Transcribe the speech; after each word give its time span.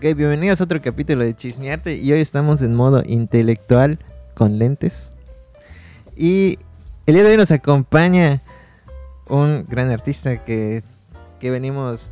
Ok, 0.00 0.16
bienvenidos 0.16 0.62
a 0.62 0.64
otro 0.64 0.80
capítulo 0.80 1.24
de 1.24 1.36
Chismearte 1.36 1.94
y 1.94 2.10
hoy 2.10 2.22
estamos 2.22 2.62
en 2.62 2.74
modo 2.74 3.02
intelectual 3.04 3.98
con 4.32 4.58
lentes. 4.58 5.12
Y 6.16 6.58
el 7.04 7.16
día 7.16 7.22
de 7.22 7.32
hoy 7.32 7.36
nos 7.36 7.50
acompaña 7.50 8.40
un 9.28 9.66
gran 9.68 9.90
artista 9.90 10.42
que, 10.42 10.82
que 11.38 11.50
venimos 11.50 12.10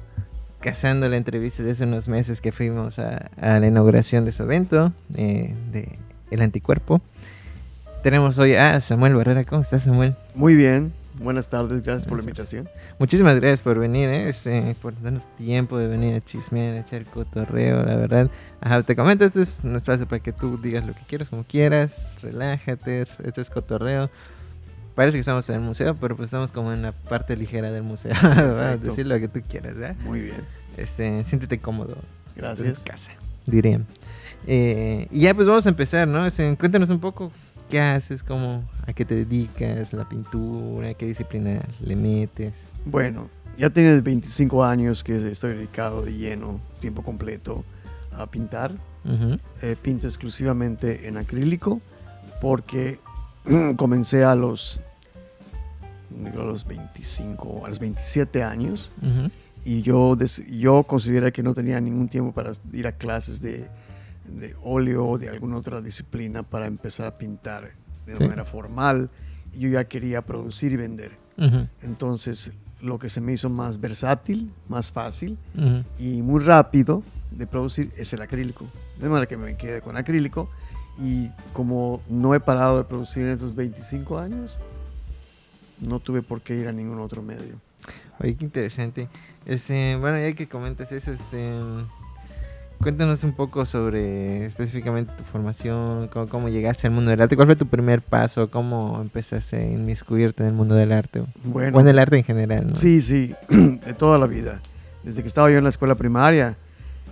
cazando 0.60 1.08
la 1.08 1.16
entrevista 1.16 1.62
de 1.62 1.70
hace 1.70 1.84
unos 1.84 2.08
meses 2.08 2.42
que 2.42 2.52
fuimos 2.52 2.98
a, 2.98 3.30
a 3.40 3.58
la 3.58 3.66
inauguración 3.66 4.26
de 4.26 4.32
su 4.32 4.42
evento, 4.42 4.92
eh, 5.14 5.54
de 5.72 5.98
El 6.30 6.42
Anticuerpo. 6.42 7.00
Tenemos 8.02 8.38
hoy 8.38 8.54
a 8.54 8.82
Samuel 8.82 9.14
Barrera. 9.14 9.44
¿Cómo 9.44 9.62
estás, 9.62 9.84
Samuel? 9.84 10.14
Muy 10.34 10.56
bien. 10.56 10.92
Buenas 11.20 11.48
tardes, 11.48 11.82
gracias 11.82 12.06
por 12.06 12.18
la 12.18 12.22
invitación. 12.22 12.68
Muchísimas 12.98 13.36
gracias 13.36 13.62
por 13.62 13.78
venir, 13.78 14.08
¿eh? 14.08 14.28
este, 14.28 14.76
por 14.80 15.00
darnos 15.02 15.26
tiempo 15.36 15.76
de 15.76 15.88
venir 15.88 16.14
a 16.14 16.24
chismear, 16.24 16.74
a 16.74 16.80
echar 16.80 17.04
cotorreo, 17.06 17.84
la 17.84 17.96
verdad. 17.96 18.30
Ajá, 18.60 18.82
te 18.82 18.94
comento, 18.94 19.24
este 19.24 19.42
es 19.42 19.60
un 19.64 19.74
espacio 19.74 20.06
para 20.06 20.22
que 20.22 20.32
tú 20.32 20.58
digas 20.62 20.86
lo 20.86 20.94
que 20.94 21.02
quieras, 21.08 21.28
como 21.28 21.42
quieras, 21.44 22.20
relájate, 22.22 23.02
este 23.24 23.40
es 23.40 23.50
cotorreo. 23.50 24.10
Parece 24.94 25.16
que 25.16 25.20
estamos 25.20 25.48
en 25.48 25.56
el 25.56 25.60
museo, 25.60 25.94
pero 25.94 26.16
pues 26.16 26.28
estamos 26.28 26.52
como 26.52 26.72
en 26.72 26.82
la 26.82 26.92
parte 26.92 27.36
ligera 27.36 27.72
del 27.72 27.82
museo. 27.82 28.12
Decir 28.82 29.06
lo 29.06 29.18
que 29.18 29.28
tú 29.28 29.40
quieras, 29.48 29.74
¿eh? 29.78 29.96
Muy 30.04 30.20
bien. 30.20 30.44
Este, 30.76 31.24
siéntete 31.24 31.58
cómodo. 31.58 31.96
Gracias. 32.36 32.78
En 32.78 32.84
casa, 32.84 33.12
diría. 33.46 33.80
Eh, 34.46 35.08
y 35.10 35.20
ya 35.20 35.34
pues 35.34 35.48
vamos 35.48 35.66
a 35.66 35.68
empezar, 35.68 36.06
¿no? 36.06 36.24
Este, 36.26 36.56
cuéntanos 36.56 36.90
un 36.90 37.00
poco 37.00 37.32
qué 37.68 37.80
haces, 37.80 38.22
cómo, 38.22 38.64
a 38.86 38.92
qué 38.92 39.04
te 39.04 39.14
dedicas, 39.14 39.92
la 39.92 40.08
pintura, 40.08 40.94
qué 40.94 41.06
disciplina 41.06 41.60
le 41.80 41.96
metes. 41.96 42.54
Bueno, 42.84 43.28
ya 43.56 43.70
tienes 43.70 44.02
25 44.02 44.64
años 44.64 45.04
que 45.04 45.30
estoy 45.30 45.54
dedicado 45.54 46.02
de 46.02 46.16
lleno, 46.16 46.60
tiempo 46.80 47.02
completo, 47.02 47.64
a 48.12 48.26
pintar. 48.26 48.72
Eh, 49.62 49.74
pinto 49.80 50.06
exclusivamente 50.06 51.08
en 51.08 51.16
acrílico 51.16 51.80
porque 52.42 52.98
comencé 53.76 54.22
a 54.22 54.34
los, 54.34 54.82
digo, 56.10 56.42
a 56.42 56.44
los 56.44 56.66
25, 56.66 57.64
a 57.64 57.68
los 57.70 57.78
27 57.78 58.42
años 58.42 58.92
y 59.64 59.80
yo, 59.80 60.16
yo 60.50 60.82
consideré 60.82 61.32
que 61.32 61.42
no 61.42 61.54
tenía 61.54 61.80
ningún 61.80 62.08
tiempo 62.08 62.32
para 62.32 62.52
ir 62.72 62.86
a 62.86 62.92
clases 62.92 63.40
de, 63.40 63.66
de 64.28 64.54
óleo 64.62 65.06
o 65.06 65.18
de 65.18 65.28
alguna 65.28 65.56
otra 65.56 65.80
disciplina 65.80 66.42
para 66.42 66.66
empezar 66.66 67.06
a 67.06 67.16
pintar 67.18 67.72
de 68.06 68.16
Sí. 68.16 68.22
manera 68.22 68.44
formal. 68.44 69.10
Yo 69.56 69.68
ya 69.68 69.84
quería 69.84 70.22
producir 70.22 70.72
y 70.72 70.76
vender. 70.76 71.12
Ujú. 71.36 71.66
Entonces, 71.82 72.52
lo 72.80 72.98
que 72.98 73.08
se 73.08 73.20
me 73.20 73.32
hizo 73.32 73.50
más 73.50 73.80
versátil, 73.80 74.52
más 74.68 74.92
fácil 74.92 75.36
Ujú. 75.56 75.84
y 75.98 76.22
muy 76.22 76.40
rápido 76.42 77.02
de 77.30 77.46
producir 77.46 77.90
es 77.96 78.12
el 78.12 78.22
acrílico. 78.22 78.66
De 79.00 79.08
manera 79.08 79.26
que 79.26 79.36
me 79.36 79.56
quedé 79.56 79.80
con 79.80 79.96
acrílico 79.96 80.48
y 80.98 81.30
como 81.52 82.02
no 82.08 82.34
he 82.34 82.40
parado 82.40 82.78
de 82.78 82.84
producir 82.84 83.22
en 83.24 83.30
estos 83.30 83.54
25 83.54 84.18
años, 84.18 84.56
no 85.80 86.00
tuve 86.00 86.22
por 86.22 86.40
qué 86.42 86.56
ir 86.56 86.68
a 86.68 86.72
ningún 86.72 86.98
otro 87.00 87.22
medio. 87.22 87.56
Oye, 88.20 88.34
qué 88.36 88.44
interesante. 88.44 89.08
Este, 89.46 89.96
bueno, 89.96 90.18
ya 90.18 90.32
que 90.34 90.48
comentas 90.48 90.90
eso, 90.90 91.12
este, 91.12 91.52
cuéntanos 92.80 93.24
un 93.24 93.32
poco 93.32 93.66
sobre 93.66 94.46
específicamente 94.46 95.12
tu 95.16 95.24
formación, 95.24 96.08
cómo, 96.08 96.28
cómo 96.28 96.48
llegaste 96.48 96.86
al 96.86 96.92
mundo 96.92 97.10
del 97.10 97.20
arte, 97.20 97.36
cuál 97.36 97.46
fue 97.48 97.56
tu 97.56 97.66
primer 97.66 98.00
paso, 98.02 98.50
cómo 98.50 99.00
empezaste 99.00 99.56
a 99.56 99.64
inmiscuirte 99.64 100.42
en 100.42 100.48
el 100.50 100.54
mundo 100.54 100.74
del 100.74 100.92
arte, 100.92 101.20
o 101.20 101.26
Bueno, 101.44 101.76
o 101.76 101.80
en 101.80 101.88
el 101.88 101.98
arte 101.98 102.16
en 102.16 102.24
general, 102.24 102.68
¿no? 102.70 102.76
Sí, 102.76 103.02
sí, 103.02 103.34
de 103.48 103.94
toda 103.94 104.18
la 104.18 104.26
vida. 104.26 104.60
Desde 105.02 105.22
que 105.22 105.28
estaba 105.28 105.50
yo 105.50 105.58
en 105.58 105.64
la 105.64 105.70
escuela 105.70 105.94
primaria, 105.94 106.56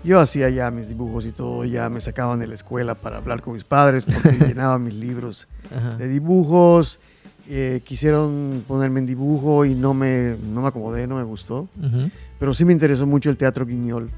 yo 0.04 0.20
hacía 0.20 0.48
ya 0.50 0.70
mis 0.70 0.88
dibujos 0.88 1.26
y 1.26 1.32
todo, 1.32 1.64
ya 1.64 1.88
me 1.88 2.00
sacaban 2.00 2.38
de 2.38 2.46
la 2.46 2.54
escuela 2.54 2.94
para 2.94 3.16
hablar 3.16 3.42
con 3.42 3.54
mis 3.54 3.64
padres 3.64 4.04
porque 4.04 4.32
llenaba 4.48 4.78
mis 4.78 4.94
libros 4.94 5.48
Ajá. 5.76 5.96
de 5.96 6.06
dibujos. 6.08 7.00
eh, 7.48 7.80
quisieron 7.84 8.64
ponerme 8.68 9.00
en 9.00 9.06
dibujo 9.06 9.64
y 9.64 9.74
no 9.74 9.94
me, 9.94 10.36
no 10.52 10.62
me 10.62 10.68
acomodé, 10.68 11.06
no 11.06 11.16
me 11.16 11.22
gustó. 11.24 11.68
Ujú. 11.80 12.10
Pero 12.38 12.54
sí 12.54 12.64
me 12.64 12.72
interesó 12.72 13.06
mucho 13.06 13.30
el 13.30 13.36
teatro 13.36 13.64
guiñol. 13.66 14.10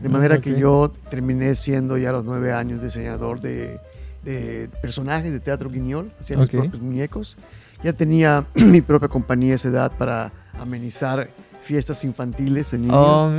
De 0.00 0.08
manera 0.08 0.36
ok. 0.36 0.40
que 0.42 0.58
yo 0.58 0.92
terminé 1.10 1.54
siendo 1.54 1.96
ya 1.96 2.10
a 2.10 2.12
los 2.12 2.24
nueve 2.24 2.52
años 2.52 2.82
diseñador 2.82 3.40
de, 3.40 3.80
de 4.24 4.68
personajes 4.82 5.32
de 5.32 5.40
teatro 5.40 5.70
guiñol, 5.70 6.12
hacía 6.20 6.36
mis 6.36 6.48
Ok. 6.48 6.52
propios 6.60 6.82
muñecos. 6.82 7.36
Ya 7.82 7.92
tenía 7.92 8.44
mi 8.54 8.80
propia 8.82 9.08
compañía 9.08 9.52
a 9.52 9.56
esa 9.56 9.68
edad 9.68 9.92
para 9.96 10.32
amenizar 10.60 11.28
fiestas 11.62 12.04
infantiles 12.04 12.70
de 12.70 12.78
niños. 12.78 12.96
Oh. 12.96 13.32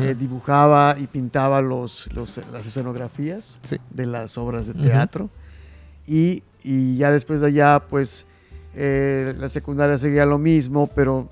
Eh, 0.00 0.14
dibujaba 0.18 0.96
y 0.98 1.06
pintaba 1.08 1.60
los, 1.60 2.08
los- 2.14 2.40
las 2.52 2.66
escenografías 2.66 3.58
Sí. 3.64 3.76
de 3.90 4.06
las 4.06 4.38
obras 4.38 4.66
de 4.68 4.74
teatro. 4.74 5.28
y, 6.06 6.42
y 6.62 6.96
ya 6.96 7.10
después 7.10 7.40
de 7.40 7.48
allá, 7.48 7.80
pues 7.88 8.26
eh, 8.74 9.34
la 9.38 9.48
secundaria 9.48 9.98
seguía 9.98 10.24
lo 10.24 10.38
mismo, 10.38 10.86
pero 10.88 11.28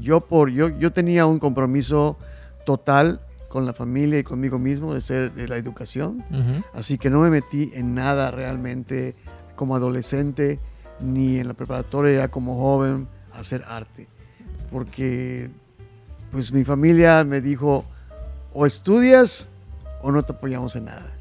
yo, 0.00 0.20
por, 0.20 0.50
yo, 0.50 0.68
yo 0.78 0.92
tenía 0.92 1.24
un 1.26 1.38
compromiso 1.38 2.16
total 2.64 3.20
con 3.48 3.64
la 3.66 3.72
familia 3.72 4.18
y 4.18 4.22
conmigo 4.22 4.58
mismo 4.58 4.94
de 4.94 5.00
ser 5.00 5.32
de 5.32 5.48
la 5.48 5.56
educación. 5.56 6.24
Así 6.74 6.98
que 6.98 7.10
no 7.10 7.20
me 7.20 7.30
metí 7.30 7.70
en 7.74 7.94
nada 7.94 8.30
realmente 8.30 9.14
como 9.54 9.76
adolescente 9.76 10.58
ni 11.00 11.38
en 11.38 11.48
la 11.48 11.54
preparatoria 11.54 12.18
ya 12.18 12.28
como 12.28 12.58
joven 12.58 13.08
a 13.32 13.38
hacer 13.38 13.64
arte. 13.68 14.08
Porque 14.70 15.50
pues 16.32 16.52
mi 16.52 16.64
familia 16.64 17.24
me 17.24 17.40
dijo 17.40 17.84
o 18.52 18.66
estudias 18.66 19.48
o 20.02 20.10
no 20.10 20.22
te 20.22 20.32
apoyamos 20.32 20.76
en 20.76 20.86
nada. 20.86 21.12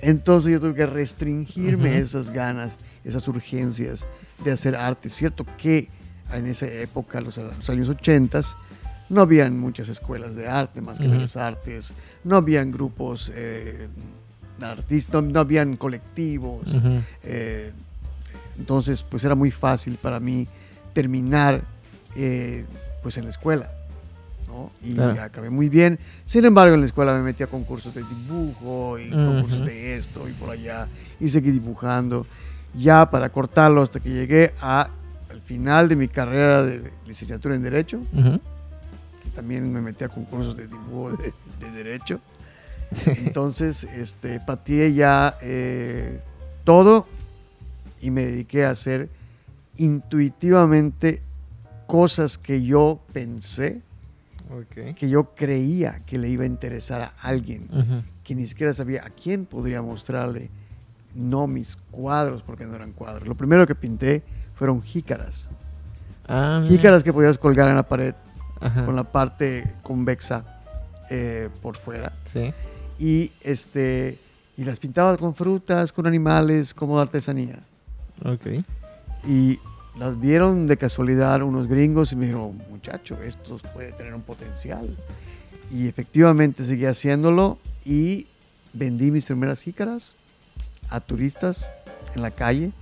Entonces 0.00 0.52
yo 0.52 0.60
tuve 0.60 0.74
que 0.74 0.86
restringirme 0.86 1.90
Ujú. 1.90 1.98
esas 1.98 2.30
ganas, 2.30 2.78
esas 3.04 3.26
urgencias 3.28 4.06
de 4.44 4.52
hacer 4.52 4.74
arte. 4.74 5.08
Cierto 5.08 5.46
que 5.56 5.88
en 6.32 6.46
esa 6.46 6.66
época, 6.66 7.20
los, 7.20 7.36
los 7.38 7.70
años 7.70 7.88
80, 7.88 8.40
no 9.08 9.20
habían 9.20 9.58
muchas 9.58 9.88
escuelas 9.88 10.34
de 10.34 10.48
arte 10.48 10.80
más 10.80 10.98
que 10.98 11.06
Ujú. 11.06 11.16
Bellas 11.16 11.36
Artes, 11.36 11.94
no 12.24 12.36
habían 12.36 12.72
grupos 12.72 13.30
eh, 13.34 13.88
de 14.58 14.66
artistas, 14.66 15.22
no, 15.22 15.30
no 15.30 15.40
habían 15.40 15.76
colectivos. 15.76 16.76
Eh, 17.22 17.72
entonces, 18.58 19.02
pues 19.02 19.22
era 19.24 19.34
muy 19.34 19.50
fácil 19.50 19.98
para 20.00 20.18
mí 20.18 20.46
terminar 20.92 21.62
eh, 22.16 22.64
pues 23.02 23.16
en 23.18 23.24
la 23.24 23.30
escuela. 23.30 23.70
¿no? 24.48 24.70
Y 24.82 24.94
Claro. 24.94 25.22
acabé 25.22 25.50
muy 25.50 25.68
bien. 25.68 25.98
Sin 26.24 26.44
embargo, 26.44 26.74
en 26.74 26.80
la 26.80 26.86
escuela 26.86 27.12
me 27.14 27.22
metí 27.22 27.42
a 27.42 27.48
concursos 27.48 27.92
de 27.94 28.02
dibujo 28.02 28.98
y 28.98 29.12
Ujú. 29.12 29.24
concursos 29.24 29.64
de 29.64 29.96
esto 29.96 30.28
y 30.28 30.32
por 30.32 30.50
allá. 30.50 30.88
Y 31.20 31.28
seguí 31.28 31.50
dibujando. 31.50 32.26
Ya 32.74 33.10
para 33.10 33.28
cortarlo 33.30 33.82
hasta 33.82 34.00
que 34.00 34.10
llegué 34.10 34.52
a, 34.60 34.88
al 35.30 35.40
final 35.42 35.88
de 35.88 35.96
mi 35.96 36.08
carrera 36.08 36.62
de 36.62 36.92
licenciatura 37.06 37.54
en 37.54 37.62
Derecho, 37.62 38.00
que 38.12 38.40
también 39.36 39.70
me 39.70 39.82
metí 39.82 40.02
a 40.02 40.08
concursos 40.08 40.56
de 40.56 40.66
dibujo 40.66 41.12
de, 41.12 41.32
de 41.60 41.70
Derecho. 41.70 42.20
Entonces, 43.06 43.84
este, 43.84 44.40
pateé 44.40 44.94
ya 44.94 45.36
eh, 45.42 46.20
todo 46.64 47.06
y 48.00 48.10
me 48.10 48.24
dediqué 48.24 48.64
a 48.64 48.70
hacer 48.70 49.10
intuitivamente 49.76 51.22
cosas 51.86 52.38
que 52.38 52.64
yo 52.64 53.00
pensé, 53.12 53.82
que 54.96 55.08
yo 55.08 55.34
creía 55.34 56.00
que 56.06 56.18
le 56.18 56.28
iba 56.28 56.44
a 56.44 56.46
interesar 56.46 57.02
a 57.02 57.12
alguien, 57.20 57.68
que 58.24 58.34
ni 58.34 58.46
siquiera 58.46 58.72
sabía 58.72 59.04
a 59.04 59.10
quién 59.10 59.44
podría 59.44 59.82
mostrarle, 59.82 60.50
no 61.14 61.46
mis 61.46 61.76
cuadros, 61.90 62.42
porque 62.42 62.64
no 62.64 62.74
eran 62.74 62.92
cuadros. 62.92 63.28
Lo 63.28 63.34
primero 63.34 63.66
que 63.66 63.74
pinté 63.74 64.22
fueron 64.54 64.82
jícaras. 64.82 65.50
Ah. 66.26 66.64
Jícaras 66.66 67.04
que 67.04 67.12
podías 67.12 67.38
colgar 67.38 67.68
en 67.68 67.76
la 67.76 67.82
pared 67.82 68.14
Ajá. 68.60 68.84
con 68.84 68.96
la 68.96 69.04
parte 69.04 69.74
convexa 69.82 70.44
eh, 71.10 71.48
por 71.62 71.76
fuera. 71.76 72.12
Sí. 72.24 72.52
y 72.98 73.32
este 73.42 74.18
y 74.56 74.64
las 74.64 74.80
pintaba 74.80 75.16
con 75.18 75.34
frutas, 75.34 75.92
con 75.92 76.06
animales, 76.06 76.72
como 76.72 76.98
artesanía. 76.98 77.60
Ok. 78.24 78.64
Y 79.28 79.58
las 79.98 80.18
vieron 80.18 80.66
de 80.66 80.76
casualidad 80.76 81.42
unos 81.42 81.66
gringos 81.66 82.12
y 82.12 82.16
me 82.16 82.26
dijeron, 82.26 82.62
muchacho, 82.70 83.18
esto 83.22 83.58
puede 83.74 83.92
tener 83.92 84.14
un 84.14 84.22
potencial. 84.22 84.96
Y 85.70 85.88
efectivamente 85.88 86.64
seguí 86.64 86.86
haciéndolo 86.86 87.58
y 87.84 88.26
vendí 88.72 89.10
mis 89.10 89.26
primeras 89.26 89.60
jícaras 89.60 90.14
a 90.88 91.00
turistas 91.00 91.68
en 92.14 92.22
la 92.22 92.30
calle. 92.30 92.72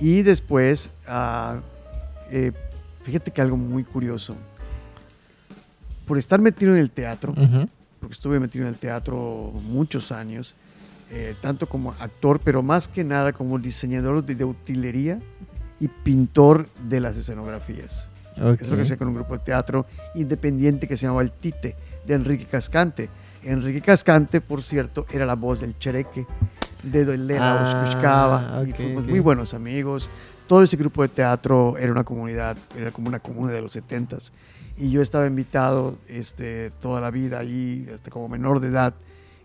Y 0.00 0.22
después, 0.22 0.90
ah, 1.06 1.60
eh, 2.30 2.52
fíjate 3.02 3.30
que 3.30 3.42
algo 3.42 3.56
muy 3.56 3.84
curioso. 3.84 4.36
Por 6.08 6.18
estar 6.18 6.40
metido 6.40 6.72
en 6.72 6.78
el 6.80 6.90
teatro, 6.90 7.32
Ujú. 7.32 7.68
porque 8.00 8.14
estuve 8.14 8.40
metido 8.40 8.64
en 8.64 8.70
el 8.70 8.78
teatro 8.78 9.52
muchos 9.68 10.10
años, 10.10 10.54
eh, 11.10 11.34
tanto 11.40 11.66
como 11.68 11.92
actor, 12.00 12.40
pero 12.42 12.62
más 12.62 12.88
que 12.88 13.04
nada 13.04 13.32
como 13.32 13.58
diseñador 13.58 14.24
de, 14.24 14.34
de 14.34 14.44
utilería 14.44 15.20
y 15.78 15.88
pintor 15.88 16.68
de 16.88 17.00
las 17.00 17.16
escenografías. 17.16 18.08
Ok. 18.40 18.60
Es 18.62 18.68
lo 18.70 18.76
que 18.76 18.82
hacía 18.82 18.96
con 18.96 19.08
un 19.08 19.14
grupo 19.14 19.34
de 19.36 19.44
teatro 19.44 19.86
independiente 20.14 20.88
que 20.88 20.96
se 20.96 21.06
llamaba 21.06 21.22
El 21.22 21.30
Tite, 21.32 21.76
de 22.06 22.14
Enrique 22.14 22.46
Cascante. 22.46 23.08
Enrique 23.42 23.80
Cascante, 23.80 24.40
por 24.40 24.62
cierto, 24.62 25.06
era 25.10 25.26
la 25.26 25.34
voz 25.34 25.60
del 25.60 25.78
Chereque, 25.78 26.26
de 26.82 27.02
Elena 27.02 27.58
Ah, 28.02 28.62
y 28.66 28.70
ok, 28.70 28.76
fuimos 28.76 29.04
ok. 29.04 29.10
muy 29.10 29.20
buenos 29.20 29.54
amigos. 29.54 30.10
Todo 30.46 30.62
ese 30.62 30.76
grupo 30.76 31.02
de 31.02 31.08
teatro 31.08 31.76
era 31.78 31.92
una 31.92 32.04
comunidad, 32.04 32.56
era 32.76 32.90
como 32.92 33.08
una 33.08 33.18
comuna 33.18 33.52
de 33.52 33.60
los 33.60 33.76
70s. 33.76 34.30
Y 34.78 34.90
yo 34.90 35.02
estaba 35.02 35.26
invitado 35.26 35.98
este, 36.08 36.70
toda 36.80 37.00
la 37.00 37.10
vida 37.10 37.40
ahí, 37.40 37.88
hasta 37.92 38.10
como 38.10 38.28
menor 38.28 38.60
de 38.60 38.68
edad. 38.68 38.94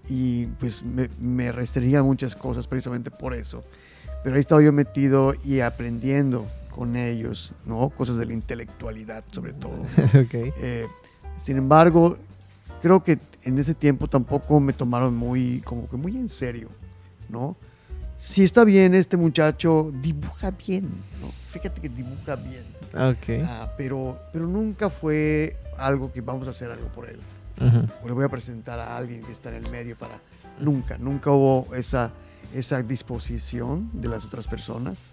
Y 0.07 0.45
pues 0.45 0.83
me, 0.83 1.09
me 1.19 1.51
restringían 1.51 2.05
muchas 2.05 2.35
cosas 2.35 2.67
precisamente 2.67 3.09
por 3.09 3.33
eso. 3.33 3.63
Pero 4.23 4.35
ahí 4.35 4.39
estaba 4.39 4.61
yo 4.61 4.71
metido 4.71 5.33
y 5.43 5.61
aprendiendo 5.61 6.45
con 6.69 6.95
ellos, 6.95 7.53
¿no? 7.65 7.89
Cosas 7.89 8.17
de 8.17 8.25
la 8.25 8.33
intelectualidad 8.33 9.23
sobre 9.31 9.53
todo. 9.53 9.73
ok. 10.13 10.33
Eh, 10.33 10.87
sin 11.37 11.57
embargo, 11.57 12.17
creo 12.81 13.03
que 13.03 13.19
en 13.43 13.57
ese 13.59 13.73
tiempo 13.73 14.07
tampoco 14.07 14.59
me 14.59 14.73
tomaron 14.73 15.15
muy, 15.15 15.61
como 15.61 15.89
que 15.89 15.97
muy 15.97 16.15
en 16.17 16.29
serio, 16.29 16.69
¿no? 17.29 17.55
Si 18.17 18.43
está 18.43 18.63
bien, 18.63 18.93
este 18.93 19.17
muchacho 19.17 19.91
dibuja 20.01 20.51
bien, 20.51 20.83
¿no? 21.21 21.31
Fíjate 21.49 21.81
que 21.81 21.89
dibuja 21.89 22.35
bien, 22.35 22.63
Ok. 22.93 23.43
Ah, 23.45 23.71
pero, 23.77 24.19
pero 24.31 24.45
nunca 24.47 24.89
fue 24.89 25.57
algo 25.77 26.11
que 26.11 26.21
vamos 26.21 26.47
a 26.47 26.51
hacer 26.51 26.69
algo 26.71 26.87
por 26.89 27.09
él. 27.09 27.19
O 28.03 28.07
le 28.07 28.13
voy 28.13 28.25
a 28.25 28.29
presentar 28.29 28.79
a 28.79 28.97
alguien 28.97 29.21
que 29.23 29.31
está 29.31 29.49
en 29.49 29.63
el 29.63 29.71
medio 29.71 29.95
para... 29.97 30.19
Nunca, 30.59 30.97
nunca 30.97 31.31
hubo 31.31 31.73
esa, 31.75 32.11
esa 32.53 32.81
disposición 32.81 33.89
de 33.93 34.09
las 34.09 34.25
otras 34.25 34.47
personas. 34.47 35.05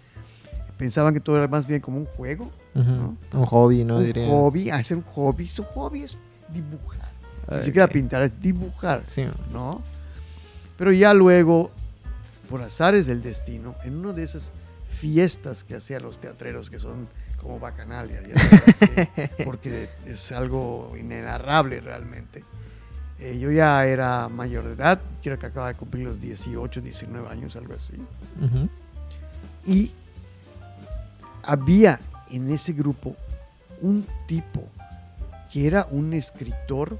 Pensaban 0.77 1.13
que 1.13 1.19
todo 1.19 1.37
era 1.37 1.47
más 1.47 1.65
bien 1.65 1.79
como 1.81 1.97
un 1.97 2.05
juego. 2.05 2.49
Un 2.75 3.17
hobby, 3.45 3.83
¿no? 3.83 3.97
un 3.97 4.05
Diría. 4.05 4.27
hobby, 4.27 4.69
hacer 4.69 4.97
un 4.97 5.03
hobby. 5.03 5.47
Su 5.47 5.63
hobby 5.63 6.03
es 6.03 6.17
dibujar. 6.49 7.11
Ni 7.51 7.61
siquiera 7.61 7.87
pintar, 7.87 8.23
es 8.23 8.39
dibujar, 8.41 9.03
Sí. 9.05 9.25
¿no? 9.51 9.81
Pero 10.77 10.91
ya 10.91 11.13
luego, 11.13 11.71
por 12.49 12.61
azares 12.61 13.05
del 13.05 13.21
destino, 13.21 13.75
en 13.83 13.95
una 13.97 14.13
de 14.13 14.23
esas 14.23 14.51
fiestas 14.89 15.63
que 15.63 15.75
hacían 15.75 16.01
los 16.03 16.19
teatreros, 16.19 16.69
que 16.69 16.79
son 16.79 17.07
como 17.41 17.59
bacanalia, 17.59 18.21
ya 18.21 18.39
sabes, 18.39 18.81
eh, 19.17 19.29
porque 19.43 19.89
es 20.05 20.31
algo 20.31 20.93
inenarrable 20.97 21.79
realmente. 21.79 22.43
Eh, 23.19 23.37
yo 23.39 23.51
ya 23.51 23.85
era 23.85 24.29
mayor 24.29 24.65
de 24.65 24.73
edad, 24.73 25.01
creo 25.21 25.37
que 25.37 25.47
acababa 25.47 25.71
de 25.71 25.77
cumplir 25.77 26.05
los 26.05 26.19
18, 26.19 26.81
19 26.81 27.27
años, 27.29 27.55
algo 27.55 27.73
así. 27.73 27.93
Ujú. 28.41 28.69
Y 29.65 29.91
había 31.43 31.99
en 32.29 32.49
ese 32.51 32.73
grupo 32.73 33.15
un 33.81 34.05
tipo 34.27 34.67
que 35.51 35.67
era 35.67 35.87
un 35.89 36.13
escritor 36.13 36.97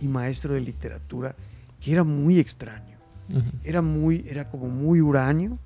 y 0.00 0.08
maestro 0.08 0.54
de 0.54 0.60
literatura 0.60 1.34
que 1.80 1.92
era 1.92 2.04
muy 2.04 2.38
extraño. 2.38 2.92
Era 3.64 3.80
muy, 3.80 4.26
era 4.28 4.50
como 4.50 4.68
muy 4.68 5.00
huraño, 5.00 5.58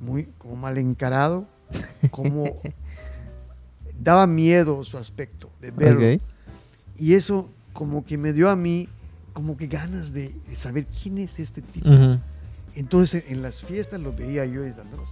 muy 0.00 0.28
como 0.38 0.54
mal 0.54 0.78
encarado, 0.78 1.48
como 2.10 2.44
daba 3.98 4.26
miedo 4.26 4.82
su 4.84 4.98
aspecto 4.98 5.50
de 5.60 5.70
verlo. 5.70 6.14
Ok. 6.14 6.22
Y 6.96 7.14
eso 7.14 7.48
como 7.72 8.04
que 8.04 8.18
me 8.18 8.32
dio 8.32 8.48
a 8.50 8.56
mí 8.56 8.88
como 9.32 9.56
que 9.56 9.66
ganas 9.66 10.12
de, 10.12 10.34
de 10.48 10.54
saber 10.54 10.86
quién 10.86 11.18
es 11.18 11.38
este 11.38 11.62
tipo. 11.62 11.88
Ujú. 11.88 12.18
Entonces 12.74 13.24
en 13.28 13.42
las 13.42 13.62
fiestas 13.62 14.00
lo 14.00 14.12
veía 14.12 14.44
yo 14.44 14.64
y 14.64 14.70
dando 14.70 15.04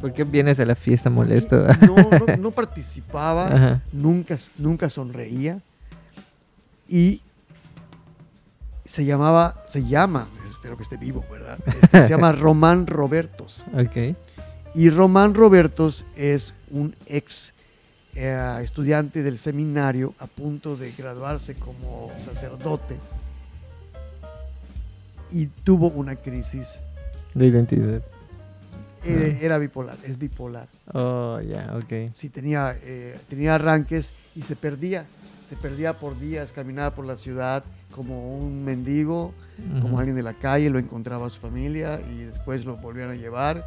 ¿Por 0.00 0.12
qué 0.12 0.24
vienes 0.24 0.60
a 0.60 0.64
la 0.64 0.74
fiesta 0.74 1.08
molesto? 1.08 1.56
No, 1.86 1.94
no, 1.96 2.36
no 2.38 2.50
participaba, 2.50 3.46
Ajá. 3.54 3.82
nunca, 3.92 4.36
nunca 4.58 4.90
sonreía. 4.90 5.60
Y 6.88 7.22
se 8.84 9.04
llamaba, 9.04 9.64
se 9.66 9.84
llama, 9.84 10.28
espero 10.50 10.76
que 10.76 10.82
esté 10.82 10.96
vivo, 10.96 11.24
¿verdad? 11.30 11.58
Este, 11.80 12.02
se 12.02 12.08
llama 12.10 12.32
Román 12.32 12.86
Robertos. 12.86 13.64
Ok. 13.72 14.16
Y 14.74 14.90
Román 14.90 15.34
Robertos 15.34 16.04
es 16.16 16.54
un 16.70 16.94
ex 17.06 17.54
eh, 18.14 18.58
estudiante 18.62 19.22
del 19.22 19.38
seminario 19.38 20.14
a 20.18 20.26
punto 20.26 20.76
de 20.76 20.92
graduarse 20.92 21.54
como 21.54 22.10
sacerdote. 22.18 22.96
Y 25.30 25.46
tuvo 25.46 25.88
una 25.88 26.16
crisis. 26.16 26.80
De 27.34 27.46
identidad. 27.46 28.02
Era, 29.04 29.24
Ah. 29.26 29.38
era 29.40 29.58
bipolar, 29.58 29.96
es 30.04 30.18
bipolar. 30.18 30.68
Oh, 30.92 31.40
ya, 31.40 31.74
ok. 31.76 32.10
Sí, 32.14 32.28
tenía, 32.30 32.74
eh, 32.82 33.18
tenía 33.28 33.56
arranques 33.56 34.12
y 34.34 34.42
se 34.42 34.56
perdía. 34.56 35.06
Se 35.42 35.56
perdía 35.56 35.92
por 35.92 36.18
días, 36.18 36.52
caminaba 36.54 36.94
por 36.94 37.04
la 37.04 37.16
ciudad 37.16 37.64
como 37.90 38.38
un 38.38 38.64
mendigo, 38.64 39.34
como 39.74 39.88
Ujú. 39.88 39.98
alguien 39.98 40.16
de 40.16 40.22
la 40.22 40.32
calle, 40.34 40.70
lo 40.70 40.78
encontraba 40.78 41.26
a 41.26 41.30
su 41.30 41.38
familia 41.40 42.00
y 42.12 42.24
después 42.24 42.64
lo 42.64 42.76
volvieron 42.76 43.12
a 43.12 43.16
llevar 43.16 43.64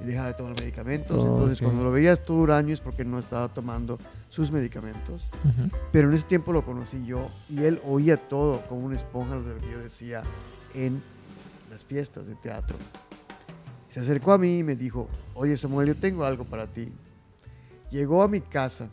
y 0.00 0.04
dejaba 0.04 0.28
de 0.28 0.34
tomar 0.34 0.54
medicamentos. 0.60 1.22
Oh, 1.24 1.28
Entonces, 1.28 1.58
ok. 1.60 1.64
cuando 1.64 1.84
lo 1.84 1.90
veías 1.90 2.24
tú 2.24 2.34
huraño 2.34 2.72
es 2.74 2.80
porque 2.80 3.04
no 3.04 3.18
estaba 3.18 3.48
tomando 3.48 3.98
sus 4.28 4.52
medicamentos. 4.52 5.30
Ujú. 5.44 5.70
Pero 5.92 6.08
en 6.08 6.14
ese 6.14 6.26
tiempo 6.26 6.52
lo 6.52 6.64
conocí 6.64 7.04
yo 7.06 7.30
y 7.48 7.64
él 7.64 7.80
oía 7.86 8.16
todo 8.16 8.60
como 8.68 8.84
una 8.86 8.96
esponja 8.96 9.36
lo 9.36 9.58
que 9.60 9.70
yo 9.70 9.78
decía 9.78 10.22
en 10.74 11.02
las 11.70 11.84
fiestas 11.84 12.26
de 12.26 12.34
teatro. 12.34 12.76
Se 13.88 14.00
acercó 14.00 14.32
a 14.32 14.38
mí 14.38 14.58
y 14.58 14.62
me 14.62 14.76
dijo, 14.76 15.08
oye 15.34 15.56
Samuel, 15.56 15.88
yo 15.88 15.96
tengo 15.96 16.24
algo 16.24 16.44
para 16.44 16.66
ti. 16.66 16.92
Llegó 17.90 18.22
a 18.22 18.28
mi 18.28 18.40
casa 18.42 18.88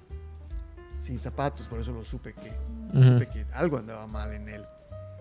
sin 1.02 1.20
zapatos, 1.20 1.68
por 1.68 1.82
eso 1.82 1.92
lo 1.92 2.06
supe 2.06 2.34
que, 2.34 2.98
Ujú. 2.98 3.08
supe 3.08 3.28
que 3.28 3.46
algo 3.54 3.78
andaba 3.78 4.08
mal 4.08 4.32
en 4.34 4.48
él. 4.48 4.64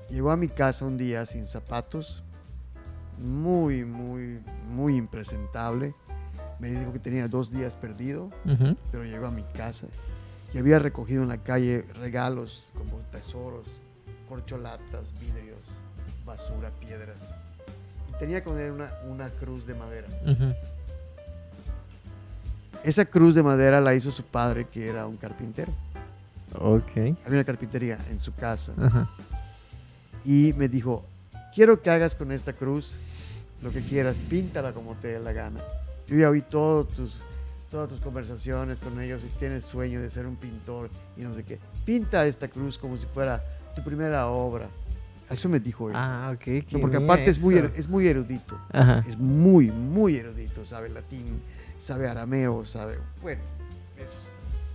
Llegó 0.08 0.31
a 0.31 0.37
mi 0.37 0.46
casa 0.49 0.85
un 0.85 0.96
día 0.96 1.26
sin 1.26 1.46
zapatos, 1.46 2.23
muy, 3.23 3.85
muy, 3.85 4.41
muy 4.71 4.97
impresentable. 4.97 5.95
Me 6.59 6.71
dijo 6.71 6.93
que 6.93 6.99
tenía 6.99 7.27
dos 7.29 7.51
días 7.51 7.75
perdido 7.77 8.31
Ujú. 8.45 8.77
pero 8.91 9.05
llegó 9.05 9.27
a 9.27 9.31
mi 9.31 9.43
casa 9.43 9.87
y 10.55 10.59
había 10.59 10.79
recogido 10.79 11.23
en 11.23 11.29
la 11.29 11.39
calle 11.39 11.85
regalos 11.95 12.69
como 12.75 12.99
tesoros, 13.11 13.81
corcholatas, 14.29 15.13
vidrios, 15.19 15.59
basura, 16.25 16.71
piedras. 16.79 17.35
Y 18.11 18.19
tenía 18.19 18.45
con 18.45 18.59
él 18.59 18.71
una, 18.73 18.93
una 19.09 19.29
cruz 19.31 19.67
de 19.67 19.75
madera. 19.75 20.07
Esa 22.85 23.05
cruz 23.05 23.35
de 23.35 23.43
madera 23.43 23.81
la 23.81 23.95
hizo 23.95 24.11
su 24.11 24.23
padre, 24.25 24.67
que 24.67 24.88
era 24.88 25.07
un 25.07 25.17
carpintero. 25.17 25.73
Ok. 26.59 26.97
Había 26.97 27.38
una 27.38 27.45
carpintería 27.45 27.99
en 28.11 28.21
su 28.21 28.33
casa. 28.35 28.73
Ajá. 28.81 29.09
Y 30.25 30.52
me 30.57 30.69
dijo, 30.69 31.05
quiero 31.55 31.81
que 31.81 31.91
hagas 31.91 32.14
con 32.14 32.31
esta 32.33 32.52
cruz 32.52 32.97
lo 33.62 33.71
que 33.71 33.81
quieras, 33.83 34.19
píntala 34.21 34.73
como 34.73 34.95
te 34.95 35.09
dé 35.09 35.19
la 35.21 35.33
gana. 35.33 35.61
Yo 36.09 36.16
ya 36.16 36.28
oí 36.31 36.42
todo 36.42 36.85
tus, 36.85 37.21
todas 37.71 37.88
tus 37.88 38.00
conversaciones 38.00 38.78
con 38.78 39.00
ellos 39.00 39.23
y 39.25 39.28
tienes 39.38 39.64
sueño 39.64 40.00
de 40.00 40.11
ser 40.11 40.26
un 40.26 40.37
pintor 40.37 40.90
y 41.16 41.23
no 41.23 41.33
sé 41.33 41.45
qué. 41.45 41.59
Pinta 41.85 42.26
esta 42.26 42.49
cruz 42.49 42.78
como 42.78 42.97
si 42.97 43.07
fuera 43.07 43.42
tu 43.75 43.83
primera 43.83 44.26
obra. 44.26 44.66
Eso 45.31 45.49
me 45.49 45.61
dijo 45.61 45.88
él. 45.88 45.97
Ah, 45.97 46.35
ok. 46.35 46.71
No, 46.73 46.81
porque 46.81 46.97
aparte 46.99 47.31
es 47.31 47.40
muy, 47.40 47.54
er- 47.54 47.73
es 47.76 47.88
muy 47.88 48.07
erudito. 48.07 48.59
Ajá. 48.73 49.04
Es 49.09 49.16
muy, 49.16 49.71
muy 49.71 50.16
erudito. 50.16 50.64
Sabe 50.66 50.90
latín, 50.90 51.40
sabe 51.78 52.07
arameo, 52.09 52.66
sabe... 52.66 52.99
Bueno, 53.23 53.40
es, 53.97 54.28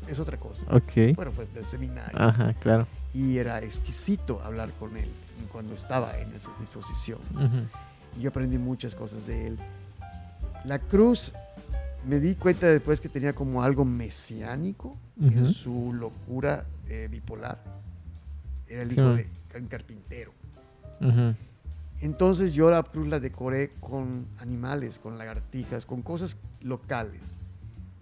es 0.10 0.18
otra 0.20 0.38
cosa. 0.38 0.66
Ok. 0.72 1.14
Bueno, 1.16 1.32
fue 1.32 1.46
del 1.54 1.68
seminario 1.68 2.18
Ajá, 2.20 2.54
claro. 2.54 2.88
y 3.14 3.38
era 3.38 3.62
exquisito 3.62 4.42
hablar 4.44 4.72
con 4.80 4.98
él 4.98 5.10
cuando 5.52 5.74
estaba 5.76 6.18
en 6.18 6.34
esa 6.34 6.50
disposición. 6.60 7.20
Ujú. 7.36 7.68
Y 7.68 7.87
yo 8.20 8.30
aprendí 8.30 8.58
muchas 8.58 8.96
cosas 8.96 9.26
de 9.28 9.48
él. 9.48 9.58
La 10.66 10.80
cruz, 10.80 11.34
me 12.08 12.20
di 12.20 12.36
cuenta 12.36 12.68
después 12.68 13.00
que 13.02 13.10
tenía 13.10 13.34
como 13.34 13.64
algo 13.64 13.86
mesiánico 13.86 14.98
en 15.22 15.44
Ujú. 15.44 15.54
su 15.54 15.94
locura 15.94 16.66
eh, 16.90 17.08
bipolar. 17.10 17.60
Era 18.68 18.82
el 18.84 18.90
Sí, 18.92 19.00
hijo 19.00 19.14
de 19.16 19.28
un 19.60 19.68
carpintero. 19.68 20.32
Entonces 22.02 22.54
yo 22.54 22.70
la 22.70 22.84
cruz 22.84 23.08
la 23.08 23.20
decoré 23.20 23.70
con 23.80 24.26
animales, 24.40 25.00
con 25.00 25.18
lagartijas, 25.18 25.86
con 25.86 26.02
cosas 26.02 26.38
locales. 26.62 27.22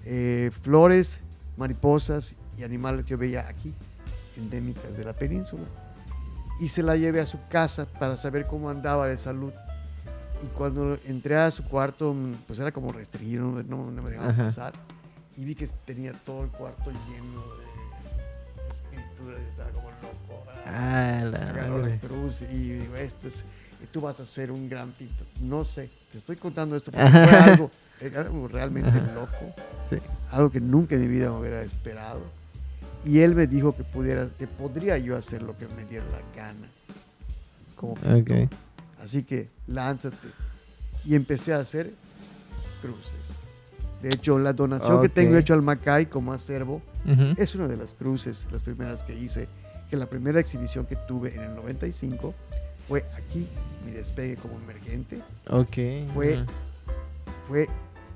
Eh, 0.05 0.51
flores, 0.61 1.23
mariposas 1.57 2.35
y 2.57 2.63
animales 2.63 3.05
que 3.05 3.11
yo 3.11 3.17
veía 3.17 3.47
aquí, 3.47 3.73
endémicas 4.37 4.97
de 4.97 5.05
la 5.05 5.13
península. 5.13 5.63
Y 6.59 6.67
se 6.69 6.83
la 6.83 6.95
llevé 6.95 7.21
a 7.21 7.25
su 7.25 7.37
casa 7.49 7.85
para 7.85 8.17
saber 8.17 8.45
cómo 8.47 8.69
andaba 8.69 9.07
de 9.07 9.17
salud. 9.17 9.53
Y 10.45 10.47
cuando 10.57 10.97
entré 11.05 11.35
a 11.37 11.49
su 11.49 11.63
cuarto, 11.63 12.13
mm, 12.13 12.33
pues 12.47 12.59
era 12.59 12.71
como 12.71 12.91
restringido, 12.91 13.45
no, 13.47 13.63
no- 13.63 13.91
no 13.91 14.01
me 14.03 14.11
dejaban 14.11 14.35
pasar. 14.35 14.73
Y 15.35 15.43
vi 15.43 15.55
que 15.55 15.67
tenía 15.85 16.13
todo 16.13 16.43
el 16.43 16.49
cuarto 16.49 16.91
lleno 16.91 17.41
de 17.57 18.71
escrituras, 18.71 19.39
estaba 19.49 19.69
como 19.71 19.89
loco. 19.89 20.43
Ah, 20.65 21.23
la 21.31 21.49
agarró 21.49 21.85
la 21.85 21.97
cruz 21.99 22.41
y 22.43 22.73
digo, 22.73 22.95
esto 22.95 23.27
es, 23.27 23.43
tú 23.91 24.01
vas 24.01 24.19
a 24.19 24.25
ser 24.25 24.51
un 24.51 24.69
gran 24.69 24.91
pintor. 24.91 25.25
No 25.41 25.65
sé, 25.65 25.89
te 26.11 26.17
estoy 26.19 26.35
contando 26.37 26.75
esto 26.75 26.91
porque 26.91 27.07
fue 27.09 27.37
algo, 27.37 27.71
era 27.99 28.21
algo 28.21 28.47
realmente 28.47 28.89
Ajá. 28.89 29.11
loco, 29.13 29.53
Sí. 29.89 29.97
algo 30.31 30.49
que 30.49 30.59
nunca 30.61 30.95
en 30.95 31.01
mi 31.01 31.07
vida 31.07 31.29
me 31.31 31.39
hubiera 31.39 31.61
esperado. 31.63 32.21
Y 33.03 33.19
él 33.19 33.35
me 33.35 33.45
dijo 33.47 33.75
que, 33.75 33.83
pudiera, 33.83 34.27
que 34.27 34.47
podría 34.47 34.97
yo 34.97 35.15
hacer 35.17 35.41
lo 35.43 35.55
que 35.57 35.67
me 35.67 35.85
diera 35.85 36.05
la 36.05 36.21
gana. 36.35 36.67
Como 37.75 37.93
pintor. 37.95 38.49
Así 39.05 39.23
que 39.23 39.49
lánzate. 39.67 40.27
Y 41.05 41.13
empecé 41.15 41.53
a 41.53 41.59
hacer 41.59 41.93
cruces. 42.81 43.13
De 44.01 44.09
hecho, 44.09 44.37
la 44.39 44.51
donación 44.53 45.01
que 45.01 45.09
tengo 45.09 45.37
hecho 45.37 45.53
al 45.53 45.61
Macay 45.61 46.07
como 46.07 46.33
acervo 46.33 46.81
Ujú. 47.05 47.33
es 47.37 47.55
una 47.55 47.67
de 47.67 47.77
las 47.77 47.93
cruces, 47.93 48.47
las 48.51 48.63
primeras 48.63 49.03
que 49.03 49.13
hice. 49.15 49.47
Que 49.89 49.95
la 49.95 50.07
primera 50.07 50.39
exhibición 50.39 50.85
que 50.87 50.95
tuve 50.95 51.35
en 51.35 51.43
el 51.43 51.55
95 51.55 52.33
fue 52.87 53.05
aquí, 53.15 53.47
mi 53.85 53.91
despegue 53.91 54.35
como 54.37 54.55
emergente. 54.59 55.21
Ok. 55.49 56.11
Fue- 56.13 56.35
ajá. 56.37 56.45
Fue 57.47 57.69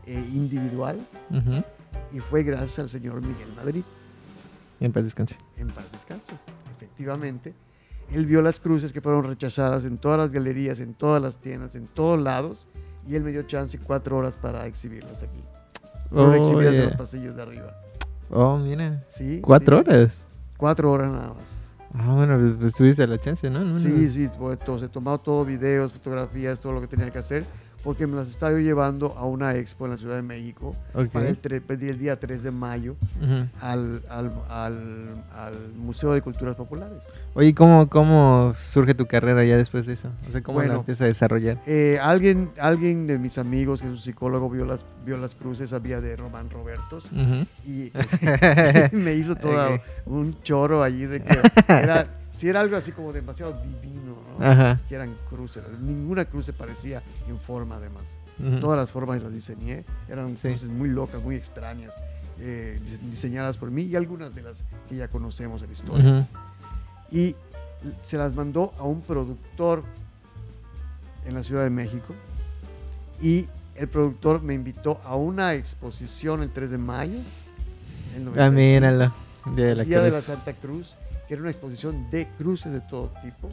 eh, 0.08 0.26
individual 0.34 1.00
Ujú. 1.30 1.64
y 2.12 2.20
fue 2.20 2.42
gracias 2.42 2.80
al 2.80 2.90
señor 2.90 3.22
Miguel 3.22 3.54
Madrid. 3.56 3.84
En 4.80 4.92
paz 4.92 5.04
descanse. 5.04 5.38
En 5.58 5.68
paz 5.68 5.92
descanse. 5.92 6.34
Efectivamente, 6.76 7.54
él 8.14 8.26
vio 8.26 8.42
las 8.42 8.60
cruces 8.60 8.94
que 8.94 9.02
fueron 9.02 9.24
rechazadas 9.24 9.86
en 9.86 9.98
todas 9.98 10.18
las 10.20 10.32
galerías, 10.32 10.80
en 10.80 10.94
todas 10.94 11.22
las 11.22 11.38
tiendas, 11.40 11.76
en 11.76 11.88
todos 11.88 12.20
lados, 12.22 12.68
y 13.08 13.16
él 13.16 13.24
me 13.24 13.32
dio 13.32 13.44
chance 13.44 13.78
cuatro 13.80 14.18
horas 14.18 14.36
para 14.36 14.66
exhibirlas 14.66 15.24
aquí. 15.24 15.44
Fueron 16.10 16.32
Oh, 16.32 16.36
exhibidas 16.36 16.74
en 16.74 16.80
yeah. 16.82 16.86
los 16.90 16.96
pasillos 16.96 17.36
de 17.36 17.42
arriba. 17.42 17.76
Oh, 18.32 18.58
mira. 18.58 19.04
¿Sí? 19.08 19.42
¿Cuatro 19.42 19.78
sí, 19.78 19.82
horas? 19.82 20.18
Cuatro 20.58 20.92
horas 20.92 21.14
nada 21.14 21.34
más. 21.34 21.58
Ah, 21.94 22.14
bueno, 22.14 22.38
pues, 22.38 22.54
pues 22.60 22.74
tuviste 22.76 23.06
la 23.08 23.18
chance, 23.20 23.50
¿no? 23.50 23.64
No, 23.64 23.80
Sí, 23.80 23.88
no. 23.90 24.10
sí, 24.10 24.30
pues, 24.38 24.60
todo, 24.60 24.78
se 24.80 24.88
tomado 24.90 25.18
todo, 25.20 25.44
videos, 25.46 25.92
fotografías, 25.94 26.60
todo 26.60 26.74
lo 26.74 26.82
que 26.82 26.88
tenía 26.88 27.10
que 27.10 27.18
hacer, 27.18 27.46
porque 27.84 28.06
me 28.08 28.16
las 28.18 28.30
estaba 28.30 28.52
yo 28.52 28.60
llevando 28.60 29.16
a 29.18 29.26
una 29.26 29.56
expo 29.56 29.86
en 29.86 29.92
la 29.92 29.98
Ciudad 29.98 30.16
de 30.16 30.22
México 30.22 30.76
para 31.14 31.30
el, 31.30 31.38
el 31.80 31.98
día 32.00 32.20
3 32.20 32.44
de 32.44 32.52
mayo 32.52 32.96
al, 33.62 34.02
al, 34.10 34.32
al, 34.50 35.14
al 35.34 35.54
Museo 35.78 36.12
de 36.14 36.22
Culturas 36.22 36.56
Populares. 36.56 37.04
Oye, 37.36 37.54
¿cómo, 37.54 37.88
¿cómo 37.90 38.52
surge 38.56 38.94
tu 38.96 39.06
carrera 39.06 39.44
ya 39.46 39.56
después 39.58 39.86
de 39.86 39.94
eso? 39.94 40.10
O 40.28 40.32
sea, 40.32 40.42
¿cómo 40.42 40.60
la 40.60 40.66
Bueno. 40.66 40.80
empiezas 40.82 41.02
a 41.02 41.06
desarrollar? 41.06 41.58
Eh, 41.66 41.98
alguien, 42.02 42.52
alguien 42.60 43.08
de 43.08 43.18
mis 43.18 43.38
amigos, 43.38 43.82
que 43.82 43.88
es 43.88 43.94
un 43.94 44.00
psicólogo, 44.00 44.50
vio 44.50 44.66
las, 44.66 44.86
vio 45.06 45.18
las 45.18 45.36
cruces, 45.36 45.70
sabía 45.70 46.02
de 46.02 46.16
Román 46.16 46.50
Robertos 46.50 47.12
Ujú. 47.12 47.46
y 47.66 47.92
me 48.92 49.14
hizo 49.16 49.36
todo 49.36 49.80
un 50.06 50.34
choro 50.44 50.84
allí 50.84 51.06
de 51.06 51.22
que 51.22 51.38
era, 51.68 52.08
si 52.32 52.50
era 52.50 52.60
algo 52.62 52.76
así 52.76 52.92
como 52.92 53.14
demasiado 53.14 53.54
divino, 53.62 53.99
¿no? 53.99 53.99
Ajá. 54.42 54.80
que 54.88 54.96
eran 54.96 55.16
cruces. 55.30 55.64
Ninguna 55.82 56.26
cruz 56.26 56.46
se 56.46 56.54
parecía 56.54 57.02
en 57.28 57.40
forma, 57.40 57.76
además. 57.76 58.18
Ujú. 58.40 58.60
Todas 58.60 58.78
las 58.78 58.92
formas 58.92 59.22
las 59.22 59.34
diseñé. 59.34 59.84
Eran 60.08 60.36
Sí. 60.38 60.48
cruces 60.50 60.70
muy 60.70 60.90
locas, 60.90 61.22
muy 61.22 61.36
extrañas, 61.36 61.94
eh, 62.40 62.80
dise- 62.84 63.00
diseñadas 63.10 63.58
por 63.58 63.70
mí 63.72 63.84
y 63.84 63.96
algunas 63.96 64.34
de 64.34 64.42
las 64.44 64.64
que 64.88 64.96
ya 64.96 65.08
conocemos 65.10 65.62
en 65.62 65.68
la 65.68 65.74
historia. 65.74 66.10
Ujú. 66.20 66.28
Y 67.12 67.36
se 68.04 68.18
las 68.18 68.34
mandó 68.36 68.74
a 68.78 68.84
un 68.84 69.02
productor 69.02 69.84
en 71.26 71.34
la 71.34 71.44
Ciudad 71.44 71.64
de 71.64 71.70
México. 71.70 72.14
Y 73.22 73.48
el 73.76 73.88
productor 73.88 74.42
me 74.42 74.54
invitó 74.54 75.00
a 75.06 75.16
una 75.16 75.54
exposición 75.54 76.42
el 76.42 76.50
3 76.52 76.72
de 76.72 76.78
mayo. 76.78 77.20
Ah, 77.20 78.20
95, 78.20 78.52
míralo. 78.52 79.14
Día 79.56 79.66
de 79.66 79.76
la 79.76 79.84
Día 79.84 79.98
de 80.00 80.12
la 80.12 80.18
Cruz. 80.18 80.24
Santa 80.26 80.54
Cruz, 80.54 80.96
que 81.28 81.34
era 81.34 81.42
una 81.42 81.52
exposición 81.52 82.10
de 82.10 82.28
cruces 82.38 82.72
de 82.72 82.82
todo 82.82 83.12
tipo, 83.22 83.50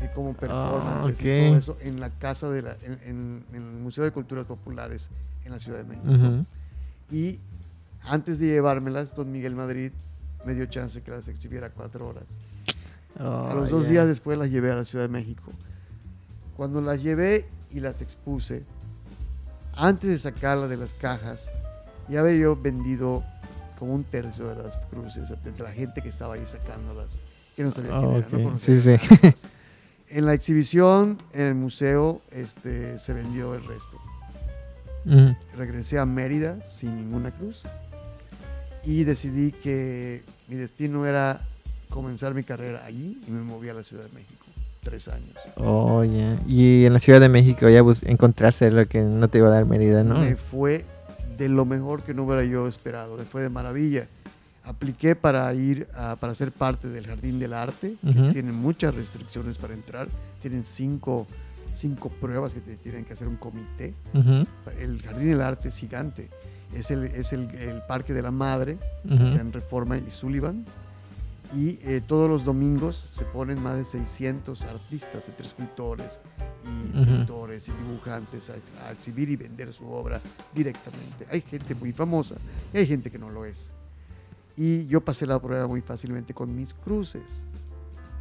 eh, 0.00 0.10
como 0.14 0.34
performances 0.34 1.18
ok. 1.18 1.24
y 1.24 1.46
todo 1.48 1.56
eso, 1.58 1.76
en 1.80 2.00
la 2.00 2.10
casa 2.10 2.50
de 2.50 2.62
la, 2.62 2.76
en, 2.82 2.92
en- 3.04 3.44
en 3.52 3.56
el 3.62 3.62
Museo 3.80 4.04
de 4.04 4.10
Culturas 4.12 4.44
Populares 4.46 5.10
en 5.44 5.52
la 5.52 5.58
Ciudad 5.58 5.78
de 5.78 5.84
México. 5.84 6.08
Ujú. 6.10 6.44
Y 7.10 7.40
antes 8.02 8.38
de 8.38 8.46
llevármelas, 8.46 9.14
don 9.14 9.30
Miguel 9.32 9.54
Madrid 9.54 9.92
me 10.44 10.54
dio 10.54 10.66
chance 10.66 11.02
que 11.02 11.10
las 11.10 11.28
exhibiera 11.28 11.70
cuatro 11.70 12.08
horas. 12.08 12.24
a 13.18 13.52
los 13.54 13.68
Oh, 13.72 13.76
dos 13.76 13.84
ya. 13.84 13.90
días 13.92 14.08
después 14.08 14.36
las 14.38 14.50
llevé 14.50 14.70
a 14.72 14.76
la 14.76 14.84
Ciudad 14.84 15.04
de 15.04 15.08
México. 15.08 15.50
Cuando 16.56 16.80
las 16.80 17.02
llevé 17.02 17.46
y 17.70 17.80
las 17.80 18.02
expuse, 18.02 18.64
antes 19.74 20.10
de 20.10 20.18
sacarlas 20.18 20.68
de 20.70 20.76
las 20.76 20.94
cajas, 20.94 21.50
ya 22.08 22.20
había 22.20 22.36
yo 22.36 22.56
vendido 22.56 23.24
como 23.78 23.94
un 23.94 24.04
tercio 24.04 24.48
de 24.48 24.62
las 24.62 24.76
cruces 24.88 25.28
de 25.28 25.62
la 25.62 25.70
gente 25.72 26.00
que 26.02 26.08
estaba 26.08 26.34
ahí 26.34 26.46
sacándolas, 26.46 27.20
que 27.56 27.62
no 27.62 27.70
sabía 27.70 27.90
quién 27.98 28.10
Ah, 28.10 28.16
era, 28.16 28.38
no 28.38 28.58
Sí, 28.58 28.80
sí. 28.80 28.96
En 30.08 30.24
la 30.24 30.34
exhibición, 30.34 31.18
en 31.32 31.46
el 31.46 31.54
museo, 31.54 32.20
este, 32.30 32.98
se 32.98 33.12
vendió 33.12 33.54
el 33.54 33.64
resto. 33.64 33.98
Ujú. 35.04 35.36
Regresé 35.56 35.98
a 35.98 36.06
Mérida 36.06 36.62
sin 36.64 36.96
ninguna 36.96 37.30
cruz 37.30 37.62
y 38.84 39.04
decidí 39.04 39.52
que 39.52 40.22
mi 40.48 40.56
destino 40.56 41.06
era 41.06 41.40
comenzar 41.90 42.34
mi 42.34 42.44
carrera 42.44 42.84
allí 42.84 43.20
y 43.26 43.30
me 43.30 43.42
moví 43.42 43.68
a 43.68 43.74
la 43.74 43.82
Ciudad 43.82 44.04
de 44.04 44.12
México. 44.12 44.46
Tres 44.82 45.08
años. 45.08 45.34
Oh, 45.56 46.04
ya. 46.04 46.36
Y 46.46 46.84
en 46.84 46.92
la 46.92 47.00
Ciudad 47.00 47.20
de 47.20 47.28
México 47.28 47.68
ya 47.68 47.82
encontraste 48.08 48.70
lo 48.70 48.86
que 48.86 49.00
no 49.00 49.28
te 49.28 49.38
iba 49.38 49.48
a 49.48 49.50
dar 49.50 49.66
Mérida, 49.66 50.04
¿no? 50.04 50.20
Me 50.20 50.36
fue 50.36 50.84
de 51.36 51.48
lo 51.48 51.64
mejor 51.64 52.02
que 52.02 52.14
no 52.14 52.24
hubiera 52.24 52.44
yo 52.44 52.68
esperado. 52.68 53.16
Me 53.16 53.24
fue 53.24 53.42
de 53.42 53.48
maravilla. 53.48 54.06
Apliqué 54.66 55.14
para 55.14 55.52
ir 55.54 55.86
a- 55.94 56.16
para 56.16 56.34
ser 56.34 56.50
parte 56.52 56.88
del 56.88 57.06
Jardín 57.06 57.38
del 57.38 57.52
Arte, 57.54 57.94
que 58.02 58.08
Ujú. 58.20 58.32
tienen 58.32 58.54
muchas 58.54 58.94
restricciones 58.94 59.58
para 59.58 59.74
entrar. 59.74 60.08
Tienen 60.42 60.64
cinco, 60.64 61.26
cinco 61.72 62.08
pruebas 62.08 62.52
que 62.52 62.60
te 62.60 62.76
tienen 62.76 63.04
que 63.04 63.12
hacer 63.12 63.28
un 63.28 63.36
comité. 63.36 63.94
Ujú, 64.12 64.44
El 64.80 65.00
Jardín 65.02 65.28
del 65.30 65.40
Arte 65.42 65.68
es 65.68 65.76
gigante. 65.76 66.28
Es 66.74 66.90
el, 66.90 67.04
es 67.04 67.32
el, 67.32 67.48
el 67.54 67.80
Parque 67.86 68.12
de 68.12 68.22
la 68.22 68.32
Madre, 68.32 68.76
ujú. 69.04 69.14
está 69.22 69.40
en 69.40 69.52
Reforma 69.52 69.96
y 69.98 70.10
Sullivan. 70.10 70.64
Y 71.54 71.78
eh, 71.82 72.02
todos 72.04 72.28
los 72.28 72.44
domingos 72.44 73.06
se 73.08 73.24
ponen 73.24 73.62
más 73.62 73.76
de 73.76 73.84
600 73.84 74.62
artistas, 74.64 75.28
entre 75.28 75.46
escultores 75.46 76.20
y 76.64 76.96
Ujú. 76.96 77.04
pintores 77.04 77.68
y 77.68 77.72
dibujantes 77.72 78.50
a, 78.50 78.54
a 78.84 78.90
exhibir 78.90 79.30
y 79.30 79.36
vender 79.36 79.72
su 79.72 79.86
obra 79.88 80.20
directamente. 80.52 81.24
Hay 81.30 81.42
gente 81.42 81.76
muy 81.76 81.92
famosa 81.92 82.34
y 82.74 82.78
hay 82.78 82.86
gente 82.88 83.12
que 83.12 83.18
no 83.18 83.30
lo 83.30 83.44
es. 83.44 83.70
Y 84.56 84.86
yo 84.86 85.00
pasé 85.02 85.26
la 85.26 85.38
prueba 85.38 85.66
muy 85.66 85.80
fácilmente 85.82 86.32
con 86.34 86.54
mis 86.54 86.72
cruces. 86.74 87.44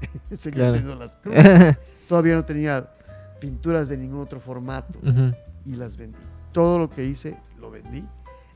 Seguía 0.38 0.51
Claro. 0.65 0.70
haciendo 0.70 0.96
las 0.96 1.15
cruces. 1.18 1.77
Todavía 2.10 2.36
no 2.36 2.46
tenía 2.46 2.89
pinturas 3.39 3.88
de 3.89 3.98
ningún 3.98 4.22
otro 4.22 4.39
formato 4.39 5.00
Ujú. 5.00 5.34
y 5.65 5.75
las 5.75 5.98
vendí. 5.98 6.18
Todo 6.51 6.77
lo 6.80 6.89
que 6.89 7.04
hice 7.06 7.38
lo 7.60 7.72
vendí. 7.72 8.04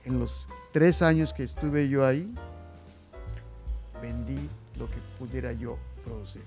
En 0.06 0.20
los 0.20 0.48
tres 0.72 1.02
años 1.02 1.34
que 1.34 1.44
estuve 1.44 1.88
yo 1.90 2.06
ahí, 2.06 2.34
vendí 4.02 4.50
lo 4.78 4.86
que 4.88 4.98
pudiera 5.18 5.52
yo 5.54 5.78
producir. 6.04 6.42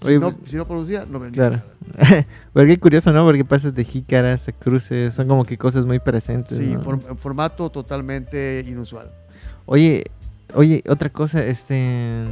Si, 0.00 0.08
Oye, 0.08 0.18
no, 0.18 0.36
pues- 0.36 0.50
si 0.50 0.56
no 0.56 0.66
producía, 0.66 1.04
no 1.06 1.18
vendía 1.18 1.48
Claro. 1.48 1.62
Porque 2.52 2.68
qué 2.68 2.80
curioso, 2.80 3.12
¿no? 3.12 3.24
Porque 3.24 3.44
pasas 3.44 3.74
de 3.74 3.84
jícaras 3.84 4.48
a 4.48 4.52
cruces, 4.52 5.14
son 5.14 5.28
como 5.28 5.44
que 5.44 5.56
cosas 5.58 5.84
muy 5.84 5.98
presentes. 5.98 6.58
Sí, 6.58 6.74
¿no? 6.74 6.80
formato 7.16 7.70
totalmente 7.70 8.64
inusual. 8.66 9.10
Oye, 9.66 10.04
oye, 10.54 10.82
otra 10.88 11.10
cosa, 11.10 11.44
este... 11.44 12.24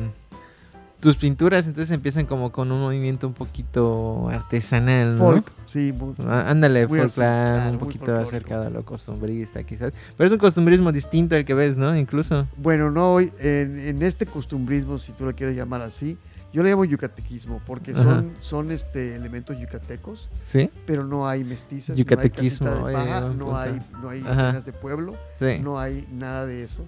Tus 1.01 1.17
pinturas 1.17 1.67
entonces 1.67 1.91
empiezan 1.91 2.27
como 2.27 2.53
con 2.53 2.71
un 2.71 2.81
movimiento 2.81 3.27
un 3.27 3.35
poquito 3.35 4.29
artesanal, 4.29 5.19
¿no? 5.19 5.25
Folk, 5.33 5.53
sí, 5.67 5.93
Ah, 6.29 6.45
Ándale, 6.47 6.83
así, 6.83 7.15
claro, 7.17 7.71
un 7.73 7.79
poquito 7.79 8.17
acercado 8.17 8.69
a 8.69 8.71
lo 8.71 8.85
costumbrista, 8.85 9.65
quizás. 9.65 9.93
Pero 10.17 10.27
es 10.29 10.33
un 10.33 10.39
costumbrismo 10.39 10.93
distinto 10.93 11.35
al 11.35 11.45
que 11.45 11.55
ves, 11.55 11.77
¿no? 11.77 11.97
Incluso. 11.97 12.47
Bueno, 12.57 12.93
no, 12.93 13.19
en, 13.19 13.33
en 13.41 14.01
este 14.03 14.27
costumbrismo, 14.27 14.97
si 14.99 15.11
tú 15.11 15.25
lo 15.25 15.35
quieres 15.35 15.57
llamar 15.57 15.83
así, 15.83 16.17
yo 16.53 16.63
le 16.63 16.71
llamo 16.71 16.85
yucatequismo, 16.85 17.61
porque 17.67 17.91
Ajá. 17.91 18.03
son, 18.05 18.33
son 18.39 18.71
este, 18.71 19.17
elementos 19.17 19.59
yucatecos, 19.59 20.31
¿Sí? 20.45 20.71
pero 20.87 21.05
no 21.05 21.27
hay 21.27 21.43
mestizas, 21.43 21.97
Yucatequismo, 21.97 22.69
no 22.69 22.87
hay, 22.87 22.95
de 22.95 23.01
paja, 23.01 23.27
oye, 23.27 23.37
no 23.37 23.57
hay, 23.57 23.81
no 24.03 24.09
hay 24.11 24.21
escenas 24.21 24.65
de 24.67 24.73
pueblo, 24.73 25.17
Sí. 25.41 25.59
no 25.61 25.81
hay 25.81 26.07
nada 26.13 26.47
de 26.47 26.63
eso. 26.63 26.85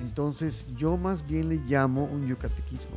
Entonces, 0.00 0.66
yo 0.76 0.96
más 0.96 1.26
bien 1.26 1.48
le 1.48 1.56
llamo 1.56 2.04
un 2.04 2.26
yucatequismo. 2.26 2.96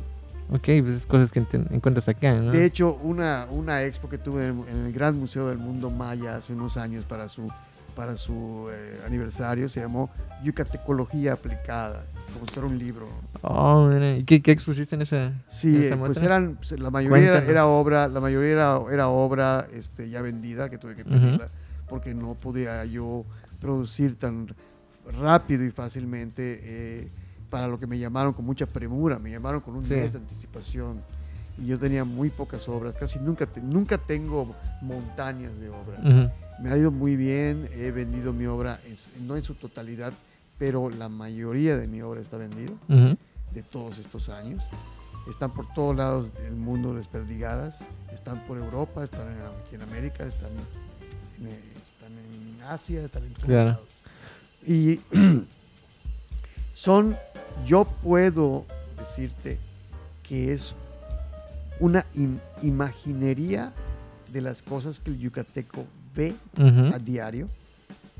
Ok, 0.50 0.64
pues 0.64 0.88
es 0.88 1.06
cosas 1.06 1.30
que 1.30 1.40
encuentras 1.70 2.08
acá, 2.08 2.32
¿no? 2.34 2.50
De 2.50 2.64
hecho, 2.64 2.98
una, 3.02 3.46
una 3.50 3.82
expo 3.84 4.08
que 4.08 4.16
tuve 4.16 4.46
en 4.46 4.60
el, 4.60 4.68
en 4.68 4.86
el 4.86 4.92
Gran 4.92 5.18
Museo 5.18 5.46
del 5.48 5.58
Mundo 5.58 5.90
Maya 5.90 6.36
hace 6.36 6.54
unos 6.54 6.78
años 6.78 7.04
para 7.04 7.28
su, 7.28 7.52
para 7.94 8.16
su 8.16 8.68
eh, 8.72 8.98
aniversario 9.06 9.68
se 9.68 9.80
llamó 9.80 10.08
Yucatecología 10.42 11.34
Aplicada, 11.34 12.06
como 12.32 12.46
si 12.46 12.54
fuera 12.54 12.68
un 12.68 12.78
libro. 12.78 13.08
Oh, 13.42 13.88
mira. 13.88 14.16
¿Y 14.16 14.24
qué, 14.24 14.40
qué 14.40 14.52
expusiste 14.52 14.94
en 14.94 15.02
esa? 15.02 15.32
Sí, 15.48 15.68
¿Esa 15.76 15.80
eh, 15.84 15.88
pues 15.88 15.98
muestra? 15.98 16.26
eran, 16.26 16.56
pues, 16.56 16.80
la 16.80 16.90
mayoría 16.90 17.18
era, 17.18 17.26
Cuéntanos. 17.32 17.50
era 17.50 17.66
obra, 17.66 18.08
la 18.08 18.20
mayoría 18.20 18.50
era, 18.52 18.80
era 18.90 19.08
obra 19.08 19.66
este, 19.74 20.08
ya 20.08 20.22
vendida, 20.22 20.70
que 20.70 20.78
tuve 20.78 20.96
que 20.96 21.04
pedirla, 21.04 21.48
porque 21.90 22.14
no 22.14 22.34
podía 22.34 22.86
yo 22.86 23.26
producir 23.60 24.16
tan 24.18 24.48
rápido 25.12 25.64
y 25.64 25.70
fácilmente 25.70 26.60
eh, 26.62 27.08
para 27.50 27.66
lo 27.68 27.78
que 27.80 27.86
me 27.86 27.98
llamaron 27.98 28.32
con 28.34 28.44
mucha 28.44 28.66
premura, 28.66 29.18
me 29.18 29.30
llamaron 29.30 29.60
con 29.60 29.74
un 29.76 29.84
Sí. 29.84 29.94
mes 29.94 30.12
de 30.12 30.18
anticipación. 30.18 31.00
Y 31.60 31.66
yo 31.66 31.78
tenía 31.78 32.04
muy 32.04 32.30
pocas 32.30 32.68
obras, 32.68 32.94
casi 32.94 33.18
nunca, 33.18 33.46
te- 33.46 33.60
nunca 33.60 33.98
tengo 33.98 34.54
montañas 34.80 35.58
de 35.58 35.68
obra. 35.70 35.98
Ujú. 36.00 36.30
Me 36.62 36.70
ha 36.70 36.76
ido 36.76 36.90
muy 36.92 37.16
bien, 37.16 37.68
he 37.72 37.90
vendido 37.90 38.32
mi 38.32 38.46
obra, 38.46 38.78
en 38.86 39.26
no 39.26 39.36
en 39.36 39.42
su 39.44 39.54
totalidad, 39.54 40.12
pero 40.58 40.88
la 40.90 41.08
mayoría 41.08 41.76
de 41.76 41.86
mi 41.88 42.00
obra 42.02 42.20
está 42.20 42.36
vendida. 42.36 42.72
De 43.54 43.62
todos 43.62 43.98
estos 43.98 44.28
años. 44.28 44.62
Están 45.28 45.52
por 45.52 45.66
todos 45.74 45.96
lados 45.96 46.32
del 46.34 46.54
mundo 46.54 46.94
desperdigadas. 46.94 47.82
Están 48.12 48.40
por 48.46 48.58
Europa, 48.58 49.02
están 49.04 49.26
en, 49.28 49.38
aquí 49.42 49.74
en 49.74 49.82
América, 49.82 50.24
están 50.24 50.50
en, 51.40 51.48
están 51.82 52.12
en 52.12 52.62
Asia, 52.66 53.02
están 53.04 53.24
en 53.24 53.32
todos 53.34 53.46
Claro. 53.46 53.68
lados. 53.70 53.88
Y 54.68 55.00
son, 56.74 57.16
yo 57.66 57.84
puedo 58.02 58.66
decirte 58.98 59.58
que 60.22 60.52
es 60.52 60.74
una 61.80 62.04
im- 62.14 62.38
imaginería 62.62 63.72
de 64.30 64.42
las 64.42 64.62
cosas 64.62 65.00
que 65.00 65.10
el 65.10 65.18
yucateco 65.18 65.86
ve 66.14 66.34
a 66.92 66.98
diario, 66.98 67.46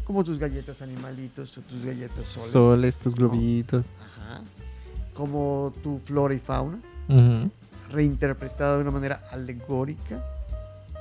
como 0.04 0.24
tus 0.24 0.38
galletas 0.38 0.80
animalitos 0.80 1.50
tus 1.50 1.84
galletas 1.84 2.26
soles. 2.26 2.50
Soles, 2.50 2.96
tus 2.96 3.14
globitos. 3.14 3.84
Ajá. 4.02 4.40
Como 5.12 5.70
tu 5.82 5.98
flora 5.98 6.32
y 6.32 6.38
fauna, 6.38 6.78
Ujú. 7.08 7.50
reinterpretada 7.90 8.76
de 8.76 8.82
una 8.82 8.90
manera 8.92 9.28
alegórica, 9.30 10.24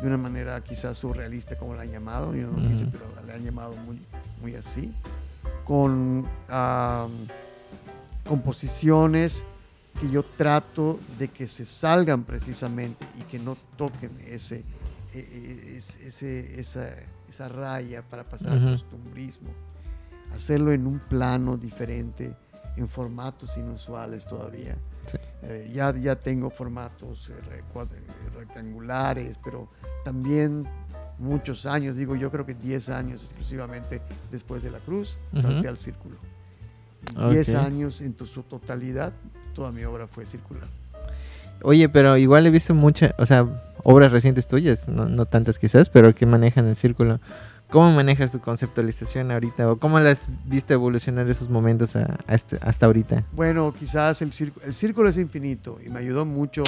de 0.02 0.08
una 0.08 0.18
manera 0.18 0.62
quizás 0.62 0.98
surrealista, 0.98 1.58
como 1.58 1.74
la 1.74 1.84
han 1.84 1.92
llamado, 1.92 2.36
yo 2.36 2.48
no 2.52 2.58
quise, 2.68 2.84
Ujú. 2.84 2.92
pero 2.92 3.06
la 3.26 3.36
han 3.36 3.46
llamado 3.46 3.76
muy, 3.78 3.98
muy 4.42 4.56
así, 4.56 4.92
con 5.68 6.26
am, 6.48 7.12
composiciones 8.28 9.44
que 10.00 10.10
yo 10.10 10.24
trato 10.24 11.00
de 11.18 11.28
que 11.28 11.48
se 11.48 11.66
salgan 11.66 12.24
precisamente 12.24 13.06
y 13.20 13.24
que 13.24 13.40
no 13.40 13.58
toquen 13.76 14.12
ese, 14.28 14.64
e- 15.14 15.18
e- 15.20 15.78
ese- 15.78 16.60
esa, 16.60 16.88
esa 17.28 17.50
raya 17.50 18.02
para 18.04 18.24
pasar 18.24 18.54
al 18.54 18.72
costumbrismo. 18.72 19.50
Hacerlo 20.36 20.72
en 20.72 20.86
un 20.86 21.00
plano 21.00 21.58
diferente, 21.58 22.34
en 22.76 22.88
formatos 22.88 23.58
inusuales 23.58 24.26
todavía. 24.26 24.76
Sí. 25.08 25.18
Eh, 25.44 25.72
ya, 25.74 25.96
ya 25.96 26.16
tengo 26.18 26.50
formatos 26.50 27.30
eh, 27.30 27.34
eh, 27.50 28.30
rectangulares, 28.36 29.40
pero 29.44 29.70
también 30.04 30.68
muchos 31.20 31.66
años, 31.66 31.96
digo 31.96 32.16
yo 32.16 32.30
creo 32.32 32.46
que 32.46 32.54
10 32.54 32.90
años 32.90 33.24
exclusivamente 33.24 34.02
después 34.32 34.64
de 34.64 34.72
la 34.72 34.80
cruz, 34.80 35.18
Ujú. 35.34 35.42
salté 35.42 35.68
al 35.68 35.78
círculo. 35.78 36.16
Y 37.16 37.30
10 37.34 37.50
Ok. 37.50 37.56
años 37.56 38.02
en 38.02 38.14
tu, 38.14 38.26
su 38.26 38.44
totalidad, 38.44 39.14
toda 39.54 39.72
mi 39.72 39.84
obra 39.84 40.08
fue 40.08 40.26
circular. 40.26 40.66
Oye, 41.64 41.90
pero 41.90 42.18
igual 42.18 42.46
he 42.46 42.52
visto 42.52 42.76
muchas, 42.76 43.14
o 43.18 43.26
sea, 43.26 43.48
obras 43.84 44.12
recientes 44.12 44.46
tuyas, 44.48 44.88
no, 44.88 45.06
no 45.10 45.26
tantas 45.26 45.58
quizás, 45.58 45.90
pero 45.90 46.14
que 46.14 46.26
manejan 46.26 46.68
el 46.68 46.76
círculo. 46.76 47.20
¿Cómo 47.70 47.92
manejas 47.92 48.32
tu 48.32 48.40
conceptualización 48.40 49.32
ahorita? 49.32 49.70
¿O 49.72 49.78
cómo 49.78 50.00
la 50.00 50.12
has 50.12 50.30
visto 50.46 50.74
evolucionar 50.74 51.26
de 51.26 51.34
esos 51.34 51.50
momentos 51.50 51.96
a- 51.98 52.18
a 52.28 52.36
este- 52.36 52.58
hasta 52.62 52.86
ahorita? 52.86 53.24
Bueno, 53.34 53.74
quizás 53.78 54.22
el 54.22 54.32
círculo, 54.32 54.66
el 54.66 54.74
círculo 54.74 55.10
es 55.10 55.18
infinito 55.18 55.78
y 55.86 55.90
me 55.90 56.00
ayudó 56.00 56.26
mucho 56.26 56.64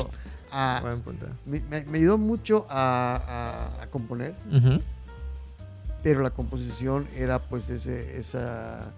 a, 0.51 0.79
Buen 0.81 1.01
punto. 1.01 1.27
me, 1.45 1.61
me- 1.61 1.97
ayudó 1.97 2.17
mucho 2.17 2.65
a, 2.69 3.69
a- 3.77 3.83
a 3.83 3.87
componer, 3.87 4.33
Ujú. 4.51 4.81
pero 6.03 6.21
la 6.21 6.31
composición 6.31 7.07
era 7.15 7.39
pues 7.39 7.69
ese, 7.69 8.17
esa, 8.17 8.91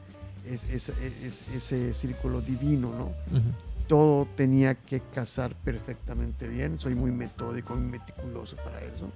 es- 0.45 0.63
es- 0.65 0.89
es- 1.23 1.45
ese 1.53 1.93
círculo 1.93 2.41
divino, 2.41 2.91
¿no? 2.91 3.05
Ujú. 3.37 3.47
todo 3.87 4.25
tenía 4.37 4.75
que 4.75 5.01
casar 5.01 5.53
perfectamente 5.65 6.47
bien. 6.47 6.79
Soy 6.79 6.95
muy 6.95 7.11
metódico, 7.11 7.75
muy 7.75 7.91
meticuloso 7.91 8.55
para 8.57 8.79
eso. 8.79 9.09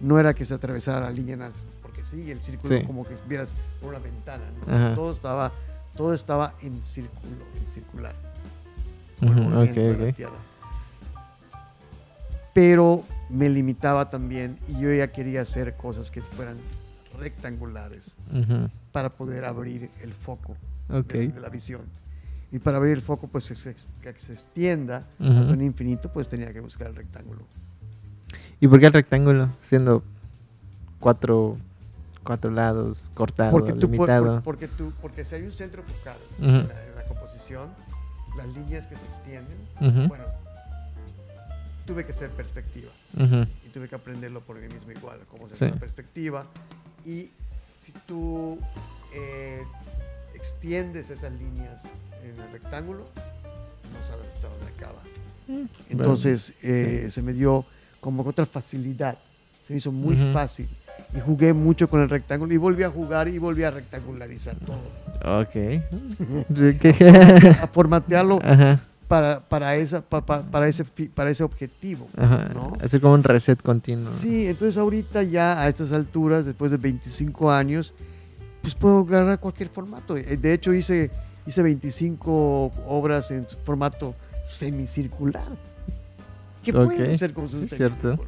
No 0.00 0.20
era 0.20 0.32
que 0.32 0.44
se 0.44 0.54
atravesara 0.54 1.00
la 1.00 1.10
línea, 1.10 1.36
porque 1.82 2.04
sí, 2.04 2.30
el 2.30 2.40
círculo 2.40 2.76
Sí. 2.78 2.84
como 2.84 3.04
que 3.04 3.16
vieras 3.28 3.56
por 3.80 3.88
una 3.90 3.98
ventana. 3.98 4.44
¿no? 4.64 4.94
Todo, 4.94 5.10
estaba, 5.10 5.50
todo 5.96 6.14
estaba 6.14 6.54
en 6.62 6.84
círculo, 6.84 7.32
en 7.60 7.68
circular. 7.68 8.14
Ujú, 9.22 9.32
por 9.32 9.42
el 9.42 9.48
movimiento 9.48 9.80
ok, 9.80 9.96
de 9.98 10.06
la. 10.06 10.12
Tierra. 10.12 10.32
Pero 12.56 13.04
me 13.28 13.50
limitaba 13.50 14.08
también 14.08 14.56
y 14.66 14.80
yo 14.80 14.90
ya 14.90 15.08
quería 15.08 15.42
hacer 15.42 15.76
cosas 15.76 16.10
que 16.10 16.22
fueran 16.22 16.56
rectangulares 17.18 18.16
Ujú. 18.32 18.70
para 18.92 19.10
poder 19.10 19.44
abrir 19.44 19.90
el 20.02 20.14
foco 20.14 20.56
Ok. 20.88 21.12
de, 21.12 21.28
de 21.28 21.40
la 21.40 21.50
visión. 21.50 21.82
Y 22.50 22.58
para 22.58 22.78
abrir 22.78 22.94
el 22.94 23.02
foco, 23.02 23.26
pues 23.28 23.46
que 23.48 23.54
se, 23.54 23.74
que 24.00 24.18
se 24.18 24.32
extienda 24.32 25.04
Ujú. 25.20 25.32
hasta 25.32 25.52
un 25.52 25.60
infinito, 25.62 26.10
pues 26.10 26.30
tenía 26.30 26.50
que 26.50 26.60
buscar 26.60 26.86
el 26.88 26.96
rectángulo. 26.96 27.42
¿Y 28.58 28.68
por 28.68 28.80
qué 28.80 28.86
el 28.86 28.92
rectángulo? 28.94 29.50
Siendo 29.60 30.02
cuatro, 30.98 31.58
cuatro 32.24 32.50
lados, 32.50 33.10
cortado, 33.12 33.50
Porque, 33.50 33.74
tú, 33.74 33.86
limitado. 33.86 34.36
por- 34.36 34.42
porque, 34.44 34.68
tú, 34.68 34.94
porque 35.02 35.26
si 35.26 35.34
hay 35.34 35.42
un 35.42 35.52
centro 35.52 35.82
focal 35.82 36.16
Ujú. 36.38 36.48
en, 36.48 36.68
la, 36.68 36.86
en 36.86 36.94
la 36.96 37.04
composición, 37.04 37.68
las 38.34 38.46
líneas 38.48 38.86
que 38.86 38.96
se 38.96 39.04
extienden, 39.04 39.58
bueno, 40.08 40.24
tuve 41.86 42.04
que 42.04 42.12
hacer 42.12 42.30
perspectiva 42.30 42.90
ujú. 43.16 43.46
y 43.66 43.68
tuve 43.72 43.88
que 43.88 43.94
aprenderlo 43.94 44.40
por 44.40 44.56
mí 44.58 44.68
mismo 44.72 44.90
igual, 44.92 45.20
cómo 45.30 45.48
se 45.48 45.54
Sí. 45.56 45.64
la 45.66 45.76
perspectiva. 45.76 46.46
Y 47.04 47.30
si 47.78 47.92
tú 48.06 48.58
eh, 49.14 49.62
extiendes 50.34 51.10
esas 51.10 51.32
líneas 51.32 51.88
en 52.22 52.38
el 52.40 52.50
rectángulo, 52.52 53.04
no 53.92 54.06
sabes 54.06 54.26
hasta 54.34 54.48
dónde 54.48 54.66
acaba. 54.76 55.00
Mm, 55.48 55.66
Entonces 55.90 56.54
eh, 56.62 57.02
sí. 57.04 57.10
se 57.12 57.22
me 57.22 57.32
dio 57.32 57.64
como 58.00 58.22
otra 58.24 58.44
facilidad. 58.46 59.16
Se 59.62 59.72
me 59.72 59.78
hizo 59.78 59.92
muy 59.92 60.14
Ujú. 60.20 60.32
fácil. 60.32 60.68
Y 61.16 61.20
jugué 61.20 61.52
mucho 61.52 61.88
con 61.88 62.00
el 62.02 62.08
rectángulo 62.08 62.52
y 62.52 62.56
volví 62.56 62.82
a 62.82 62.90
jugar 62.90 63.28
y 63.28 63.38
volví 63.38 63.62
a 63.62 63.70
rectangularizar 63.70 64.56
todo. 64.56 65.40
Ok. 65.40 65.56
A 67.62 67.66
formatearlo 67.68 68.38
Ajá, 68.42 68.80
para, 69.08 69.40
para, 69.48 69.76
esa, 69.76 70.00
pa- 70.02 70.24
pa- 70.24 70.42
para, 70.42 70.68
ese, 70.68 70.84
para 70.84 71.30
ese 71.30 71.44
objetivo. 71.44 72.08
ajá. 72.16 72.48
¿no? 72.52 72.72
Hacer 72.82 73.00
como 73.00 73.14
un 73.14 73.22
reset 73.22 73.60
continuo. 73.62 74.10
Sí, 74.10 74.46
entonces 74.48 74.76
ahorita 74.78 75.22
ya 75.22 75.60
a 75.60 75.68
estas 75.68 75.92
alturas, 75.92 76.44
después 76.44 76.70
de 76.70 76.76
25 76.78 77.50
años, 77.52 77.94
pues 78.62 78.74
puedo 78.74 79.00
agarrar 79.00 79.38
cualquier 79.38 79.68
formato. 79.68 80.16
Eh, 80.16 80.36
De 80.36 80.52
hecho 80.52 80.72
hice, 80.72 81.10
hice 81.46 81.62
25 81.62 82.72
obras 82.88 83.30
en 83.30 83.46
formato 83.64 84.14
semicircular. 84.44 85.46
¿Qué 86.64 86.72
Ok, 86.72 86.84
puedes 86.86 87.14
hacer 87.14 87.32
con 87.32 87.44
un 87.44 87.50
sí, 87.50 87.68
cierto. 87.68 88.18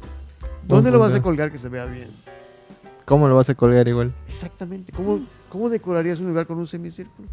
¿Dónde 0.65 0.91
lo 0.91 0.99
vas 0.99 1.13
a 1.13 1.21
colgar 1.21 1.51
que 1.51 1.57
se 1.57 1.67
vea 1.67 1.85
bien? 1.85 2.09
¿Cómo 3.05 3.27
lo 3.27 3.35
vas 3.35 3.49
a 3.49 3.55
colgar 3.55 3.87
igual? 3.87 4.13
Exactamente. 4.27 4.93
¿Cómo, 4.93 5.19
¿Cómo 5.49 5.67
decorarías 5.69 6.19
un 6.19 6.27
lugar 6.27 6.45
con 6.47 6.57
un 6.57 6.67
semicírculo? 6.67 7.27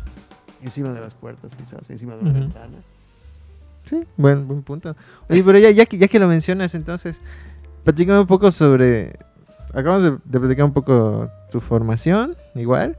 Encima 0.62 0.92
de 0.92 1.00
las 1.00 1.14
puertas, 1.14 1.54
quizás, 1.54 1.88
encima 1.90 2.14
de 2.16 2.22
una 2.22 2.30
Ujú. 2.30 2.40
ventana. 2.40 2.78
Sí, 3.86 4.04
buen, 4.16 4.46
buen 4.46 4.62
punto. 4.62 4.94
Oye, 5.30 5.42
pero 5.42 5.58
ya, 5.58 5.70
ya, 5.70 5.86
que, 5.86 5.96
ya 5.96 6.08
que 6.08 6.18
lo 6.18 6.28
mencionas, 6.28 6.74
entonces, 6.74 7.22
platícame 7.84 8.18
un 8.18 8.26
poco 8.26 8.50
sobre... 8.50 9.18
Acabamos 9.72 10.02
de, 10.02 10.18
de 10.24 10.40
platicar 10.40 10.64
un 10.64 10.72
poco 10.72 11.30
tu 11.50 11.60
formación, 11.60 12.36
igual, 12.54 12.98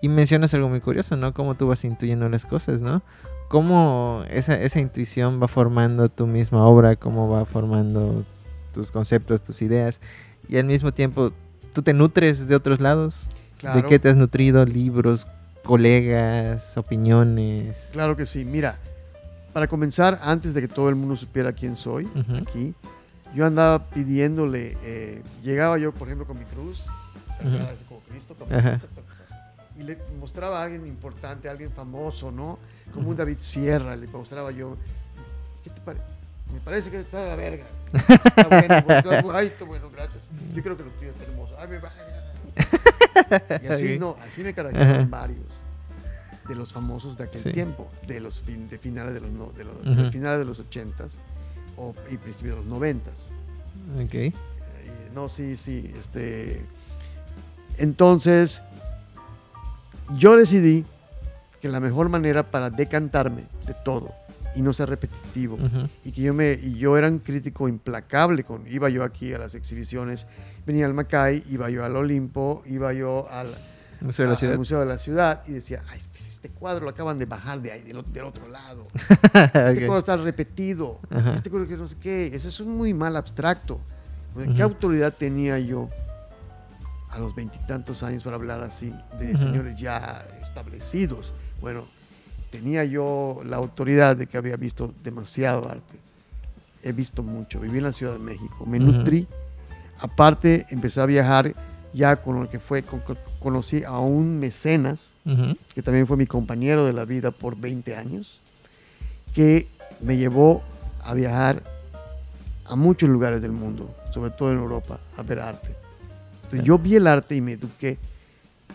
y 0.00 0.08
mencionas 0.08 0.54
algo 0.54 0.68
muy 0.68 0.80
curioso, 0.80 1.16
¿no? 1.16 1.34
Cómo 1.34 1.54
tú 1.54 1.68
vas 1.68 1.84
intuyendo 1.84 2.28
las 2.28 2.46
cosas, 2.46 2.80
¿no? 2.80 3.02
Cómo 3.48 4.24
esa, 4.30 4.58
esa 4.58 4.80
intuición 4.80 5.40
va 5.42 5.48
formando 5.48 6.08
tu 6.08 6.26
misma 6.26 6.64
obra, 6.64 6.96
cómo 6.96 7.28
va 7.28 7.44
formando 7.44 8.24
tus 8.72 8.90
conceptos, 8.90 9.42
tus 9.42 9.60
ideas, 9.62 10.00
y 10.48 10.56
al 10.56 10.64
mismo 10.64 10.92
tiempo, 10.92 11.32
¿tú 11.74 11.82
te 11.82 11.92
nutres 11.92 12.48
de 12.48 12.54
otros 12.56 12.80
lados? 12.80 13.26
Claro. 13.58 13.76
¿De 13.76 13.86
qué 13.86 13.98
te 13.98 14.08
has 14.08 14.16
nutrido? 14.16 14.64
¿Libros, 14.64 15.26
colegas, 15.62 16.76
opiniones? 16.76 17.90
Claro 17.92 18.16
que 18.16 18.26
sí. 18.26 18.44
Mira, 18.44 18.78
para 19.52 19.68
comenzar, 19.68 20.18
antes 20.22 20.54
de 20.54 20.60
que 20.60 20.68
todo 20.68 20.88
el 20.88 20.94
mundo 20.94 21.16
supiera 21.16 21.52
quién 21.52 21.76
soy, 21.76 22.08
aquí, 22.40 22.74
yo 23.34 23.46
andaba 23.46 23.86
pidiéndole, 23.90 24.76
eh, 24.82 25.22
llegaba 25.42 25.78
yo, 25.78 25.92
por 25.92 26.08
ejemplo, 26.08 26.26
con 26.26 26.38
mi 26.38 26.44
cruz, 26.44 26.84
así 27.38 27.84
como 27.88 28.00
Cristo, 28.00 28.36
y 29.78 29.82
le 29.82 29.98
mostraba 30.20 30.60
a 30.60 30.64
alguien 30.64 30.86
importante, 30.86 31.48
a 31.48 31.52
alguien 31.52 31.70
famoso, 31.70 32.30
¿no? 32.30 32.58
Como 32.92 33.08
un 33.10 33.16
David 33.16 33.38
Sierra, 33.38 33.96
le 33.96 34.06
mostraba 34.06 34.50
yo, 34.50 34.76
¿qué 35.64 35.70
te 35.70 35.80
parece? 35.80 36.04
Me 36.52 36.60
parece 36.60 36.90
que 36.90 37.00
está 37.00 37.20
de 37.20 37.28
la 37.28 37.36
verga. 37.36 37.64
Está 37.92 38.48
bueno, 38.48 38.82
bueno, 38.86 39.32
ay, 39.32 39.46
está 39.48 39.64
bueno, 39.64 39.90
gracias. 39.90 40.28
Yo 40.54 40.62
creo 40.62 40.76
que 40.78 40.84
lo 40.84 40.90
tuyo 40.90 41.10
está 41.10 41.24
hermoso. 41.24 41.54
Ay, 41.58 41.68
me 41.68 41.78
va. 41.78 41.92
Y 43.62 43.66
así, 43.66 43.98
no, 43.98 44.16
así 44.26 44.42
me 44.42 44.54
caracterizan 44.54 45.10
varios 45.10 45.46
de 46.48 46.54
los 46.56 46.72
famosos 46.72 47.16
de 47.16 47.24
aquel 47.24 47.42
Sí. 47.42 47.52
tiempo, 47.52 47.88
de 48.06 48.20
los 48.20 48.42
fin- 48.42 48.68
de 48.68 48.78
finales 48.78 49.14
de 49.14 49.20
los, 49.20 49.30
no- 49.30 49.50
de 49.52 49.64
los, 49.64 49.76
Ujú. 49.76 50.02
de 50.04 50.10
finales 50.10 50.38
de 50.38 50.44
los 50.44 50.60
80s 50.60 51.12
o, 51.76 51.94
y 52.10 52.16
principios 52.16 52.56
de 52.56 52.64
los 52.64 52.66
90s. 52.80 53.30
Ok. 54.04 54.14
Eh, 54.14 54.32
no, 55.14 55.28
sí, 55.28 55.56
sí. 55.56 55.90
Este, 55.96 56.64
entonces, 57.78 58.62
yo 60.16 60.36
decidí 60.36 60.84
que 61.60 61.68
la 61.68 61.80
mejor 61.80 62.08
manera 62.08 62.42
para 62.42 62.70
decantarme 62.70 63.44
de 63.66 63.74
todo 63.84 64.12
y 64.54 64.60
no 64.62 64.72
ser 64.74 64.90
repetitivo 64.90 65.54
Ujú. 65.54 65.88
y 66.04 66.12
que 66.12 66.20
yo 66.22 66.34
me 66.34 66.52
y 66.52 66.74
yo 66.74 66.98
era 66.98 67.08
un 67.08 67.20
crítico 67.20 67.68
implacable 67.68 68.44
con 68.44 68.66
iba 68.70 68.90
yo 68.90 69.02
aquí 69.04 69.32
a 69.32 69.38
las 69.38 69.54
exhibiciones 69.54 70.26
venía 70.66 70.84
al 70.84 70.92
Macay 70.92 71.42
iba 71.48 71.70
yo 71.70 71.84
al 71.86 71.96
Olimpo 71.96 72.62
iba 72.66 72.92
yo 72.92 73.26
al, 73.30 73.56
Museo 74.02 74.24
de 74.24 74.28
la 74.28 74.34
a- 74.34 74.36
Ciudad. 74.36 74.52
al 74.52 74.58
Museo 74.58 74.80
de 74.80 74.86
la 74.86 74.98
Ciudad 74.98 75.42
y 75.46 75.52
decía, 75.52 75.82
ay, 75.88 76.00
este 76.42 76.48
cuadro 76.58 76.84
lo 76.86 76.90
acaban 76.90 77.16
de 77.18 77.24
bajar 77.24 77.60
de 77.62 77.70
ahí, 77.70 77.82
del, 77.82 78.02
del 78.12 78.24
otro 78.24 78.48
lado. 78.48 78.82
Este 79.22 79.70
Ok. 79.70 79.86
cuadro 79.86 79.98
está 79.98 80.16
repetido. 80.16 80.98
Ajá. 81.08 81.34
Este 81.34 81.50
cuadro 81.50 81.68
que 81.68 81.76
no 81.76 81.86
sé 81.86 81.94
qué. 82.00 82.30
Eso 82.34 82.48
es 82.48 82.58
un 82.58 82.76
muy 82.76 82.92
mal 82.94 83.14
abstracto. 83.16 83.78
¿Qué 84.56 84.62
autoridad 84.62 85.12
tenía 85.12 85.58
yo 85.60 85.88
a 87.10 87.18
los 87.18 87.34
veintitantos 87.34 88.02
años 88.02 88.22
para 88.24 88.36
hablar 88.36 88.62
así 88.64 88.92
de 89.20 89.36
señores 89.36 89.78
ya 89.78 90.26
establecidos? 90.42 91.32
Bueno, 91.60 91.84
tenía 92.50 92.82
yo 92.84 93.42
la 93.44 93.56
autoridad 93.58 94.16
de 94.16 94.26
que 94.26 94.36
había 94.38 94.56
visto 94.56 94.92
demasiado 95.04 95.68
arte. 95.70 95.94
He 96.82 96.90
visto 96.92 97.22
mucho. 97.22 97.60
Viví 97.60 97.78
en 97.78 97.84
la 97.84 97.92
Ciudad 97.92 98.14
de 98.14 98.18
México. 98.18 98.66
Me 98.66 98.80
nutrí. 98.80 99.28
Aparte, 100.00 100.66
empecé 100.70 101.00
a 101.00 101.06
viajar 101.06 101.54
ya 101.92 102.16
con 102.16 102.40
lo 102.42 102.50
que 102.50 102.58
fue, 102.58 102.82
con- 102.82 103.02
conocí 103.42 103.82
a 103.84 103.98
un 103.98 104.38
mecenas 104.38 105.14
Ujú. 105.24 105.56
que 105.74 105.82
también 105.82 106.06
fue 106.06 106.16
mi 106.16 106.26
compañero 106.26 106.84
de 106.86 106.92
la 106.92 107.04
vida 107.04 107.30
por 107.30 107.56
20 107.56 107.96
años, 107.96 108.40
que 109.34 109.66
me 110.00 110.16
llevó 110.16 110.62
a 111.04 111.14
viajar 111.14 111.62
a 112.64 112.76
muchos 112.76 113.08
lugares 113.08 113.42
del 113.42 113.52
mundo, 113.52 113.94
sobre 114.12 114.30
todo 114.30 114.52
en 114.52 114.58
Europa, 114.58 114.98
a 115.16 115.22
ver 115.22 115.40
arte. 115.40 115.74
Entonces, 116.44 116.62
yo 116.64 116.78
vi 116.78 116.96
el 116.96 117.06
arte 117.06 117.34
y 117.34 117.40
me 117.40 117.52
eduqué 117.52 117.98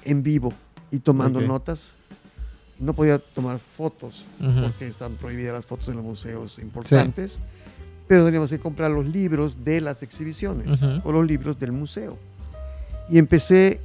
en 0.04 0.24
vivo 0.24 0.54
y 0.92 1.00
tomando 1.00 1.40
Ok. 1.40 1.46
notas. 1.46 1.96
No 2.80 2.94
podía 2.94 3.18
tomar 3.20 3.58
fotos 3.60 4.24
Ujú. 4.40 4.62
porque 4.64 4.88
están 4.88 5.14
prohibidas 5.16 5.54
las 5.54 5.66
fotos 5.66 5.88
en 5.90 5.96
los 5.96 6.04
museos 6.04 6.60
importantes, 6.60 7.40
pero 8.08 8.24
teníamos 8.26 8.50
que 8.50 8.60
comprar 8.60 8.92
los 8.92 9.06
libros 9.06 9.64
de 9.64 9.82
las 9.82 10.04
exhibiciones 10.04 10.82
Ujú. 10.82 11.02
o 11.04 11.12
los 11.12 11.26
libros 11.26 11.58
del 11.60 11.72
museo. 11.72 12.18
Y 13.10 13.18
empecé 13.18 13.80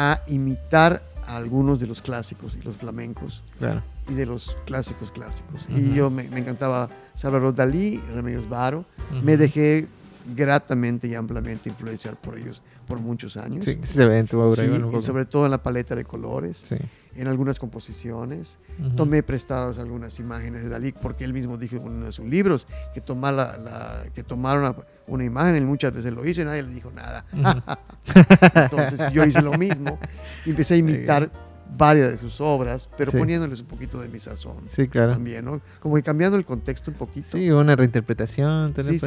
a 0.00 0.22
imitar 0.28 1.02
a 1.26 1.36
algunos 1.36 1.80
de 1.80 1.86
los 1.88 2.00
clásicos 2.00 2.56
y 2.56 2.62
los 2.62 2.76
flamencos 2.76 3.42
Claro. 3.58 3.82
y 4.08 4.14
de 4.14 4.24
los 4.26 4.56
clásicos 4.64 5.10
clásicos. 5.10 5.66
Y 5.68 5.92
yo 5.92 6.08
me, 6.08 6.22
me 6.30 6.38
encantaba 6.38 6.88
Salvador 7.14 7.52
Dalí, 7.54 7.98
Remedios 8.14 8.48
Varo. 8.48 8.84
Me 9.24 9.36
dejé 9.36 9.88
gratamente 10.34 11.08
y 11.08 11.14
ampliamente 11.14 11.68
influenciar 11.68 12.16
por 12.16 12.36
ellos 12.38 12.62
por 12.86 12.98
muchos 13.00 13.36
años. 13.36 13.64
Sí, 13.64 13.78
se 13.82 14.06
ve 14.06 14.18
en 14.18 14.26
tu 14.26 14.38
obra. 14.40 14.56
Sí, 14.56 14.70
y 14.96 15.00
sobre 15.02 15.24
todo 15.26 15.44
en 15.46 15.50
la 15.50 15.62
paleta 15.62 15.94
de 15.96 16.04
colores, 16.04 16.64
Sí. 16.68 16.76
en 17.16 17.26
algunas 17.28 17.58
composiciones. 17.58 18.58
Ujú. 18.78 18.96
Tomé 18.96 19.22
prestadas 19.22 19.78
algunas 19.78 20.18
imágenes 20.20 20.62
de 20.64 20.68
Dalí 20.70 20.92
porque 20.92 21.24
él 21.24 21.32
mismo 21.32 21.56
dijo 21.56 21.76
en 21.76 21.82
uno 21.88 22.06
de 22.06 22.12
sus 22.12 22.26
libros 22.26 22.66
que, 22.94 23.00
tomar 23.00 23.34
la, 23.34 23.56
la- 23.58 24.04
que 24.14 24.22
tomar 24.22 24.58
una, 24.58 24.74
una 25.06 25.24
imagen, 25.24 25.56
él 25.56 25.66
muchas 25.66 25.92
veces 25.92 26.12
lo 26.12 26.24
hizo 26.26 26.42
y 26.42 26.44
nadie 26.44 26.62
le 26.62 26.72
dijo 26.74 26.90
nada. 26.90 27.24
Ujú. 27.32 27.62
Entonces 28.54 29.12
yo 29.12 29.24
hice 29.24 29.42
lo 29.42 29.52
mismo 29.54 29.98
y 30.44 30.50
empecé 30.50 30.74
a 30.74 30.76
imitar 30.78 31.30
varias 31.76 32.10
de 32.10 32.16
sus 32.16 32.40
obras, 32.40 32.88
pero 32.96 33.10
Sí. 33.10 33.18
poniéndoles 33.18 33.60
un 33.60 33.66
poquito 33.66 34.00
de 34.00 34.08
mi 34.08 34.18
sazón 34.18 34.56
Sí, 34.68 34.88
claro. 34.88 35.12
también, 35.12 35.44
¿no? 35.44 35.60
Como 35.80 35.96
que 35.96 36.02
cambiando 36.02 36.36
el 36.38 36.44
contexto 36.44 36.90
un 36.90 36.96
poquito. 36.96 37.28
Sí, 37.36 37.50
una 37.50 37.76
reinterpretación, 37.76 38.72
¿te 38.72 38.82
Sí, 38.82 38.98
sí. 38.98 39.06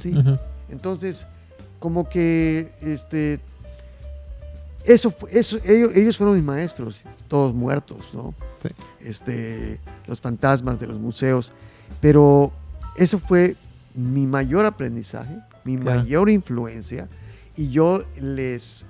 Sí. 0.00 0.14
Entonces, 0.70 1.26
como 1.78 2.08
que 2.08 2.72
este 2.80 3.40
eso, 4.84 5.14
eso 5.30 5.58
ellos, 5.64 5.90
ellos 5.94 6.16
fueron 6.16 6.34
mis 6.36 6.44
maestros, 6.44 7.02
todos 7.28 7.54
muertos, 7.54 8.08
¿no? 8.14 8.34
Sí. 8.62 8.68
Este, 9.00 9.78
los 10.06 10.20
fantasmas 10.20 10.80
de 10.80 10.86
los 10.86 10.98
museos, 10.98 11.52
pero 12.00 12.50
eso 12.96 13.18
fue 13.18 13.56
mi 13.94 14.26
mayor 14.26 14.64
aprendizaje, 14.64 15.36
mi 15.64 15.76
Claro. 15.76 16.00
mayor 16.00 16.30
influencia 16.30 17.08
y 17.56 17.70
yo 17.70 18.02
les 18.20 18.86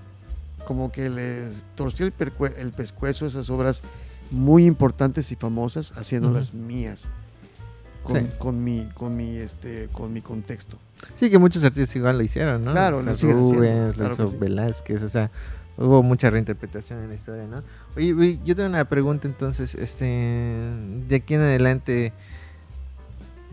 como 0.66 0.92
que 0.92 1.08
les 1.10 1.64
torcí 1.74 2.04
el, 2.04 2.12
el 2.58 2.70
pescuezo 2.72 3.26
esas 3.26 3.50
obras 3.50 3.82
muy 4.30 4.66
importantes 4.66 5.32
y 5.32 5.36
famosas 5.36 5.92
haciéndolas 5.96 6.54
mías 6.54 7.08
con, 8.04 8.16
Sí. 8.16 8.30
con 8.38 8.62
mi 8.62 8.86
con 8.94 9.16
mi 9.16 9.36
este 9.38 9.88
con 9.92 10.12
mi 10.12 10.20
contexto. 10.20 10.78
Sí, 11.14 11.30
que 11.30 11.38
muchos 11.38 11.64
artistas 11.64 11.94
igual 11.96 12.18
lo 12.18 12.24
hicieron, 12.24 12.62
¿no? 12.62 12.72
Claro, 12.72 12.98
O 12.98 13.00
sea, 13.02 13.10
lo 13.10 13.14
haciendo, 13.14 13.52
Rubens, 13.54 13.88
lo 13.88 13.92
claro 13.94 14.12
hizo 14.14 14.24
que 14.24 14.30
sí. 14.30 14.36
Velázquez, 14.38 15.02
o 15.02 15.08
sea, 15.08 15.30
hubo 15.76 16.02
mucha 16.02 16.30
reinterpretación 16.30 17.00
en 17.00 17.08
la 17.08 17.14
historia, 17.14 17.46
¿no? 17.46 17.62
Oye, 17.96 18.14
oye, 18.14 18.40
yo 18.44 18.54
tengo 18.54 18.68
una 18.68 18.84
pregunta 18.84 19.26
entonces, 19.26 19.74
este, 19.74 20.04
de 20.04 21.16
aquí 21.16 21.34
en 21.34 21.40
adelante, 21.40 22.12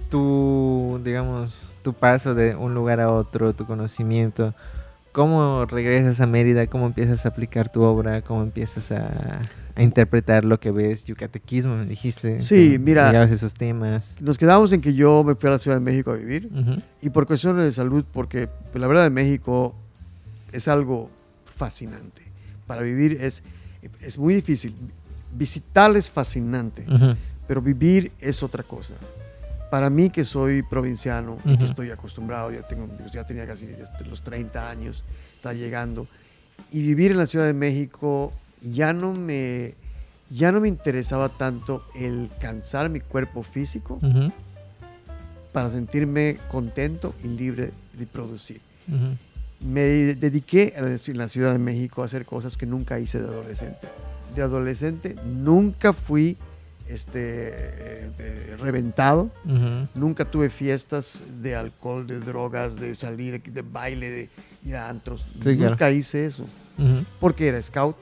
tu, 0.10 1.00
digamos, 1.04 1.66
tu 1.84 1.94
paso 1.94 2.36
de 2.36 2.56
un 2.56 2.74
lugar 2.74 3.00
a 3.00 3.12
otro, 3.12 3.54
tu 3.54 3.66
conocimiento, 3.66 4.54
¿cómo 5.12 5.66
regresas 5.66 6.22
a 6.22 6.28
Mérida? 6.28 6.68
¿Cómo 6.68 6.86
empiezas 6.86 7.26
a 7.26 7.30
aplicar 7.30 7.72
tu 7.72 7.82
obra? 7.82 8.22
¿Cómo 8.22 8.44
empiezas 8.44 8.92
a, 8.92 9.10
a 9.78 9.84
interpretar 9.84 10.44
lo 10.44 10.60
que 10.60 10.72
ves? 10.72 11.06
Yucatequismo, 11.06 11.76
me 11.78 11.86
dijiste. 11.86 12.40
Sí, 12.42 12.72
que 12.72 12.80
mira. 12.80 13.24
Esos 13.26 13.54
temas. 13.54 14.16
Nos 14.20 14.38
quedamos 14.38 14.72
en 14.72 14.82
que 14.82 14.94
yo 14.94 15.24
me 15.24 15.36
fui 15.36 15.48
a 15.50 15.54
la 15.54 15.60
Ciudad 15.60 15.78
de 15.78 15.82
México 15.82 16.12
a 16.12 16.16
vivir 16.16 16.50
Ujú, 16.52 16.82
y 17.02 17.10
por 17.12 17.28
cuestiones 17.28 17.64
de 17.64 17.72
salud, 17.72 18.04
porque 18.12 18.48
pues, 18.48 18.82
la 18.82 18.88
verdad 18.88 19.04
de 19.04 19.12
México 19.12 19.76
es 20.52 20.68
algo 20.68 21.12
fascinante. 21.46 22.24
Para 22.66 22.82
vivir 22.82 23.18
es, 23.22 23.44
es 24.02 24.18
muy 24.18 24.34
difícil. 24.34 24.74
Visitar 25.32 25.96
es 25.96 26.10
fascinante, 26.10 26.86
ujú, 26.90 27.16
pero 27.48 27.62
vivir 27.62 28.12
es 28.20 28.42
otra 28.42 28.64
cosa. 28.64 28.96
Para 29.70 29.90
mí 29.90 30.10
que 30.10 30.24
soy 30.24 30.64
provinciano, 30.64 31.38
y 31.44 31.50
que 31.50 31.54
Ujú. 31.56 31.66
estoy 31.66 31.92
acostumbrado, 31.92 32.52
ya, 32.52 32.62
tengo, 32.62 32.88
pues, 32.88 33.12
ya 33.12 33.26
tenía 33.26 33.46
casi 33.46 33.68
los 34.10 34.24
30 34.24 34.70
años, 34.70 35.04
está 35.36 35.54
llegando, 35.54 36.08
y 36.72 36.82
vivir 36.82 37.12
en 37.12 37.18
la 37.18 37.28
Ciudad 37.28 37.46
de 37.46 37.54
México 37.54 38.32
ya 38.62 38.94
no 38.94 39.14
me, 39.14 39.74
ya 40.30 40.52
no 40.52 40.60
me 40.60 40.68
interesaba 40.68 41.30
tanto 41.30 41.84
el 41.96 42.30
cansar 42.40 42.90
mi 42.90 43.00
cuerpo 43.00 43.44
físico 43.44 43.96
ujú, 44.02 44.32
para 45.52 45.70
sentirme 45.70 46.38
contento 46.50 47.14
y 47.24 47.28
libre 47.28 47.72
de 47.94 48.06
producir. 48.08 48.62
ujú. 48.88 49.16
Me 49.60 49.82
dediqué 49.82 50.74
en 50.76 51.18
la 51.18 51.28
Ciudad 51.28 51.52
de 51.52 51.58
México 51.58 52.04
a 52.04 52.06
hacer 52.06 52.26
cosas 52.26 52.58
que 52.58 52.68
nunca 52.68 53.00
hice 53.00 53.20
de 53.20 53.28
adolescente. 53.28 53.88
De 54.36 54.44
adolescente 54.44 55.16
nunca 55.26 55.94
fui 55.94 56.38
este, 56.88 57.20
eh, 57.50 58.10
eh, 58.20 58.56
reventado, 58.60 59.32
Ujú, 59.46 59.88
nunca 59.96 60.26
tuve 60.26 60.50
fiestas 60.50 61.24
de 61.42 61.56
alcohol, 61.56 62.06
de 62.06 62.20
drogas, 62.20 62.76
de 62.80 62.94
salir 62.96 63.42
de 63.42 63.62
baile, 63.64 64.10
de 64.12 64.30
ir 64.64 64.76
a 64.76 64.90
antros. 64.90 65.26
Sí, 65.42 65.56
claro. 65.56 65.72
nunca 65.72 65.90
hice 65.92 66.28
eso. 66.28 66.46
Porque 67.20 67.48
era 67.48 67.62
scout, 67.64 67.98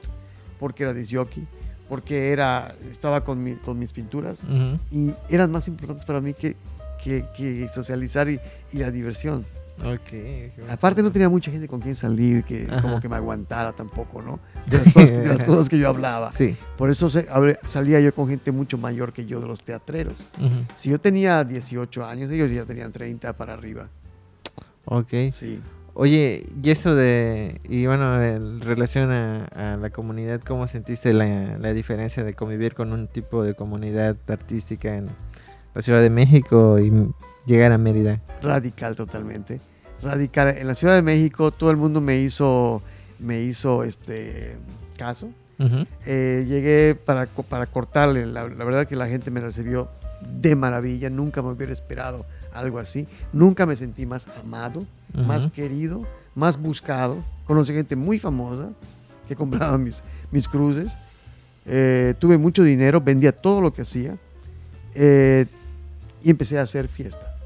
porque 0.58 0.82
era 0.84 0.92
disjockey, 0.92 1.46
porque 1.88 2.30
era, 2.32 2.74
estaba 2.90 3.22
con, 3.22 3.42
mi- 3.42 3.56
con 3.56 3.78
mis 3.78 3.92
pinturas 3.92 4.46
y 4.90 5.12
eran 5.28 5.50
más 5.50 5.68
importantes 5.68 6.04
para 6.04 6.20
mí 6.20 6.34
que, 6.34 6.56
que, 7.02 7.24
que 7.36 7.68
socializar 7.72 8.28
y, 8.28 8.40
y 8.72 8.78
la 8.78 8.90
diversión. 8.90 9.44
Ok. 9.84 10.70
Aparte 10.70 11.02
no 11.02 11.12
tenía 11.12 11.28
mucha 11.28 11.50
gente 11.50 11.68
con 11.68 11.80
quien 11.80 11.94
salir 11.94 12.44
que 12.44 12.66
Ajá. 12.70 12.80
como 12.80 12.98
que 12.98 13.10
me 13.10 13.16
aguantara 13.16 13.72
tampoco, 13.72 14.22
¿no? 14.22 14.40
De 14.70 14.78
las 14.78 14.92
cosas, 14.94 15.10
de 15.10 15.28
las 15.28 15.44
cosas 15.44 15.68
que 15.68 15.78
yo 15.78 15.88
hablaba. 15.90 16.32
Sí. 16.32 16.56
Por 16.78 16.88
eso 16.90 17.10
se- 17.10 17.26
salía 17.66 18.00
yo 18.00 18.14
con 18.14 18.26
gente 18.26 18.52
mucho 18.52 18.78
mayor 18.78 19.12
que 19.12 19.26
yo 19.26 19.38
de 19.38 19.46
los 19.46 19.62
teatreros. 19.62 20.26
ujú. 20.38 20.64
Si 20.74 20.88
yo 20.88 20.98
tenía 20.98 21.44
18 21.44 22.06
años, 22.06 22.30
ellos 22.30 22.50
ya 22.50 22.64
tenían 22.64 22.90
30 22.90 23.34
para 23.34 23.52
arriba. 23.52 23.88
Ok. 24.86 25.12
Sí. 25.30 25.60
Oye, 25.98 26.46
y 26.62 26.70
eso 26.70 26.94
de, 26.94 27.58
y 27.70 27.86
bueno, 27.86 28.22
en 28.22 28.60
relación 28.60 29.12
a, 29.12 29.46
a 29.46 29.78
la 29.78 29.88
comunidad, 29.88 30.42
¿cómo 30.42 30.68
sentiste 30.68 31.14
la, 31.14 31.56
la 31.56 31.72
diferencia 31.72 32.22
de 32.22 32.34
convivir 32.34 32.74
con 32.74 32.92
un 32.92 33.08
tipo 33.08 33.42
de 33.42 33.54
comunidad 33.54 34.14
artística 34.28 34.94
en 34.94 35.06
la 35.74 35.80
Ciudad 35.80 36.02
de 36.02 36.10
México 36.10 36.78
y 36.78 36.92
llegar 37.46 37.72
a 37.72 37.78
Mérida? 37.78 38.20
Radical 38.42 38.94
totalmente. 38.94 39.58
Radical. 40.02 40.58
En 40.58 40.66
la 40.66 40.74
Ciudad 40.74 40.94
de 40.94 41.00
México 41.00 41.50
todo 41.50 41.70
el 41.70 41.78
mundo 41.78 42.02
me 42.02 42.18
hizo, 42.18 42.82
me 43.18 43.40
hizo 43.40 43.82
este 43.82 44.58
caso. 44.98 45.30
Eh, 46.04 46.44
llegué 46.46 46.94
para, 46.94 47.24
para 47.24 47.64
cortarle. 47.64 48.26
La, 48.26 48.46
la 48.46 48.64
verdad 48.66 48.86
que 48.86 48.96
la 48.96 49.08
gente 49.08 49.30
me 49.30 49.40
recibió 49.40 49.88
de 50.20 50.54
maravilla. 50.54 51.08
Nunca 51.08 51.40
me 51.40 51.52
hubiera 51.52 51.72
esperado 51.72 52.26
algo 52.52 52.78
así. 52.78 53.08
Nunca 53.32 53.64
me 53.64 53.76
sentí 53.76 54.04
más 54.04 54.28
amado, 54.42 54.84
más 55.16 55.46
querido, 55.48 56.06
más 56.34 56.60
buscado. 56.60 57.18
Conocí 57.46 57.72
gente 57.72 57.96
muy 57.96 58.18
famosa 58.18 58.70
que 59.28 59.34
compraba 59.36 59.78
mis, 59.78 60.02
mis 60.30 60.48
cruces. 60.48 60.92
Eh, 61.64 62.14
tuve 62.18 62.38
mucho 62.38 62.62
dinero, 62.62 63.00
vendía 63.00 63.32
todo 63.32 63.60
lo 63.60 63.72
que 63.72 63.82
hacía. 63.82 64.16
eh, 64.94 65.46
y 66.22 66.30
empecé 66.30 66.58
a 66.58 66.62
hacer 66.62 66.88
fiesta. 66.88 67.36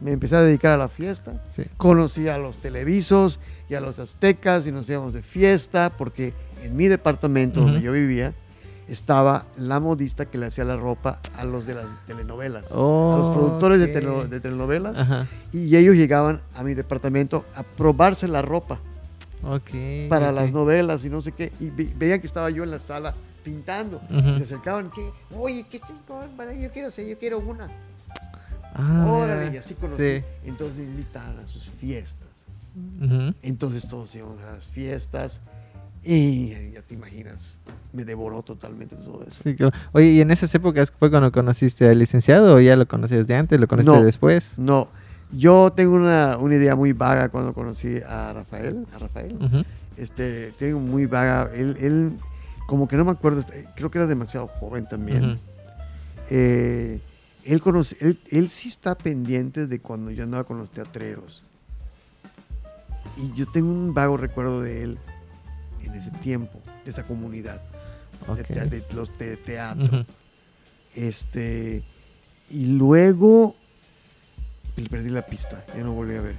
Me 0.00 0.12
empecé 0.12 0.36
a 0.36 0.40
dedicar 0.42 0.70
a 0.72 0.76
la 0.76 0.86
fiesta. 0.88 1.42
Sí. 1.48 1.64
Conocí 1.76 2.28
a 2.28 2.38
los 2.38 2.58
televisos 2.58 3.40
y 3.68 3.74
a 3.74 3.80
los 3.80 3.98
aztecas 3.98 4.66
y 4.68 4.70
nos 4.72 4.88
íbamos 4.88 5.12
de 5.12 5.22
fiesta 5.22 5.90
porque 5.96 6.32
en 6.62 6.76
mi 6.76 6.86
departamento 6.86 7.62
donde 7.62 7.80
yo 7.80 7.90
vivía 7.90 8.32
estaba 8.88 9.46
la 9.56 9.80
modista 9.80 10.26
que 10.26 10.38
le 10.38 10.46
hacía 10.46 10.64
la 10.64 10.76
ropa 10.76 11.18
a 11.36 11.44
los 11.44 11.66
de 11.66 11.74
las 11.74 11.86
telenovelas. 12.06 12.64
a 12.70 12.74
los 12.74 12.76
Oh, 12.78 13.32
productores 13.34 13.80
de, 13.80 13.88
telenovelas 14.40 14.98
Ajá. 14.98 15.26
y 15.52 15.74
ellos 15.76 15.96
llegaban 15.96 16.40
a 16.54 16.62
mi 16.62 16.74
departamento 16.74 17.44
a 17.54 17.62
probarse 17.62 18.28
la 18.28 18.42
ropa 18.42 18.78
para 20.08 20.32
las 20.32 20.50
novelas 20.52 21.04
y 21.04 21.10
no 21.10 21.20
sé 21.20 21.32
qué. 21.32 21.52
Y 21.60 21.70
ve- 21.70 21.92
veían 21.96 22.20
que 22.20 22.26
estaba 22.26 22.50
yo 22.50 22.62
en 22.64 22.70
la 22.70 22.78
sala 22.78 23.14
pintando. 23.44 24.00
Ujú. 24.10 24.18
Y 24.30 24.36
se 24.38 24.42
acercaban, 24.44 24.90
¿qué? 24.94 25.10
Oye, 25.36 25.66
qué 25.70 25.80
padre, 26.36 26.60
yo 26.60 26.70
quiero 26.72 26.88
yo 26.90 27.18
quiero 27.18 27.38
una. 27.40 27.68
Ah, 28.74 29.06
Órale, 29.08 29.54
y 29.54 29.56
así 29.56 29.74
conocí. 29.74 30.02
Sí. 30.20 30.24
Entonces 30.44 30.76
me 30.76 30.84
invitaban 30.84 31.38
a 31.38 31.46
sus 31.46 31.64
fiestas. 31.80 32.26
Entonces 33.42 33.88
todos 33.88 34.14
íbamos 34.14 34.42
a 34.42 34.52
las 34.52 34.66
fiestas 34.66 35.40
y 36.04 36.50
ya 36.72 36.82
te 36.82 36.94
imaginas, 36.94 37.56
me 37.96 38.04
devoró 38.04 38.42
totalmente 38.42 38.94
todo 38.96 39.24
eso. 39.26 39.42
Sí, 39.42 39.54
claro. 39.56 39.76
Oye, 39.92 40.06
¿y 40.08 40.20
en 40.20 40.30
esas 40.30 40.54
épocas 40.54 40.92
fue 40.92 41.10
cuando 41.10 41.32
conociste 41.32 41.88
al 41.88 41.98
licenciado 41.98 42.54
o 42.56 42.60
ya 42.60 42.76
lo 42.76 42.86
conocías 42.86 43.26
de 43.26 43.34
antes, 43.34 43.58
lo 43.58 43.66
conociste 43.66 43.96
No. 43.98 44.04
después? 44.04 44.58
No, 44.58 44.88
yo 45.32 45.72
tengo 45.74 45.94
una, 45.94 46.36
una 46.36 46.54
idea 46.56 46.76
muy 46.76 46.92
vaga 46.92 47.28
cuando 47.30 47.52
conocí 47.54 47.96
a 48.06 48.32
Rafael. 48.32 48.86
A 48.94 48.98
Rafael. 48.98 49.36
Este, 49.96 50.52
tengo 50.58 50.78
muy 50.78 51.06
vaga. 51.06 51.50
Él, 51.54 51.76
él, 51.80 52.12
como 52.66 52.86
que 52.86 52.96
no 52.96 53.04
me 53.04 53.12
acuerdo, 53.12 53.42
eh, 53.52 53.66
creo 53.74 53.90
que 53.90 53.98
era 53.98 54.06
demasiado 54.06 54.46
joven 54.48 54.86
también. 54.86 55.38
Eh, 56.30 57.00
él, 57.44 57.60
conoce, 57.62 57.96
él, 58.00 58.18
él 58.30 58.50
sí 58.50 58.68
está 58.68 58.94
pendiente 58.96 59.66
de 59.66 59.78
cuando 59.80 60.10
yo 60.10 60.24
andaba 60.24 60.44
con 60.44 60.58
los 60.58 60.70
teatreros. 60.70 61.44
Y 63.16 63.32
yo 63.34 63.46
tengo 63.46 63.70
un 63.70 63.94
vago 63.94 64.16
recuerdo 64.16 64.60
de 64.60 64.82
él 64.82 64.98
en 65.82 65.94
ese 65.94 66.10
tiempo, 66.10 66.60
de 66.84 66.90
esa 66.90 67.04
comunidad, 67.04 67.62
de, 68.34 68.84
los 68.94 69.16
de 69.18 69.36
teatro. 69.36 70.04
Este, 70.94 71.82
y 72.50 72.66
luego 72.66 73.54
le 74.76 74.88
perdí 74.88 75.10
la 75.10 75.24
pista, 75.26 75.64
ya 75.76 75.82
no 75.84 75.92
volví 75.92 76.16
a 76.16 76.20
ver. 76.22 76.36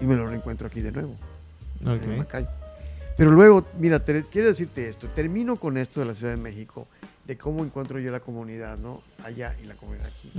Y 0.00 0.04
me 0.04 0.16
lo 0.16 0.26
reencuentro 0.26 0.66
aquí 0.66 0.80
de 0.80 0.92
nuevo, 0.92 1.14
en 1.80 1.88
Ok. 1.88 2.02
Macay. 2.18 2.46
Pero 3.16 3.30
luego, 3.30 3.66
mira, 3.78 4.02
te- 4.02 4.24
quiero 4.24 4.48
decirte 4.48 4.88
esto, 4.88 5.06
termino 5.08 5.56
con 5.56 5.76
esto 5.76 6.00
de 6.00 6.06
la 6.06 6.14
Ciudad 6.14 6.34
de 6.34 6.40
México, 6.40 6.86
de 7.26 7.36
cómo 7.36 7.62
encuentro 7.64 7.98
yo 7.98 8.10
la 8.10 8.20
comunidad, 8.20 8.78
¿no? 8.78 9.02
Allá 9.24 9.54
y 9.62 9.66
la 9.66 9.74
comunidad 9.74 10.06
aquí, 10.06 10.32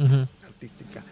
artística. 0.45 1.03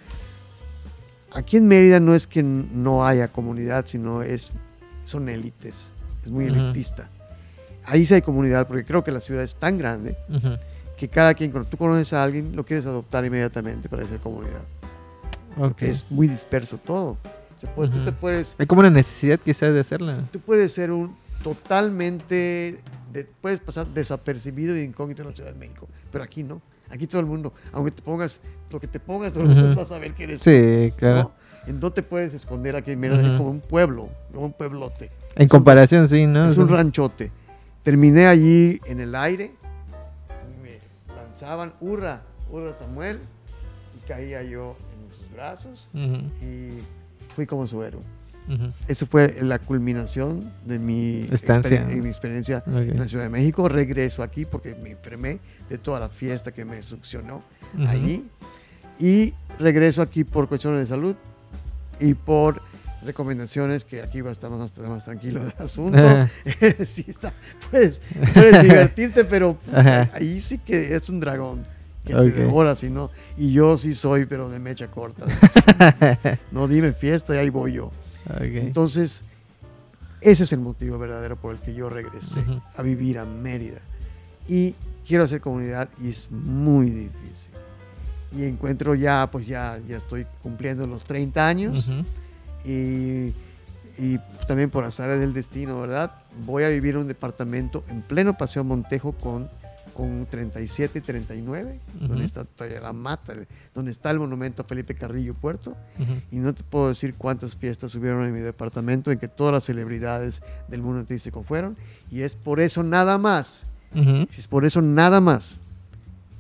Aquí 1.34 1.58
en 1.58 1.68
Mérida 1.68 2.00
no 2.00 2.14
es 2.16 2.28
que 2.28 2.44
no 2.44 3.06
haya 3.06 3.28
comunidad, 3.30 3.86
sino 3.86 4.22
es, 4.24 4.52
son 5.06 5.30
élites, 5.30 5.92
es 6.26 6.32
muy 6.32 6.46
elitista. 6.46 7.10
Ahí 7.86 8.06
sí 8.06 8.14
hay 8.14 8.22
comunidad, 8.22 8.68
porque 8.68 8.84
creo 8.86 9.04
que 9.04 9.12
la 9.12 9.20
ciudad 9.20 9.44
es 9.44 9.56
tan 9.56 9.78
grande 9.78 10.16
Ujú. 10.30 10.58
que 10.98 11.08
cada 11.08 11.34
quien, 11.34 11.52
cuando 11.52 11.70
tú 11.70 11.78
conoces 11.78 12.14
a 12.14 12.24
alguien, 12.24 12.56
lo 12.56 12.64
quieres 12.66 12.86
adoptar 12.86 13.26
inmediatamente 13.26 13.90
para 13.90 14.06
ser 14.08 14.20
comunidad. 14.20 14.62
Ok. 15.58 15.82
Es 15.84 16.06
muy 16.12 16.28
disperso 16.28 16.78
todo. 16.78 17.18
Se 17.58 17.68
puede, 17.68 17.90
Tú 17.90 17.98
Ujú. 17.98 18.06
te 18.06 18.12
puedes, 18.12 18.56
Hay 18.58 18.66
como 18.66 18.82
una 18.82 18.90
necesidad 18.90 19.40
quizás 19.40 19.74
de 19.74 19.80
hacerla. 19.80 20.18
tú 20.32 20.40
puedes 20.40 20.72
ser 20.72 20.92
un 20.92 21.16
totalmente, 21.44 22.80
de- 23.12 23.28
puedes 23.42 23.60
pasar 23.60 23.88
desapercibido 23.88 24.78
y 24.78 24.82
incógnito 24.82 25.22
en 25.24 25.30
la 25.30 25.36
Ciudad 25.36 25.52
de 25.52 25.60
México, 25.60 25.88
pero 26.12 26.24
aquí 26.24 26.44
no. 26.44 26.62
Aquí 26.90 27.08
todo 27.08 27.22
el 27.22 27.28
mundo, 27.28 27.54
aunque 27.72 27.92
te 27.92 28.02
pongas 28.02 28.40
lo 28.70 28.80
que 28.80 28.88
te 28.88 29.00
pongas, 29.00 29.32
todo 29.32 29.44
el 29.44 29.50
mundo 29.50 29.66
Ujú. 29.66 29.76
va 29.78 29.84
a 29.84 29.88
saber 29.88 30.14
que 30.14 30.24
eres. 30.26 30.42
Sí, 30.42 30.92
claro. 30.98 31.32
¿no? 31.68 31.80
En 31.86 31.94
te 31.94 32.02
puedes 32.04 32.34
esconder 32.34 32.76
aquí 32.76 32.92
en 32.92 33.00
Mérida, 33.00 33.22
es 33.22 33.30
Ujú. 33.30 33.38
como 33.38 33.50
un 33.52 33.60
pueblo, 33.62 34.10
como 34.34 34.48
un 34.48 34.54
pueblote. 34.54 35.12
En 35.36 35.48
comparación, 35.48 36.08
sí, 36.08 36.26
¿no? 36.26 36.48
Es 36.50 36.58
un 36.58 36.68
ranchote. 36.68 37.32
Terminé 37.84 38.28
allí 38.28 38.80
en 38.86 39.00
el 39.00 39.16
aire, 39.16 39.52
me 40.62 40.78
lanzaban, 41.16 41.74
hurra, 41.82 42.22
hurra 42.52 42.74
Samuel, 42.74 43.20
y 43.98 44.08
caía 44.08 44.44
yo 44.44 44.76
en 45.04 45.12
sus 45.12 45.32
brazos 45.34 45.90
Ujú. 45.94 46.18
y 46.46 46.78
fui 47.36 47.46
como 47.48 47.66
su 47.66 47.82
héroe. 47.84 48.02
Ujú. 48.48 48.72
Esa 48.88 49.06
fue 49.06 49.36
la 49.42 49.60
culminación 49.60 50.52
de 50.66 50.78
mi, 50.80 51.28
Estancia. 51.32 51.88
exper- 51.88 52.02
mi 52.02 52.08
experiencia 52.10 52.64
Ok. 52.68 52.74
en 52.76 53.00
la 53.00 53.08
Ciudad 53.08 53.24
de 53.24 53.30
México. 53.30 53.68
Regreso 53.70 54.24
aquí 54.24 54.46
porque 54.46 54.76
me 54.76 54.92
enfermé 54.92 55.40
de 55.70 55.78
toda 55.78 56.00
la 56.00 56.10
fiesta 56.10 56.52
que 56.52 56.66
me 56.66 56.82
succionó 56.84 57.44
Ujú. 57.76 57.88
allí. 57.88 58.26
Y 59.00 59.34
regreso 59.58 60.02
aquí 60.04 60.24
por 60.24 60.48
cuestiones 60.48 60.82
de 60.82 60.88
salud 60.88 61.16
y 62.00 62.14
por 62.14 62.62
recomendaciones 63.04 63.86
que 63.86 64.02
aquí 64.02 64.22
va 64.22 64.30
a 64.30 64.32
estar 64.32 64.50
más, 64.50 64.78
más 64.78 65.06
tranquilo 65.06 65.42
el 65.44 65.54
asunto. 65.64 66.00
Sí 66.86 67.06
está, 67.08 67.34
puedes, 67.70 68.02
puedes 68.34 68.62
divertirte, 68.64 69.24
pero 69.26 69.58
Ajá. 69.74 70.10
ahí 70.14 70.40
sí 70.42 70.58
que 70.58 70.96
es 70.96 71.10
un 71.10 71.20
dragón 71.20 71.64
que 72.06 72.16
Ok. 72.16 72.22
te 72.24 72.32
devora, 72.32 72.76
si 72.76 72.90
no. 72.90 73.10
Y 73.38 73.52
yo 73.54 73.78
sí 73.78 73.94
soy, 73.94 74.26
pero 74.26 74.50
de 74.50 74.60
mecha 74.60 74.88
corta. 74.88 75.26
no 76.52 76.68
dime 76.68 76.94
fiesta 76.94 77.36
y 77.36 77.38
ahí 77.40 77.50
voy 77.50 77.74
yo. 77.74 77.86
Ok. 78.30 78.42
Entonces, 78.42 79.24
ese 80.20 80.44
es 80.44 80.54
el 80.54 80.60
motivo 80.60 80.98
verdadero 81.00 81.36
por 81.36 81.54
el 81.54 81.60
que 81.62 81.74
yo 81.74 81.90
regresé 81.90 82.40
Ujú. 82.42 82.62
a 82.76 82.82
vivir 82.82 83.20
a 83.20 83.26
Mérida. 83.26 83.80
Y 84.48 84.76
quiero 85.08 85.24
hacer 85.24 85.42
comunidad 85.42 85.90
y 86.02 86.10
es 86.10 86.30
muy 86.32 86.90
difícil. 86.90 87.52
Y 88.36 88.46
encuentro 88.46 88.96
ya, 88.96 89.28
pues 89.32 89.46
ya, 89.46 89.80
ya 89.88 89.98
estoy 89.98 90.26
cumpliendo 90.42 90.88
los 90.88 91.04
30 91.04 91.48
años 91.48 91.88
Ujú. 91.88 92.04
Y, 92.66 93.34
y 93.98 94.20
también 94.48 94.70
por 94.70 94.84
azar 94.84 95.18
del 95.18 95.34
destino, 95.34 95.80
¿verdad? 95.80 96.12
Voy 96.46 96.64
a 96.64 96.70
vivir 96.70 96.96
en 96.96 97.02
un 97.02 97.08
departamento 97.08 97.84
en 97.90 98.02
pleno 98.02 98.38
Paseo 98.38 98.64
Montejo 98.64 99.12
con, 99.14 99.50
con 99.94 100.26
37 100.30 101.00
y 101.00 101.02
39, 101.02 101.80
Ujú. 101.98 102.08
donde 102.08 102.26
está 102.26 102.46
todavía 102.46 102.80
la 102.80 102.94
mata, 102.94 103.34
donde 103.76 103.92
está 103.92 104.10
el 104.12 104.20
monumento 104.20 104.62
a 104.62 104.66
Felipe 104.66 104.96
Carrillo 104.96 105.34
Puerto. 105.34 105.72
Ujú. 106.00 106.14
Y 106.32 106.38
no 106.38 106.54
te 106.54 106.64
puedo 106.64 106.88
decir 106.90 107.16
cuántas 107.18 107.56
fiestas 107.56 107.94
hubieron 107.96 108.24
en 108.26 108.34
mi 108.34 108.40
departamento 108.40 109.12
en 109.12 109.20
que 109.20 109.28
todas 109.28 109.54
las 109.54 109.66
celebridades 109.66 110.42
del 110.70 110.82
mundo 110.82 111.02
artístico 111.02 111.44
fueron. 111.44 111.76
Y 112.10 112.22
es 112.22 112.36
por 112.36 112.60
eso 112.62 112.84
nada 112.84 113.18
más, 113.18 113.66
Ujú. 113.94 114.28
es 114.38 114.48
por 114.48 114.66
eso 114.66 114.82
nada 114.82 115.20
más, 115.20 115.58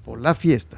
por 0.05 0.19
la 0.21 0.33
fiesta. 0.35 0.77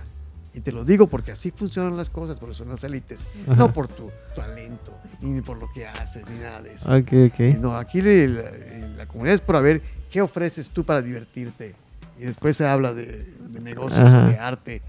Y 0.55 0.59
te 0.61 0.71
lo 0.71 0.85
digo 0.85 1.07
porque 1.07 1.31
así 1.31 1.49
funcionan 1.51 1.97
las 1.97 2.09
cosas, 2.09 2.37
por 2.37 2.49
eso 2.49 2.59
son 2.59 2.69
las 2.69 2.83
élites. 2.83 3.25
Ajá. 3.47 3.55
No 3.55 3.73
por 3.73 3.87
tu 3.87 4.11
talento, 4.35 4.93
ni 5.21 5.41
por 5.41 5.59
lo 5.59 5.67
que 5.73 5.87
haces, 5.87 6.23
ni 6.29 6.37
nada 6.39 6.61
de 6.61 6.75
eso. 6.75 6.95
Ok, 6.95 7.11
ok. 7.31 7.39
No, 7.59 7.75
aquí 7.75 8.01
le- 8.01 8.27
la, 8.27 8.51
la 8.97 9.05
comunidad 9.07 9.33
es 9.35 9.41
por 9.41 9.59
ver 9.63 9.81
qué 10.11 10.21
ofreces 10.21 10.69
tú 10.69 10.83
para 10.83 11.01
divertirte. 11.01 11.73
Y 12.19 12.25
después 12.25 12.55
se 12.55 12.67
habla 12.67 12.93
de, 12.93 13.25
de 13.49 13.59
negocios, 13.59 14.05
Ajá. 14.05 14.27
de 14.27 14.37
arte. 14.37 14.81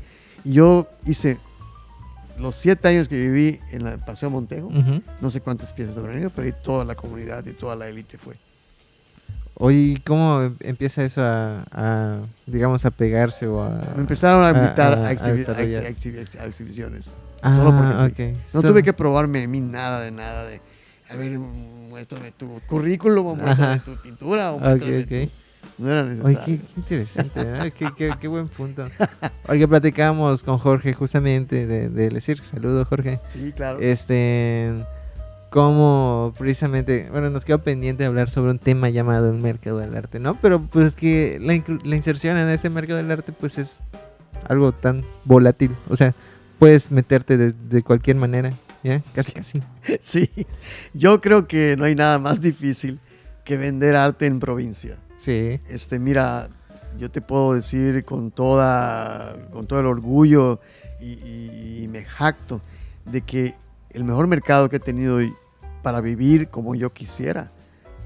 Y 0.44 0.52
yo 0.52 0.86
hice 1.06 1.38
los 2.38 2.54
siete 2.56 2.88
años 2.88 3.08
que 3.08 3.18
viví 3.18 3.60
en 3.70 3.84
la 3.84 3.96
Paseo 3.96 4.28
Montejo, 4.28 4.66
Ujú. 4.66 5.00
no 5.22 5.30
sé 5.30 5.40
cuántas 5.40 5.72
piezas 5.72 5.96
ido, 5.96 6.30
pero 6.30 6.46
ahí 6.46 6.54
toda 6.62 6.84
la 6.84 6.94
comunidad 6.94 7.46
y 7.46 7.52
toda 7.52 7.74
la 7.76 7.88
élite 7.88 8.18
fue. 8.18 8.34
Oye, 9.56 9.76
¿y 9.76 9.96
¿cómo 9.98 10.42
em- 10.42 10.56
empieza 10.60 11.04
eso 11.04 11.22
a, 11.22 11.64
a, 11.72 12.18
digamos, 12.46 12.84
a 12.84 12.90
pegarse 12.90 13.46
o 13.46 13.62
a... 13.62 13.68
Me 13.94 14.00
empezaron 14.00 14.42
a 14.44 14.50
invitar 14.50 14.94
a- 14.94 15.06
a, 15.08 15.12
exhibi- 15.12 16.38
a 16.40 16.44
exhibiciones. 16.46 17.12
Ah, 17.40 17.54
solo 17.54 17.70
porque 17.76 18.32
ok. 18.32 18.36
No 18.54 18.60
So- 18.60 18.68
tuve 18.68 18.82
que 18.82 18.92
probarme 18.92 19.44
a 19.44 19.48
mí 19.48 19.60
nada 19.60 20.00
de 20.00 20.10
nada 20.10 20.44
de, 20.44 20.60
a 21.10 21.14
ver, 21.16 21.38
muéstrame 21.38 22.32
tu 22.32 22.60
currículum 22.66 23.26
o 23.26 23.36
muéstrame 23.36 23.80
tu 23.80 23.94
pintura 24.02 24.52
o 24.52 24.58
muéstrame 24.58 25.00
ok. 25.02 25.08
tu- 25.08 25.82
No 25.82 25.90
era 25.90 26.02
Oye, 26.02 26.10
necesario. 26.14 26.40
qué, 26.44 26.58
qué 26.58 26.72
interesante, 26.80 27.40
¿eh? 27.40 27.72
qué, 27.78 27.88
qué- 27.96 28.14
qué 28.20 28.28
buen 28.28 28.48
punto. 28.48 28.88
Oye, 29.48 29.68
platicamos 29.68 30.42
con 30.42 30.58
Jorge 30.58 30.94
justamente 30.94 31.66
de, 31.66 31.88
de 31.90 32.08
decir, 32.08 32.40
saludo 32.40 32.84
Jorge, 32.86 33.20
Sí, 33.32 33.52
claro. 33.54 33.78
este, 33.80 34.72
cómo 35.54 36.34
precisamente, 36.36 37.08
bueno, 37.12 37.30
nos 37.30 37.44
quedó 37.44 37.62
pendiente 37.62 38.04
hablar 38.04 38.28
sobre 38.28 38.50
un 38.50 38.58
tema 38.58 38.88
llamado 38.88 39.30
el 39.30 39.38
mercado 39.38 39.78
del 39.78 39.96
arte, 39.96 40.18
¿no? 40.18 40.34
Pero 40.40 40.60
pues 40.60 40.84
es 40.86 40.96
que 40.96 41.38
la, 41.40 41.54
inserción 41.94 42.36
en 42.38 42.48
ese 42.48 42.70
mercado 42.70 42.96
del 42.96 43.08
arte 43.12 43.30
pues 43.30 43.58
es 43.58 43.78
algo 44.48 44.72
tan 44.72 45.04
volátil, 45.24 45.70
o 45.88 45.94
sea, 45.94 46.12
puedes 46.58 46.90
meterte 46.90 47.36
de, 47.36 47.52
de 47.52 47.82
cualquier 47.84 48.16
manera, 48.16 48.52
¿ya? 48.82 49.00
Casi, 49.14 49.30
casi. 49.30 49.62
Sí, 50.00 50.28
yo 50.92 51.20
creo 51.20 51.46
que 51.46 51.76
no 51.78 51.84
hay 51.84 51.94
nada 51.94 52.18
más 52.18 52.40
difícil 52.40 52.98
que 53.44 53.56
vender 53.56 53.94
arte 53.94 54.26
en 54.26 54.40
provincia. 54.40 54.98
Sí. 55.18 55.60
Este, 55.68 56.00
mira, 56.00 56.48
yo 56.98 57.12
te 57.12 57.20
puedo 57.20 57.54
decir 57.54 58.04
con 58.04 58.32
toda, 58.32 59.36
con 59.52 59.68
todo 59.68 59.78
el 59.78 59.86
orgullo 59.86 60.58
y, 61.00 61.12
y- 61.12 61.82
y 61.84 61.86
me 61.86 62.04
jacto 62.04 62.60
de 63.04 63.20
que 63.20 63.54
el 63.90 64.02
mejor 64.02 64.26
mercado 64.26 64.68
que 64.68 64.76
he 64.76 64.80
tenido 64.80 65.20
para 65.84 66.00
vivir 66.00 66.48
como 66.48 66.74
yo 66.74 66.92
quisiera 66.94 67.52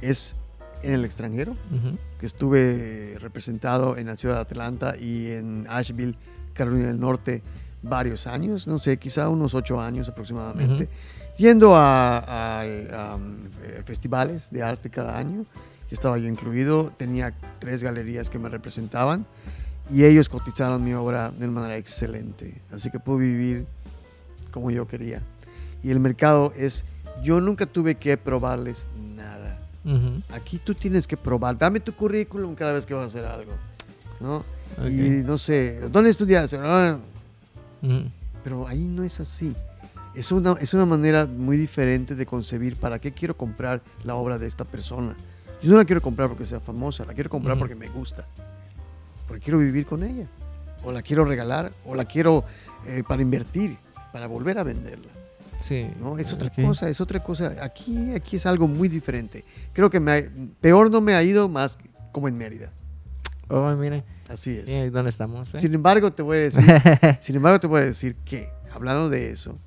es 0.03 0.37
en 0.83 0.95
el 0.95 1.05
extranjero, 1.05 1.53
Ujú. 1.53 1.97
que 2.19 2.27
estuve 2.27 3.17
representado 3.21 3.97
en 3.97 4.09
la 4.09 4.17
ciudad 4.17 4.35
de 4.35 4.41
Atlanta 4.43 4.97
y 4.99 5.31
en 5.31 5.65
Asheville, 5.71 6.17
Carolina 6.55 6.89
del 6.89 6.99
Norte, 6.99 7.41
varios 7.81 8.27
años, 8.27 8.67
no 8.67 8.81
sé, 8.81 8.97
quizá 8.99 9.29
unos 9.29 9.55
ocho 9.55 9.81
años 9.81 10.09
aproximadamente, 10.09 10.89
yendo 11.37 11.77
a, 11.77 12.19
a, 12.19 12.63
a, 12.63 13.15
um, 13.15 13.47
eh, 13.63 13.83
festivales 13.85 14.51
de 14.51 14.63
arte 14.65 14.91
cada 14.91 15.17
año, 15.17 15.47
que 15.89 15.95
estaba 15.95 16.19
yo 16.19 16.27
incluido, 16.27 16.93
tenía 16.97 17.33
tres 17.61 17.85
galerías 17.85 18.29
que 18.29 18.41
me 18.41 18.49
representaban 18.49 19.25
y 19.89 20.05
ellos 20.05 20.29
cotizaron 20.29 20.83
mi 20.83 20.95
obra 20.95 21.31
de 21.31 21.45
una 21.45 21.61
manera 21.61 21.77
excelente, 21.77 22.61
así 22.73 22.91
que 22.91 22.99
pude 22.99 23.21
vivir 23.21 23.67
como 24.51 24.73
yo 24.73 24.87
quería. 24.89 25.23
Y 25.83 25.91
el 25.91 26.01
mercado 26.01 26.53
es, 26.57 26.85
yo 27.23 27.41
nunca 27.41 27.67
tuve 27.67 27.95
que 27.95 28.17
probarles 28.17 28.89
nada, 29.17 29.59
Aquí 30.31 30.59
tú 30.59 30.75
tienes 30.75 31.07
que 31.07 31.17
probar. 31.17 31.57
Dame 31.57 31.81
tu 31.81 31.95
currículum 31.95 32.55
cada 32.55 32.75
vez 32.75 32.85
que 32.85 32.93
vas 32.93 33.05
a 33.05 33.07
hacer 33.07 33.25
algo. 33.25 33.53
¿no? 34.21 34.45
Y 34.87 35.23
no 35.25 35.39
sé, 35.39 35.81
¿dónde 35.91 36.11
estudiaste? 36.11 36.59
Ah, 36.61 36.99
Pero 38.45 38.67
ahí 38.69 38.87
no 38.87 39.03
es 39.03 39.19
así. 39.21 39.55
Es 40.15 40.33
una, 40.33 40.57
es 40.61 40.75
una 40.75 40.85
manera 40.85 41.27
muy 41.27 41.57
diferente 41.57 42.15
de 42.15 42.27
concebir 42.27 42.77
para 42.77 42.99
qué 42.99 43.13
quiero 43.13 43.37
comprar 43.37 43.83
la 44.05 44.15
obra 44.15 44.39
de 44.39 44.47
esta 44.47 44.65
persona. 44.65 45.15
Yo 45.63 45.71
no 45.71 45.77
la 45.79 45.85
quiero 45.85 46.01
comprar 46.03 46.29
porque 46.29 46.47
sea 46.47 46.61
famosa, 46.61 47.05
la 47.05 47.15
quiero 47.15 47.31
comprar 47.31 47.59
porque 47.59 47.75
me 47.75 47.89
gusta. 47.89 48.27
Porque 49.27 49.43
quiero 49.43 49.59
vivir 49.59 49.87
con 49.87 50.03
ella. 50.03 50.27
O 50.85 50.93
la 50.93 51.03
quiero 51.03 51.25
regalar, 51.25 51.73
o 51.85 51.95
la 51.95 52.05
quiero 52.05 52.45
eh, 52.87 53.03
para 53.07 53.23
invertir, 53.23 53.77
para 54.13 54.27
volver 54.27 54.59
a 54.59 54.63
venderla. 54.63 55.11
Sí. 55.59 55.89
¿no? 56.01 56.19
Es 56.19 56.33
otra 56.33 56.51
cosa, 56.51 56.89
es 56.89 57.01
otra 57.01 57.23
cosa. 57.23 57.55
Aquí, 57.63 58.13
aquí 58.15 58.37
es 58.37 58.47
algo 58.47 58.69
muy 58.69 58.89
diferente. 58.89 59.45
Creo 59.73 59.91
que 59.91 60.01
me 60.01 60.13
ha- 60.13 60.23
peor 60.61 60.91
no 60.91 61.01
me 61.01 61.15
ha 61.15 61.23
ido 61.23 61.49
más 61.49 61.79
como 62.13 62.29
en 62.29 62.37
Mérida. 62.39 62.71
Oh, 63.49 63.71
mira, 63.77 64.05
Así 64.29 64.51
es. 64.51 64.93
¿dónde 64.93 65.11
estamos? 65.11 65.55
eh? 65.55 65.61
Sin 65.61 65.73
embargo, 65.75 66.13
te 66.13 66.23
voy 66.23 66.37
a 66.39 66.41
decir, 66.43 66.65
sin 67.21 67.37
embargo, 67.37 67.59
te 67.61 67.67
voy 67.67 67.81
a 67.81 67.85
decir 67.85 68.15
que, 68.25 68.51
hablando 68.73 69.09
de 69.09 69.31
eso, 69.31 69.59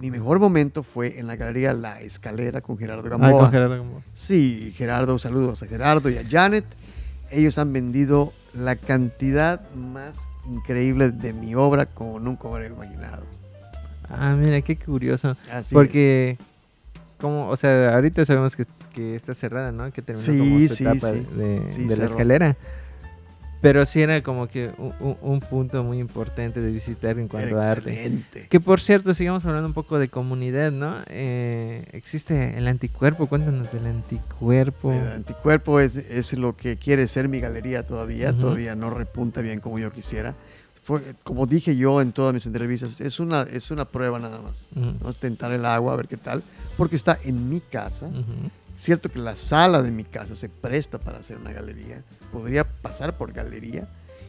mi 0.00 0.10
mejor 0.10 0.40
momento 0.40 0.82
fue 0.82 1.18
en 1.20 1.26
la 1.26 1.36
galería 1.36 1.72
La 1.74 2.00
Escalera 2.00 2.60
con 2.60 2.76
Gerardo 2.78 3.04
Ah, 3.06 3.10
Gamboa. 3.10 3.40
con 3.42 3.50
Gerardo 3.52 3.76
Gamboa. 3.76 4.02
Sí, 4.14 4.72
Gerardo, 4.76 5.18
saludos 5.18 5.62
a 5.62 5.66
Gerardo 5.66 6.10
y 6.10 6.16
a 6.18 6.24
Janet. 6.28 6.64
Ellos 7.30 7.56
han 7.58 7.72
vendido 7.72 8.32
la 8.52 8.74
cantidad 8.76 9.60
más 9.74 10.26
increíble 10.50 11.10
de 11.12 11.32
mi 11.32 11.54
obra 11.54 11.86
como 11.86 12.18
nunca 12.18 12.48
hubiera 12.48 12.66
imaginado. 12.74 13.22
Ah, 14.10 14.34
mira, 14.38 14.60
qué 14.62 14.76
curioso. 14.76 15.36
Así 15.50 15.74
Porque, 15.74 16.36
como, 17.18 17.48
o 17.48 17.56
sea, 17.56 17.94
ahorita 17.94 18.24
sabemos 18.24 18.56
que, 18.56 18.64
que 18.92 19.14
está 19.14 19.34
cerrada, 19.34 19.72
¿no? 19.72 19.90
Que 19.92 20.02
terminó 20.02 20.24
Sí, 20.32 20.38
como 20.38 20.58
su 20.68 20.74
sí, 20.74 20.84
etapa 20.84 21.08
sí. 21.14 21.26
de, 21.36 21.86
de 21.88 21.96
la 21.96 22.04
escalera. 22.06 22.56
Pero 23.62 23.84
sí 23.84 24.00
era 24.00 24.22
como 24.22 24.48
que 24.48 24.70
un, 24.78 24.94
un- 25.00 25.18
un 25.20 25.40
punto 25.40 25.84
muy 25.84 25.98
importante 25.98 26.62
de 26.62 26.70
visitar 26.72 27.18
en 27.18 27.24
es. 27.26 27.30
cuanto 27.30 27.48
Era 27.58 27.68
a 27.68 27.70
arte. 27.72 27.92
excelente. 27.92 28.46
Que 28.48 28.58
por 28.58 28.80
cierto, 28.80 29.12
sigamos 29.12 29.44
hablando 29.44 29.68
un 29.68 29.74
poco 29.74 29.98
de 29.98 30.08
comunidad, 30.08 30.72
¿no? 30.72 30.96
Eh, 31.08 31.84
existe 31.92 32.56
el 32.56 32.66
anticuerpo, 32.68 33.26
cuéntanos 33.26 33.70
del 33.70 33.84
anticuerpo. 33.84 34.92
El 34.94 35.08
anticuerpo 35.12 35.78
es, 35.78 35.98
es 35.98 36.32
lo 36.32 36.56
que 36.56 36.78
quiere 36.78 37.06
ser 37.06 37.28
mi 37.28 37.38
galería 37.38 37.82
todavía, 37.84 38.30
Ujú. 38.30 38.40
todavía 38.40 38.74
no 38.74 38.88
repunta 38.88 39.42
bien 39.42 39.60
como 39.60 39.78
yo 39.78 39.92
quisiera. 39.92 40.34
Fue, 40.90 41.14
como 41.22 41.46
dije 41.46 41.76
yo 41.76 42.00
en 42.00 42.10
todas 42.10 42.34
mis 42.34 42.46
entrevistas, 42.46 43.00
es 43.00 43.20
una, 43.20 43.42
es 43.42 43.70
una 43.70 43.84
prueba 43.84 44.18
nada 44.18 44.40
más. 44.40 44.66
Ujú, 44.74 44.94
¿no? 45.04 45.08
Es 45.10 45.18
tentar 45.18 45.52
el 45.52 45.64
agua, 45.64 45.92
a 45.92 45.96
ver 45.96 46.08
qué 46.08 46.16
tal, 46.16 46.42
porque 46.76 46.96
está 46.96 47.16
en 47.24 47.48
mi 47.48 47.60
casa. 47.60 48.06
ujú, 48.06 48.50
Cierto 48.74 49.08
que 49.08 49.20
la 49.20 49.36
sala 49.36 49.82
de 49.82 49.92
mi 49.92 50.02
casa 50.04 50.34
se 50.34 50.48
presta 50.48 50.98
para 50.98 51.18
hacer 51.18 51.36
una 51.36 51.52
galería, 51.52 52.02
podría 52.32 52.64
pasar 52.64 53.16
por 53.16 53.32
galería, 53.32 53.86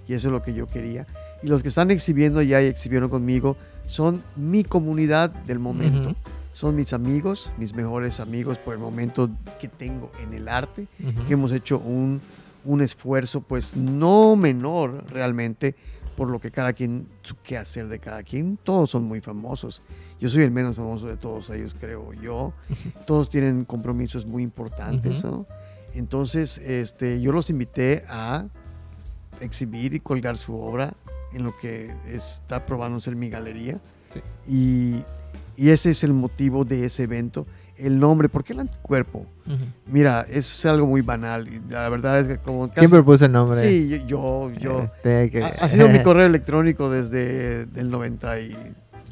y 0.07 0.13
eso 0.13 0.27
es 0.27 0.31
lo 0.33 0.43
que 0.43 0.53
yo 0.53 0.67
quería. 0.67 1.07
Y 1.41 1.47
los 1.47 1.63
que 1.63 1.69
están 1.69 1.89
exhibiendo 1.89 2.41
ya 2.43 2.61
y 2.61 2.67
exhibieron 2.67 3.09
conmigo 3.09 3.57
son 3.87 4.21
mi 4.35 4.63
comunidad 4.63 5.31
del 5.31 5.57
momento. 5.57 6.09
Ujú. 6.09 6.17
Son 6.53 6.75
mis 6.75 6.93
amigos, 6.93 7.49
mis 7.57 7.73
mejores 7.73 8.19
amigos 8.19 8.57
por 8.59 8.73
el 8.75 8.79
momento 8.79 9.29
que 9.59 9.67
tengo 9.67 10.11
en 10.21 10.33
el 10.35 10.47
arte 10.47 10.85
que 11.25 11.33
hemos 11.33 11.51
hecho 11.53 11.79
un, 11.79 12.21
un 12.65 12.81
esfuerzo, 12.81 13.39
pues 13.41 13.75
no 13.75 14.35
menor 14.35 15.05
realmente, 15.09 15.75
por 16.21 16.29
lo 16.29 16.39
que 16.39 16.51
cada 16.51 16.73
quien, 16.73 17.07
su 17.23 17.35
qué 17.41 17.57
hacer 17.57 17.87
de 17.87 17.97
cada 17.97 18.21
quien. 18.21 18.55
Todos 18.63 18.91
son 18.91 19.05
muy 19.05 19.21
famosos. 19.21 19.81
Yo 20.19 20.29
soy 20.29 20.43
el 20.43 20.51
menos 20.51 20.75
famoso 20.75 21.07
de 21.07 21.17
todos 21.17 21.49
ellos, 21.49 21.75
creo 21.79 22.13
yo. 22.13 22.53
Todos 23.07 23.27
tienen 23.27 23.65
compromisos 23.65 24.27
muy 24.27 24.43
importantes. 24.43 25.23
¿no? 25.23 25.47
Entonces, 25.95 26.59
este, 26.59 27.19
yo 27.21 27.31
los 27.31 27.49
invité 27.49 28.03
a 28.07 28.45
exhibir 29.39 29.95
y 29.95 29.99
colgar 29.99 30.37
su 30.37 30.55
obra 30.55 30.93
en 31.33 31.41
lo 31.41 31.57
que 31.57 31.91
está 32.05 32.67
probándose 32.67 33.09
en 33.09 33.17
mi 33.17 33.31
galería. 33.31 33.79
Sí. 34.13 34.19
Y, 34.47 35.03
y 35.59 35.69
ese 35.69 35.89
es 35.89 36.03
el 36.03 36.13
motivo 36.13 36.65
de 36.65 36.85
ese 36.85 37.01
evento. 37.01 37.47
El 37.81 37.99
nombre, 37.99 38.29
¿por 38.29 38.43
qué 38.43 38.53
el 38.53 38.59
anticuerpo? 38.59 39.25
Mira, 39.87 40.25
es 40.29 40.65
algo 40.65 40.85
muy 40.87 41.01
banal. 41.01 41.47
y 41.47 41.61
La 41.71 41.89
verdad 41.89 42.19
es 42.19 42.27
que 42.27 42.37
como 42.37 42.65
¿Quién 42.69 42.85
casi- 42.85 42.87
propuso 42.91 43.25
el 43.25 43.31
nombre? 43.31 43.59
Sí, 43.59 43.89
yo, 44.07 44.51
yo, 44.51 44.51
yo- 44.59 44.91
que- 45.03 45.43
ha, 45.43 45.65
ha 45.65 45.67
sido 45.67 45.89
mi 45.89 45.99
correo 46.03 46.25
electrónico 46.25 46.89
desde 46.91 47.63
el 47.75 47.89
90 47.89 48.39
y, 48.39 48.55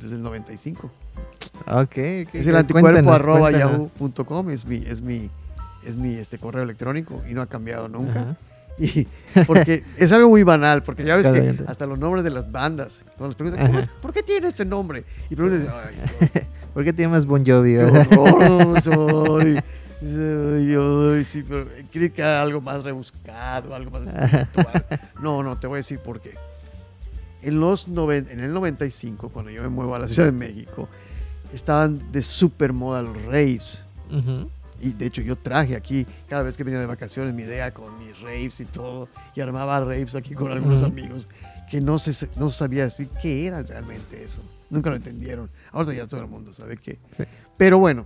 desde 0.01 0.15
el 0.15 0.21
95. 0.23 0.91
Ok, 1.67 1.73
ok, 1.81 1.95
Es 2.33 2.47
el 2.47 2.55
anticuerpo 2.55 3.11
arroba 3.11 3.51
yahoo.com, 3.51 4.49
es 4.51 4.65
mi, 4.65 4.77
es 4.77 5.01
mi, 5.01 5.29
es 5.83 5.97
mi 5.97 6.13
este 6.15 6.37
correo 6.37 6.63
electrónico 6.63 7.21
y 7.29 7.33
no 7.33 7.41
ha 7.41 7.47
cambiado 7.47 7.87
nunca. 7.89 8.37
Y 8.81 9.05
porque 9.45 9.83
es 9.97 10.09
algo 10.13 10.29
muy 10.29 10.43
banal, 10.43 10.83
porque 10.83 11.03
ya 11.03 11.17
ves 11.17 11.27
Cada 11.27 11.37
que 11.41 11.47
gente. 11.47 11.65
hasta 11.67 11.85
los 11.85 11.99
nombres 11.99 12.23
de 12.23 12.29
las 12.29 12.49
bandas, 12.49 13.03
cuando 13.17 13.27
les 13.27 13.35
preguntan, 13.35 13.65
¿cómo 13.67 13.77
Ajá. 13.77 13.83
es- 13.91 14.01
¿por 14.01 14.13
qué 14.13 14.23
tiene 14.23 14.47
este 14.47 14.63
nombre? 14.63 15.03
Y 15.29 15.35
preguntan, 15.35 15.67
ay, 15.85 15.95
¿Por 16.79 16.85
qué 16.85 16.93
te 16.93 17.01
llamas 17.01 17.25
Bon 17.25 17.45
Jovi? 17.45 17.75
horror 17.75 18.81
soy. 18.81 19.59
Ay, 20.01 20.75
ay, 20.77 21.23
sí, 21.25 21.43
pero 21.45 21.65
creí 21.91 22.09
que 22.09 22.21
era 22.21 22.41
algo 22.41 22.61
más 22.61 22.81
rebuscado, 22.85 23.75
algo 23.75 23.91
más 23.91 24.07
espiritual. 24.07 24.85
No, 25.21 25.43
no, 25.43 25.57
te 25.59 25.67
voy 25.67 25.75
a 25.75 25.79
decir 25.79 25.99
por 25.99 26.21
qué. 26.21 26.35
En, 27.41 27.59
los 27.59 27.89
noven- 27.89 28.29
en 28.29 28.39
el 28.39 28.53
95, 28.53 29.27
cuando 29.27 29.51
yo 29.51 29.61
me 29.61 29.67
muevo 29.67 29.93
a 29.93 29.99
la 29.99 30.07
Ciudad 30.07 30.27
de 30.29 30.31
México, 30.31 30.87
estaban 31.53 31.99
de 32.13 32.23
super 32.23 32.71
moda 32.71 33.01
los 33.01 33.21
raves. 33.25 33.83
Ujú. 34.09 34.49
Y 34.79 34.93
de 34.93 35.05
hecho 35.07 35.21
yo 35.21 35.35
traje 35.35 35.75
aquí, 35.75 36.07
cada 36.29 36.43
vez 36.43 36.55
que 36.55 36.63
venía 36.63 36.79
de 36.79 36.85
vacaciones, 36.85 37.33
mi 37.33 37.41
idea 37.41 37.73
con 37.73 37.87
mis 37.99 38.17
raves 38.21 38.57
y 38.61 38.65
todo, 38.65 39.09
y 39.35 39.41
armaba 39.41 39.81
raves 39.81 40.15
aquí 40.15 40.33
con 40.33 40.49
algunos 40.49 40.77
Ujú. 40.81 40.91
amigos 40.91 41.27
que 41.69 41.81
no, 41.81 41.99
se, 41.99 42.29
no 42.37 42.49
sabía 42.51 42.83
decir 42.83 43.09
qué 43.21 43.47
era 43.47 43.63
realmente 43.63 44.23
eso. 44.23 44.39
Nunca 44.69 44.89
lo 44.89 44.95
entendieron. 44.97 45.49
Ahora 45.71 45.93
ya 45.93 46.07
todo 46.07 46.21
el 46.21 46.27
mundo 46.27 46.53
sabe. 46.53 46.77
Sí. 46.83 47.23
Pero 47.57 47.79
bueno, 47.79 48.05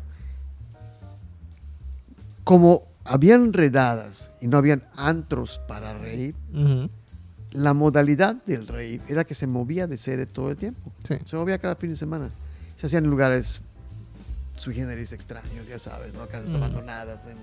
como 2.43 2.83
habían 3.03 3.53
redadas 3.53 4.31
y 4.41 4.47
no 4.47 4.57
habían 4.57 4.83
antros 4.95 5.59
para 5.67 5.93
Ujú. 6.53 6.89
la 7.51 7.73
modalidad 7.73 8.35
del 8.45 8.67
rave 8.67 9.01
era 9.07 9.23
que 9.25 9.35
se 9.35 9.47
movía 9.47 9.87
de 9.87 9.97
sede 9.97 10.25
todo 10.25 10.49
el 10.49 10.57
tiempo. 10.57 10.91
Sí. 11.03 11.15
Se 11.25 11.35
movía 11.35 11.57
cada 11.59 11.75
fin 11.75 11.89
de 11.91 11.95
semana. 11.95 12.29
Se 12.77 12.87
hacían 12.87 13.03
en 13.05 13.09
lugares 13.09 13.61
sui 14.57 14.73
generis 14.75 15.11
extraños, 15.13 15.67
ya 15.67 15.79
sabes, 15.79 16.13
¿no? 16.13 16.25
Casas 16.27 16.49
Mm. 16.51 16.55
abandonadas. 16.55 17.25
en- 17.27 17.37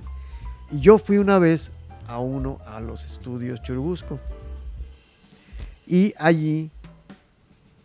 Y 0.76 0.80
yo 0.80 0.98
fui 0.98 1.18
una 1.18 1.38
vez 1.38 1.70
a 2.06 2.18
uno 2.18 2.58
a 2.66 2.80
los 2.80 3.04
estudios 3.04 3.60
Churubusco. 3.62 4.18
Y 5.86 6.14
allí 6.18 6.70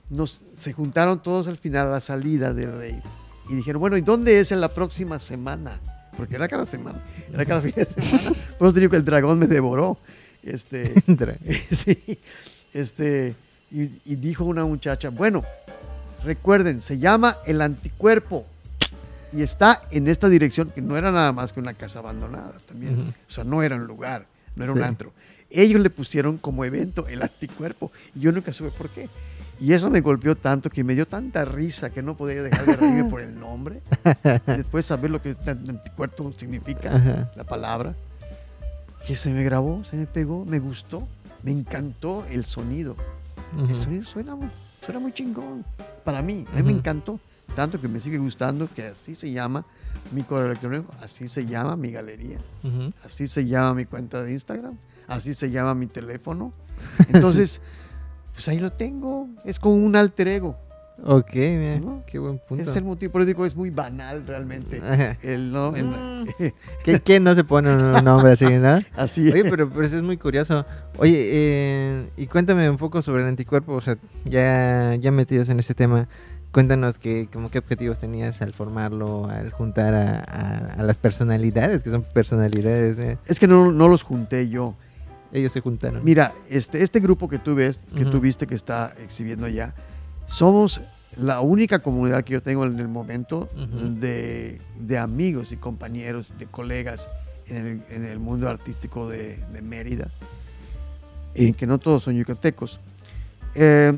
nos, 0.10 0.42
se 0.58 0.74
juntaron 0.74 1.22
todos 1.22 1.48
al 1.48 1.58
final 1.58 1.88
a 1.88 1.92
la 1.92 2.02
salida 2.02 2.54
del 2.54 2.78
rey. 2.78 3.02
Y 3.50 3.56
dijeron, 3.56 3.80
bueno, 3.80 3.98
¿y 3.98 4.02
dónde 4.02 4.40
es 4.40 4.52
en 4.52 4.62
la 4.62 4.74
próxima 4.74 5.20
semana? 5.20 5.80
Porque 6.18 6.36
era 6.36 6.48
cada 6.48 6.66
semana, 6.66 7.00
era 7.32 7.46
cada 7.46 7.62
fin 7.62 7.74
de 7.76 7.86
semana. 7.86 8.32
Por 8.58 8.68
eso 8.68 8.74
te 8.74 8.80
digo 8.80 8.92
que 8.92 8.98
el 8.98 9.06
dragón 9.06 9.40
me 9.40 9.48
devoró. 9.48 9.98
Este, 10.44 10.94
sí, 11.72 12.20
este, 12.74 13.36
y, 13.72 13.84
y 14.06 14.16
dijo 14.16 14.46
una 14.46 14.64
muchacha, 14.64 15.10
bueno, 15.10 15.44
recuerden, 16.24 16.82
se 16.82 16.98
llama 16.98 17.38
el 17.46 17.62
anticuerpo 17.62 18.46
y 19.36 19.42
está 19.42 19.84
en 19.92 20.08
esta 20.08 20.30
dirección, 20.30 20.70
que 20.70 20.82
no 20.82 20.98
era 20.98 21.12
nada 21.12 21.32
más 21.32 21.52
que 21.52 21.60
una 21.60 21.74
casa 21.74 22.00
abandonada 22.00 22.54
también, 22.68 23.14
o 23.28 23.32
sea, 23.32 23.44
no 23.44 23.62
era 23.64 23.76
un 23.76 23.86
lugar, 23.86 24.26
no 24.56 24.64
era 24.64 24.74
un 24.74 24.82
antro. 24.82 25.12
Ellos 25.50 25.82
le 25.82 25.90
pusieron 25.90 26.38
como 26.38 26.64
evento 26.66 27.08
el 27.08 27.22
anticuerpo 27.22 27.92
y 28.16 28.22
yo 28.22 28.32
nunca 28.32 28.54
supe 28.54 28.72
por 28.72 28.90
qué. 28.90 29.10
Y 29.60 29.72
eso 29.74 29.90
me 29.90 30.02
golpeó 30.02 30.36
tanto 30.36 30.70
que 30.70 30.84
me 30.84 30.96
dio 30.96 31.08
tanta 31.08 31.46
risa 31.46 31.90
que 31.90 32.02
no 32.02 32.18
podía 32.18 32.44
dejar 32.44 32.66
de 32.66 32.76
reírme 32.76 33.06
por 33.10 33.22
el 33.22 33.40
nombre. 33.40 33.82
Después 34.46 34.86
saber 34.86 35.12
lo 35.12 35.22
que 35.22 35.36
anticuerpo 35.48 36.32
significa 36.36 36.96
Ajá. 36.96 37.32
la 37.36 37.44
palabra, 37.46 37.96
que 39.08 39.16
se 39.16 39.32
me 39.32 39.44
grabó, 39.44 39.84
se 39.86 39.96
me 39.96 40.06
pegó, 40.08 40.44
me 40.46 40.60
gustó, 40.60 41.08
me 41.44 41.52
encantó 41.52 42.26
el 42.30 42.44
sonido. 42.46 42.96
El 43.70 43.78
sonido 43.78 44.04
suena, 44.04 44.36
muy- 44.36 44.50
suena 44.84 45.00
muy 45.00 45.14
chingón. 45.14 45.64
Para 46.04 46.22
mí, 46.22 46.46
a 46.52 46.58
mí 46.58 46.64
me 46.64 46.72
encantó. 46.72 47.20
Tanto 47.56 47.80
que 47.80 47.88
me 47.88 48.02
sigue 48.02 48.18
gustando, 48.18 48.68
que 48.76 48.88
así 48.88 49.16
se 49.16 49.32
llama 49.32 49.66
mi 50.12 50.24
correo 50.24 50.48
electrónico, 50.48 50.92
así 51.02 51.28
se 51.30 51.46
llama 51.46 51.76
mi 51.78 51.92
galería, 51.92 52.38
así 53.06 53.28
se 53.28 53.46
llama 53.46 53.76
mi 53.76 53.86
cuenta 53.86 54.22
de 54.24 54.34
Instagram, 54.34 54.76
así 55.08 55.34
se 55.36 55.50
llama 55.52 55.74
mi 55.76 55.86
teléfono. 55.88 56.52
Entonces, 57.14 57.62
pues 58.36 58.48
ahí 58.50 58.60
lo 58.60 58.72
tengo. 58.72 59.28
Es 59.44 59.60
como 59.60 59.76
un 59.76 59.96
alter 59.96 60.28
ego. 60.28 60.56
Ok, 61.04 61.36
mira, 61.36 61.78
¿No? 61.80 62.04
qué 62.08 62.18
buen 62.20 62.40
punto. 62.40 62.64
Es 62.64 62.74
el 62.78 62.86
motivo, 62.86 63.12
por 63.12 63.22
eso 63.22 63.28
digo, 63.28 63.46
es 63.46 63.54
muy 63.56 63.70
banal 63.70 64.26
realmente. 64.26 64.82
El, 65.24 65.52
no, 65.52 65.76
el- 65.76 65.86
Mm. 65.88 66.26
¿Qué- 66.86 67.02
¿Quién 67.02 67.24
no 67.26 67.36
se 67.36 67.44
pone 67.44 67.70
un 67.76 67.92
nombre 68.04 68.32
así, 68.32 68.46
no? 68.46 68.80
así 68.96 69.30
Oye, 69.30 69.42
es. 69.42 69.50
pero, 69.50 69.70
pero 69.70 69.86
eso 69.86 69.98
es 69.98 70.04
muy 70.04 70.18
curioso. 70.18 70.66
Oye, 70.98 71.14
eh, 71.18 72.10
y 72.16 72.28
cuéntame 72.28 72.70
un 72.70 72.78
poco 72.78 73.02
sobre 73.02 73.24
el 73.24 73.28
anticuerpo, 73.30 73.74
o 73.74 73.82
sea, 73.82 73.96
ya, 74.24 74.96
ya 74.96 75.12
metidos 75.12 75.50
en 75.50 75.60
este 75.60 75.74
tema. 75.74 76.08
cuéntanos 76.52 76.98
que, 76.98 77.28
como 77.34 77.52
qué 77.52 77.60
objetivos 77.60 78.00
tenías 78.00 78.42
al 78.42 78.54
formarlo, 78.54 79.28
al 79.28 79.52
juntar 79.52 79.94
a, 79.94 80.20
a- 80.20 80.74
a 80.80 80.84
las 80.84 80.96
personalidades, 80.98 81.84
que 81.84 81.90
son 81.90 82.04
personalidades. 82.04 82.98
¿eh? 83.00 83.18
Es 83.26 83.38
que 83.42 83.48
no, 83.48 83.74
no 83.74 83.90
los 83.90 84.04
junté 84.04 84.48
yo. 84.48 84.76
Ellos 85.32 85.52
se 85.52 85.62
juntaron. 85.62 86.04
Mira, 86.04 86.34
este, 86.50 86.82
este 86.84 87.00
grupo 87.00 87.28
que 87.28 87.40
tú 87.40 87.56
ves, 87.56 87.80
que 87.96 88.04
Ujú. 88.04 88.12
tú 88.12 88.20
viste 88.22 88.48
que 88.48 88.56
está 88.56 88.94
exhibiendo 89.00 89.46
allá, 89.46 89.74
somos 90.26 90.82
la 91.18 91.40
única 91.42 91.80
comunidad 91.80 92.24
que 92.24 92.34
yo 92.34 92.42
tengo 92.42 92.66
en 92.66 92.80
el 92.80 92.88
momento 92.88 93.50
Ujú. 93.56 93.96
de, 94.00 94.62
de 94.80 94.98
amigos 94.98 95.52
y 95.52 95.58
compañeros, 95.58 96.34
de 96.38 96.46
colegas 96.46 97.10
en 97.48 97.58
el, 97.58 97.82
en 97.90 98.06
el 98.06 98.20
mundo 98.20 98.50
artístico 98.50 99.10
de, 99.10 99.38
de 99.54 99.62
Mérida, 99.62 100.10
y 101.34 101.54
que 101.54 101.68
no 101.68 101.78
todos 101.80 102.04
son 102.04 102.16
yucatecos. 102.16 102.80
Eh, 103.56 103.98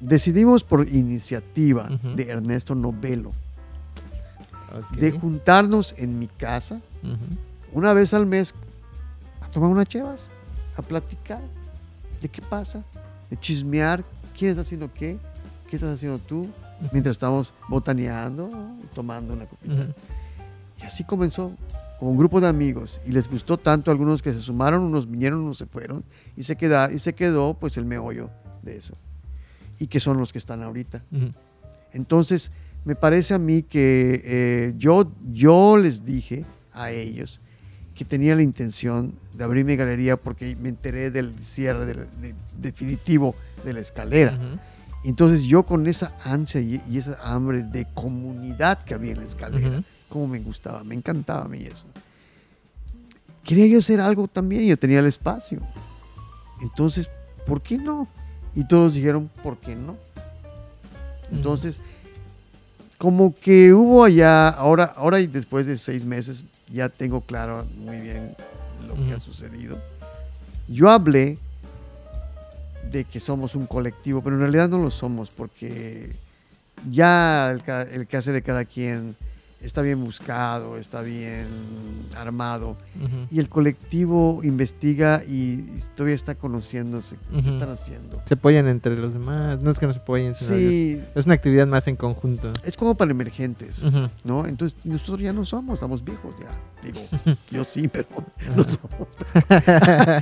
decidimos 0.00 0.64
por 0.64 0.88
iniciativa 0.88 1.88
Ujú. 1.92 2.14
de 2.16 2.28
Ernesto 2.28 2.74
Novelo 2.74 3.30
Ok. 4.72 4.96
de 4.98 5.10
juntarnos 5.12 5.94
en 5.98 6.18
mi 6.18 6.26
casa 6.26 6.80
Ujú. 7.02 7.78
una 7.78 7.92
vez 7.92 8.14
al 8.14 8.24
mes 8.26 8.54
tomar 9.52 9.70
unas 9.70 9.86
chevas, 9.86 10.28
a 10.76 10.82
platicar 10.82 11.40
de 12.20 12.28
qué 12.28 12.42
pasa, 12.42 12.84
de 13.28 13.38
chismear, 13.38 14.04
quién 14.36 14.50
está 14.50 14.62
haciendo 14.62 14.92
qué, 14.92 15.18
qué 15.68 15.76
estás 15.76 15.94
haciendo 15.94 16.18
tú, 16.18 16.48
mientras 16.92 17.16
estamos 17.16 17.52
botaneando 17.68 18.50
y 18.82 18.86
tomando 18.94 19.34
una 19.34 19.46
copita. 19.46 19.74
Ujú. 19.74 19.94
Y 20.80 20.82
así 20.82 21.04
comenzó, 21.04 21.52
como 21.98 22.12
un 22.12 22.16
grupo 22.16 22.40
de 22.40 22.48
amigos, 22.48 23.00
y 23.06 23.12
les 23.12 23.28
gustó 23.28 23.58
tanto, 23.58 23.90
algunos 23.90 24.22
que 24.22 24.32
se 24.32 24.40
sumaron, 24.40 24.82
unos 24.82 25.10
vinieron, 25.10 25.40
unos 25.40 25.58
se 25.58 25.66
fueron, 25.66 26.04
y 26.36 26.44
se, 26.44 26.56
queda, 26.56 26.90
y 26.92 26.98
se 26.98 27.14
quedó 27.14 27.54
pues 27.54 27.76
el 27.76 27.84
meollo 27.84 28.30
de 28.62 28.76
eso, 28.76 28.94
y 29.78 29.86
que 29.86 30.00
son 30.00 30.18
los 30.18 30.32
que 30.32 30.38
están 30.38 30.62
ahorita. 30.62 31.02
Ujú. 31.12 31.30
Entonces, 31.92 32.50
me 32.84 32.94
parece 32.94 33.34
a 33.34 33.38
mí 33.38 33.62
que 33.62 34.22
eh, 34.24 34.74
yo, 34.78 35.12
yo 35.30 35.76
les 35.76 36.04
dije 36.04 36.44
a 36.72 36.90
ellos 36.90 37.40
que 38.00 38.06
tenía 38.06 38.34
la 38.34 38.42
intención 38.42 39.12
de 39.34 39.44
abrir 39.44 39.62
mi 39.66 39.76
galería 39.76 40.16
porque 40.16 40.56
me 40.56 40.70
enteré 40.70 41.10
del 41.10 41.34
cierre 41.44 41.84
del- 41.84 42.08
de- 42.22 42.34
definitivo 42.58 43.34
de 43.62 43.74
la 43.74 43.80
escalera. 43.80 44.36
Ujú. 44.36 44.58
Entonces 45.04 45.44
yo 45.44 45.64
con 45.64 45.86
esa 45.86 46.16
ansia 46.24 46.62
y, 46.62 46.80
y 46.88 46.96
esa 46.96 47.18
hambre 47.22 47.62
de 47.62 47.86
comunidad 47.92 48.80
que 48.80 48.94
había 48.94 49.12
en 49.12 49.18
la 49.18 49.26
escalera, 49.26 49.68
Ujú. 49.68 49.84
como 50.08 50.28
me 50.28 50.38
gustaba, 50.40 50.82
me 50.82 50.94
encantaba 50.94 51.42
a 51.44 51.48
mí 51.48 51.58
eso. 51.58 51.84
Quería 53.44 53.66
yo 53.66 53.80
hacer 53.80 54.00
algo 54.00 54.28
también, 54.28 54.64
yo 54.66 54.78
tenía 54.78 55.00
el 55.00 55.06
espacio. 55.06 55.60
Entonces, 56.62 57.10
¿por 57.46 57.60
qué 57.60 57.76
no? 57.76 58.08
Y 58.54 58.64
todos 58.64 58.94
dijeron, 58.94 59.30
¿por 59.42 59.58
qué 59.58 59.76
no? 59.76 59.98
Entonces, 61.30 61.82
como 63.00 63.34
que 63.34 63.72
hubo 63.72 64.04
allá, 64.04 64.50
ahora, 64.50 64.92
ahora 64.94 65.20
y 65.20 65.26
después 65.26 65.66
de 65.66 65.78
seis 65.78 66.04
meses, 66.04 66.44
ya 66.70 66.90
tengo 66.90 67.22
claro 67.22 67.66
muy 67.78 67.98
bien 67.98 68.36
lo 68.86 68.94
que 68.94 69.14
ha 69.14 69.18
sucedido. 69.18 69.78
Yo 70.68 70.90
hablé 70.90 71.38
de 72.92 73.04
que 73.04 73.18
somos 73.18 73.54
un 73.54 73.66
colectivo, 73.66 74.20
pero 74.20 74.36
en 74.36 74.42
realidad 74.42 74.68
no 74.68 74.76
lo 74.76 74.90
somos, 74.90 75.30
porque 75.30 76.10
ya 76.90 77.50
el, 77.50 77.62
el 77.90 78.06
que 78.06 78.18
hace 78.18 78.32
de 78.32 78.42
cada 78.42 78.66
quien 78.66 79.16
está 79.60 79.82
bien 79.82 80.02
buscado, 80.02 80.76
está 80.78 81.02
bien 81.02 81.46
armado, 82.16 82.76
y 83.30 83.38
el 83.40 83.48
colectivo 83.48 84.40
investiga 84.42 85.22
y 85.26 85.62
todavía 85.94 86.14
está 86.14 86.34
conociéndose 86.34 87.16
qué 87.30 87.38
Ujú. 87.38 87.48
están 87.50 87.70
haciendo. 87.70 88.20
Se 88.26 88.34
apoyan 88.34 88.68
entre 88.68 88.96
los 88.96 89.12
demás. 89.12 89.60
No 89.60 89.70
es 89.70 89.78
que 89.78 89.86
no 89.86 89.92
se 89.92 90.00
apoyen, 90.00 90.34
sino 90.34 90.56
Sí, 90.56 91.00
es, 91.14 91.26
una 91.26 91.34
actividad 91.34 91.66
más 91.66 91.86
en 91.88 91.96
conjunto. 91.96 92.52
es 92.64 92.76
como 92.76 92.94
para 92.96 93.10
emergentes. 93.10 93.84
¿no? 94.24 94.46
Entonces 94.46 94.78
nosotros 94.84 95.20
ya 95.20 95.32
no 95.32 95.44
somos, 95.44 95.74
estamos 95.74 96.04
viejos 96.04 96.34
ya. 96.40 96.50
Digo, 96.82 97.00
yo 97.50 97.62
sí, 97.64 97.86
pero 97.88 98.08
no 98.56 98.64
somos. 98.64 99.08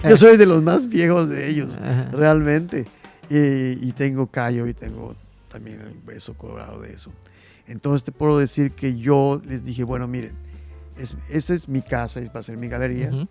yo 0.08 0.16
soy 0.16 0.36
de 0.36 0.46
los 0.46 0.62
más 0.62 0.88
viejos 0.88 1.28
de 1.28 1.48
ellos, 1.48 1.78
realmente. 2.12 2.86
Y, 3.30 3.86
y 3.86 3.92
tengo 3.92 4.26
callo 4.26 4.66
y 4.66 4.74
tengo 4.74 5.14
también 5.48 5.80
el 5.80 5.94
beso 6.04 6.34
colorado 6.34 6.80
de 6.80 6.92
eso. 6.94 7.10
Entonces 7.68 8.02
te 8.04 8.12
puedo 8.12 8.38
decir 8.38 8.72
que 8.72 8.98
yo 8.98 9.40
les 9.44 9.64
dije, 9.64 9.84
bueno, 9.84 10.08
miren, 10.08 10.32
es, 10.96 11.16
esa 11.28 11.54
es 11.54 11.68
mi 11.68 11.82
casa, 11.82 12.20
va 12.34 12.40
a 12.40 12.42
ser 12.42 12.56
mi 12.56 12.68
galería, 12.68 13.10
Ujú. 13.10 13.28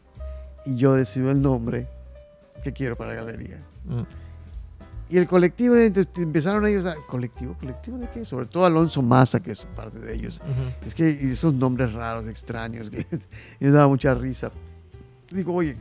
y 0.65 0.77
yo 0.77 0.93
decido 0.93 1.31
el 1.31 1.41
nombre 1.41 1.87
que 2.63 2.71
quiero 2.71 2.95
para 2.95 3.13
la 3.13 3.23
galería. 3.23 3.57
Ujú. 3.89 4.05
Y 5.09 5.17
el 5.17 5.25
colectivo, 5.25 5.75
empezaron 5.77 6.65
ellos 6.67 6.85
a, 6.85 6.95
¿colectivo? 7.07 7.55
¿Colectivo 7.59 7.97
de 7.97 8.09
qué? 8.09 8.25
Sobre 8.25 8.45
todo 8.45 8.65
Alonso 8.65 9.01
Maza, 9.01 9.39
que 9.39 9.51
es 9.51 9.65
parte 9.65 9.99
de 9.99 10.13
ellos. 10.13 10.41
Ujú. 10.43 10.85
Es 10.85 10.93
que 10.93 11.31
esos 11.31 11.53
nombres 11.53 11.93
raros, 11.93 12.27
extraños, 12.27 12.89
que 12.89 13.05
me 13.59 13.71
daba 13.71 13.87
mucha 13.87 14.13
risa. 14.13 14.51
Digo, 15.31 15.53
oye, 15.53 15.77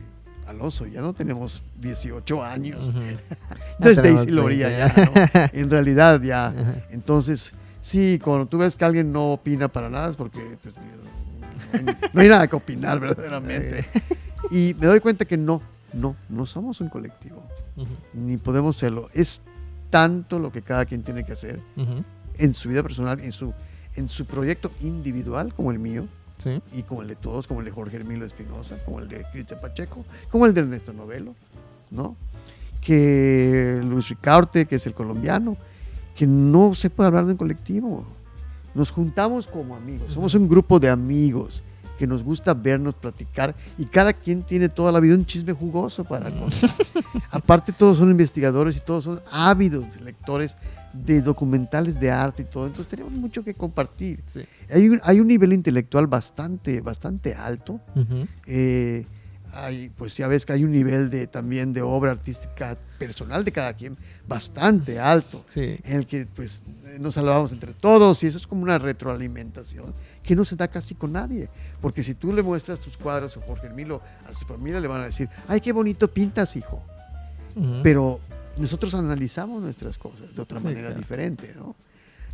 Alonso, 0.47 0.85
ya 0.85 1.01
no 1.01 1.13
tenemos 1.13 1.61
18 1.79 2.43
años. 2.43 2.87
Entonces 2.87 3.19
Ya 3.79 4.01
tenemos 4.01 4.21
Daisy 4.25 4.31
Loría 4.31 4.67
20, 4.69 4.95
ya, 4.95 5.05
¿no? 5.05 5.59
En 5.61 5.69
realidad 5.69 6.21
ya. 6.21 6.47
Ajá. 6.57 6.75
Entonces, 6.89 7.53
sí, 7.87 8.19
cuando 8.23 8.45
tú 8.47 8.57
ves 8.57 8.75
que 8.75 8.83
alguien 8.85 9.11
no 9.11 9.33
opina 9.33 9.67
para 9.67 9.89
nada 9.89 10.09
es 10.09 10.15
porque 10.17 10.57
pues, 10.61 10.75
no, 10.75 10.81
hay, 11.73 11.95
no 12.13 12.21
hay 12.21 12.27
nada 12.27 12.47
que 12.47 12.55
opinar 12.55 12.99
verdaderamente. 13.07 13.85
Y 14.51 14.75
me 14.79 14.87
doy 14.87 14.99
cuenta 14.99 15.25
que 15.25 15.37
no, 15.37 15.61
no, 15.93 16.15
no 16.29 16.45
somos 16.45 16.81
un 16.81 16.89
colectivo, 16.89 17.43
ni 18.13 18.37
podemos 18.37 18.75
serlo. 18.77 19.09
Es 19.13 19.41
tanto 19.89 20.39
lo 20.39 20.51
que 20.51 20.61
cada 20.61 20.85
quien 20.85 21.03
tiene 21.03 21.25
que 21.25 21.31
hacer 21.33 21.59
en 22.37 22.53
su 22.53 22.69
vida 22.69 22.83
personal, 22.83 23.19
en 23.21 23.31
su, 23.31 23.53
en 23.95 24.09
su 24.09 24.25
proyecto 24.25 24.71
individual 24.81 25.53
como 25.53 25.71
el 25.71 25.79
mío, 25.79 26.07
Sí. 26.37 26.61
y 26.71 26.83
como 26.83 27.01
el 27.01 27.07
de 27.07 27.15
todos, 27.15 27.47
como 27.47 27.61
el 27.61 27.65
de 27.65 27.71
Jorge 27.71 27.97
Hermilo 27.97 28.23
Espinosa, 28.23 28.77
como 28.85 28.99
el 28.99 29.07
de 29.07 29.25
Cristian 29.31 29.59
Pacheco, 29.59 30.05
como 30.29 30.45
el 30.45 30.53
de 30.53 30.61
Ernesto 30.61 30.93
Novelo, 30.93 31.33
¿no? 31.89 32.15
Que 32.79 33.81
Luis 33.83 34.07
Ricaurte, 34.09 34.67
que 34.67 34.75
es 34.75 34.85
el 34.85 34.93
colombiano, 34.93 35.57
que 36.17 36.27
no 36.27 36.73
se 36.73 36.89
puede 36.89 37.07
hablar 37.07 37.27
de 37.27 37.33
un 37.33 37.37
colectivo. 37.37 38.03
Nos 38.73 38.91
juntamos 38.91 39.47
como 39.47 39.75
amigos, 39.75 40.13
somos 40.13 40.33
un 40.33 40.49
grupo 40.49 40.79
de 40.79 40.89
amigos 40.89 41.63
que 41.97 42.05
nos 42.05 42.23
gusta 42.23 42.53
vernos, 42.53 42.95
platicar 42.95 43.55
y 43.77 43.85
cada 43.85 44.13
quien 44.13 44.43
tiene 44.43 44.69
toda 44.69 44.91
la 44.91 44.99
vida 44.99 45.15
un 45.15 45.25
chisme 45.25 45.53
jugoso 45.53 46.03
para 46.03 46.29
contar. 46.31 46.71
Aparte 47.31 47.71
todos 47.71 47.97
son 47.97 48.11
investigadores 48.11 48.77
y 48.77 48.79
todos 48.81 49.03
son 49.03 49.21
ávidos 49.31 49.99
lectores 50.01 50.55
de 50.93 51.21
documentales 51.21 51.99
de 51.99 52.09
arte 52.09 52.41
y 52.43 52.45
todo, 52.45 52.65
entonces 52.65 52.87
tenemos 52.87 53.13
mucho 53.13 53.43
que 53.43 53.53
compartir. 53.53 54.21
Sí. 54.25 54.41
Hay 54.69 54.89
un, 54.89 54.99
hay 55.03 55.19
un 55.19 55.27
nivel 55.27 55.53
intelectual 55.53 56.07
bastante, 56.07 56.81
bastante 56.81 57.35
alto. 57.35 57.79
Eh, 58.45 59.05
hay, 59.65 59.89
pues 59.89 60.15
ya 60.17 60.27
ves 60.27 60.45
que 60.45 60.53
hay 60.53 60.63
un 60.63 60.71
nivel 60.71 61.09
de, 61.09 61.27
también 61.27 61.73
de 61.73 61.81
obra 61.81 62.11
artística 62.11 62.77
personal 62.99 63.43
de 63.43 63.51
cada 63.51 63.73
quien 63.73 63.97
bastante 64.27 64.99
alto, 64.99 65.43
Sí. 65.47 65.79
en 65.83 65.95
el 65.95 66.05
que 66.05 66.25
pues 66.25 66.63
eh, 66.85 66.97
nos 66.99 67.15
salvamos 67.15 67.51
entre 67.51 67.73
todos 67.73 68.23
y 68.23 68.27
eso 68.27 68.37
es 68.37 68.45
como 68.45 68.61
una 68.63 68.77
retroalimentación 68.77 69.93
que 70.23 70.35
no 70.35 70.45
se 70.45 70.55
da 70.55 70.67
casi 70.67 70.95
con 70.95 71.11
nadie. 71.13 71.49
Porque 71.81 72.03
si 72.03 72.13
tú 72.13 72.31
le 72.33 72.43
muestras 72.43 72.79
tus 72.79 72.97
cuadros 72.97 73.35
a 73.37 73.41
Jorge 73.41 73.67
Hermilo, 73.67 74.01
a 74.27 74.33
su 74.33 74.45
familia 74.45 74.79
le 74.79 74.87
van 74.87 75.01
a 75.01 75.05
decir, 75.05 75.27
ay, 75.47 75.59
qué 75.61 75.71
bonito 75.71 76.07
pintas, 76.07 76.55
hijo. 76.55 76.81
Pero 77.81 78.19
nosotros 78.57 78.93
analizamos 78.93 79.61
nuestras 79.61 79.97
cosas 79.97 80.33
de 80.35 80.41
otra 80.41 80.59
Sí, 80.59 80.65
manera 80.65 80.87
claro. 80.89 80.99
diferente, 80.99 81.53
¿no? 81.55 81.75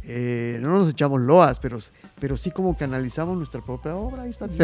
Eh, 0.05 0.59
no 0.61 0.69
nos 0.79 0.89
echamos 0.89 1.21
loas, 1.21 1.59
pero, 1.59 1.79
pero 2.19 2.35
sí 2.35 2.51
como 2.51 2.77
que 2.77 2.83
analizamos 2.83 3.37
nuestra 3.37 3.61
propia 3.61 3.95
obra. 3.95 4.23
Ahí 4.23 4.31
está 4.31 4.47
se. 4.49 4.57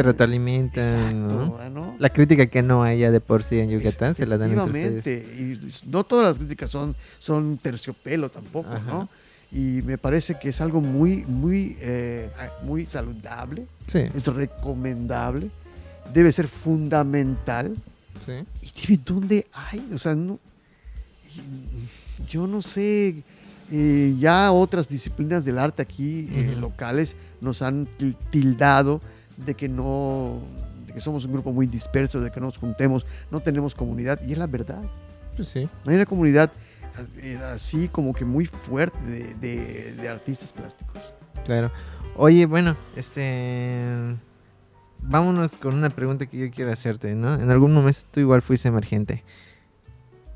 ¿no? 1.14 1.96
La 1.98 2.10
crítica 2.10 2.48
que 2.48 2.62
no 2.62 2.84
haya 2.84 3.10
de 3.10 3.22
por 3.22 3.44
sí 3.44 3.58
en 3.60 3.70
Yucatán 3.70 4.16
se 4.16 4.26
la 4.28 4.38
dan 4.38 4.52
entre 4.52 4.88
ustedes. 4.98 5.40
Y 5.40 5.90
no 5.90 6.04
todas 6.04 6.28
las 6.28 6.38
críticas 6.38 6.70
son, 6.70 6.96
son 7.20 7.58
terciopelo 7.58 8.30
tampoco, 8.30 8.70
Ajá. 8.70 8.80
¿no? 8.92 9.10
Y 9.52 9.82
me 9.84 9.98
parece 9.98 10.38
que 10.38 10.50
es 10.50 10.60
algo 10.62 10.82
muy, 10.82 11.26
muy, 11.26 11.76
eh, 11.80 12.30
muy 12.64 12.86
saludable, 12.86 13.66
Sí. 13.88 14.00
es 14.14 14.28
recomendable, 14.28 15.50
debe 16.14 16.32
ser 16.32 16.48
fundamental. 16.50 17.74
sí. 18.26 18.34
¿Y 18.90 18.98
dónde 18.98 19.48
hay? 19.54 19.90
O 19.94 19.98
sea, 19.98 20.14
no, 20.16 20.38
yo 22.28 22.46
no 22.48 22.62
sé, 22.62 23.24
eh, 23.72 24.16
ya 24.20 24.52
otras 24.52 24.88
disciplinas 24.88 25.46
del 25.46 25.58
arte 25.60 25.82
aquí, 25.82 26.30
eh, 26.34 26.56
locales, 26.60 27.16
nos 27.42 27.62
han 27.62 27.86
til- 27.98 28.16
tildado 28.30 29.00
de 29.38 29.54
que 29.54 29.70
no, 29.70 30.40
de 30.88 30.94
que 30.94 31.00
somos 31.02 31.26
un 31.26 31.34
grupo 31.34 31.52
muy 31.54 31.68
disperso, 31.68 32.20
de 32.20 32.32
que 32.32 32.40
no 32.40 32.48
nos 32.48 32.58
juntemos, 32.58 33.06
no 33.32 33.40
tenemos 33.40 33.76
comunidad, 33.76 34.20
y 34.26 34.32
es 34.34 34.38
la 34.38 34.48
verdad. 34.48 34.82
Pues 35.36 35.48
sí. 35.50 35.68
No 35.86 35.92
hay 35.92 35.96
una 35.96 36.06
comunidad 36.06 36.52
eh, 37.22 37.40
así 37.54 37.88
como 37.88 38.14
que 38.14 38.26
muy 38.26 38.46
fuerte 38.46 39.00
de, 39.06 39.34
de- 39.36 39.94
de 39.94 40.10
artistas 40.10 40.52
plásticos. 40.52 40.98
Claro. 41.46 41.72
Oye, 42.18 42.46
bueno, 42.46 42.76
este. 42.98 44.18
Vámonos 45.02 45.56
con 45.56 45.76
una 45.76 45.90
pregunta 45.90 46.26
que 46.26 46.38
yo 46.38 46.52
quiero 46.52 46.74
hacerte, 46.74 47.16
¿no? 47.16 47.36
En 47.36 47.50
algún 47.50 47.72
momento 47.74 48.00
tú 48.12 48.20
igual 48.20 48.42
fuiste 48.42 48.68
emergente. 48.68 49.24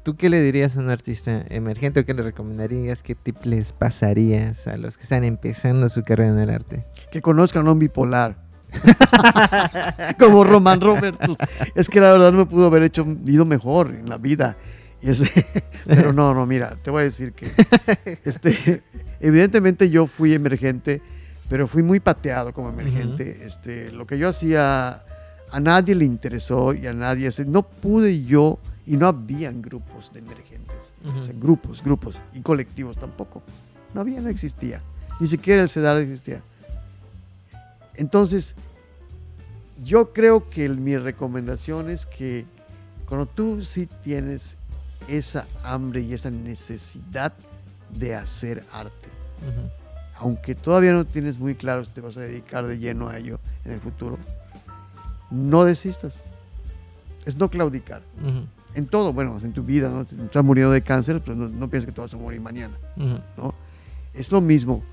¿Tú 0.04 0.18
qué 0.18 0.30
le 0.30 0.41
dirías 0.41 0.76
a 0.76 0.82
un 0.82 0.89
artista 0.89 1.45
emergente 1.49 2.01
o 2.01 2.06
qué 2.06 2.14
le 2.14 2.24
recomendarías? 2.24 3.04
¿Qué 3.04 3.16
tip 3.16 3.38
les 3.45 3.72
pasarías 3.72 4.68
a 4.68 4.76
los 4.76 4.97
que 4.97 5.04
están 5.04 5.24
empezando 5.24 5.88
su 5.88 6.04
carrera 6.04 6.32
en 6.32 6.39
el 6.39 6.49
arte? 6.49 6.86
Que 7.10 7.22
conozcan 7.22 7.66
a 7.68 7.72
un 7.72 7.80
bipolar. 7.80 8.36
Como 10.20 10.43
Román 10.43 10.82
Robertos. 10.82 11.38
Es 11.74 11.88
que 11.88 12.01
la 12.01 12.12
verdad 12.12 12.34
no 12.34 12.39
me 12.39 12.45
pudo 12.45 12.66
haber 12.66 12.84
hecho 12.84 13.06
ido 13.26 13.45
mejor 13.45 13.91
en 13.91 14.10
la 14.10 14.18
vida. 14.18 14.58
Pero 15.86 16.14
no, 16.14 16.34
no, 16.34 16.45
mira, 16.45 16.78
te 16.82 16.89
voy 16.89 17.01
a 17.01 17.04
decir 17.06 17.34
que 17.34 17.47
este, 18.26 18.82
evidentemente 19.20 19.89
yo 19.89 20.08
fui 20.08 20.34
emergente, 20.34 21.01
pero 21.49 21.68
fui 21.68 21.84
muy 21.84 21.99
pateado 21.99 22.54
como 22.54 22.70
emergente. 22.70 23.41
este, 23.43 23.91
lo 23.91 24.08
que 24.08 24.18
yo 24.18 24.30
hacía 24.30 25.04
a 25.51 25.60
nadie 25.60 25.93
le 25.93 26.06
interesó 26.06 26.74
y 26.74 26.88
a 26.88 26.93
nadie 26.93 27.30
no 27.45 27.64
pude 27.64 28.24
yo 28.24 28.60
y 28.86 28.97
no 28.97 29.07
habían 29.07 29.61
grupos 29.61 30.11
de 30.13 30.19
emergentes. 30.19 30.93
O 31.05 31.23
sea, 31.23 31.34
grupos, 31.38 31.81
grupos 31.84 32.17
y 32.34 32.41
colectivos 32.41 32.97
tampoco. 32.97 33.41
No 33.93 34.01
había, 34.01 34.19
no 34.21 34.29
existía. 34.29 34.81
Ni 35.19 35.27
siquiera 35.27 35.61
el 35.61 35.69
CEDAR 35.69 35.97
existía. 35.97 36.41
Entonces, 37.95 38.55
yo 39.84 40.13
creo 40.13 40.49
que 40.49 40.65
el- 40.65 40.77
mi 40.77 40.97
recomendación 40.97 41.89
es 41.89 42.05
que 42.05 42.45
cuando 43.07 43.25
tú 43.27 43.63
sí 43.63 43.88
tienes 44.03 44.57
esa 45.07 45.45
hambre 45.63 46.01
y 46.01 46.13
esa 46.13 46.29
necesidad 46.31 47.34
de 47.97 48.15
hacer 48.15 48.63
arte, 48.71 49.09
Ujú. 49.47 49.69
aunque 50.19 50.55
todavía 50.55 50.93
no 50.93 51.05
tienes 51.05 51.38
muy 51.39 51.55
claro 51.55 51.84
si 51.86 51.91
te 51.91 52.01
vas 52.01 52.17
a 52.17 52.21
dedicar 52.21 52.65
de 52.65 52.77
lleno 52.79 53.09
a 53.09 53.17
ello 53.17 53.39
en 53.65 53.73
el 53.73 53.79
futuro, 53.79 54.17
no 55.29 55.63
desistas. 55.65 56.23
Es 57.25 57.36
no 57.38 57.49
claudicar. 57.49 58.01
Ujú. 58.21 58.45
En 58.76 58.88
todo, 58.88 59.13
bueno, 59.13 59.38
en 59.43 59.53
tu 59.53 59.63
vida, 59.63 59.89
¿no? 59.89 60.03
Te- 60.05 60.15
Estás 60.15 60.43
muriendo 60.43 60.71
de 60.71 60.82
cáncer, 60.82 61.21
pero 61.24 61.36
no, 61.36 61.47
no 61.47 61.69
pienses 61.69 61.86
que 61.86 61.91
te 61.91 62.01
vas 62.01 62.13
a 62.13 62.17
morir 62.17 62.41
mañana. 62.41 62.74
¿no? 63.38 63.53
Es 64.13 64.32
lo 64.32 64.41
mismo. 64.41 64.84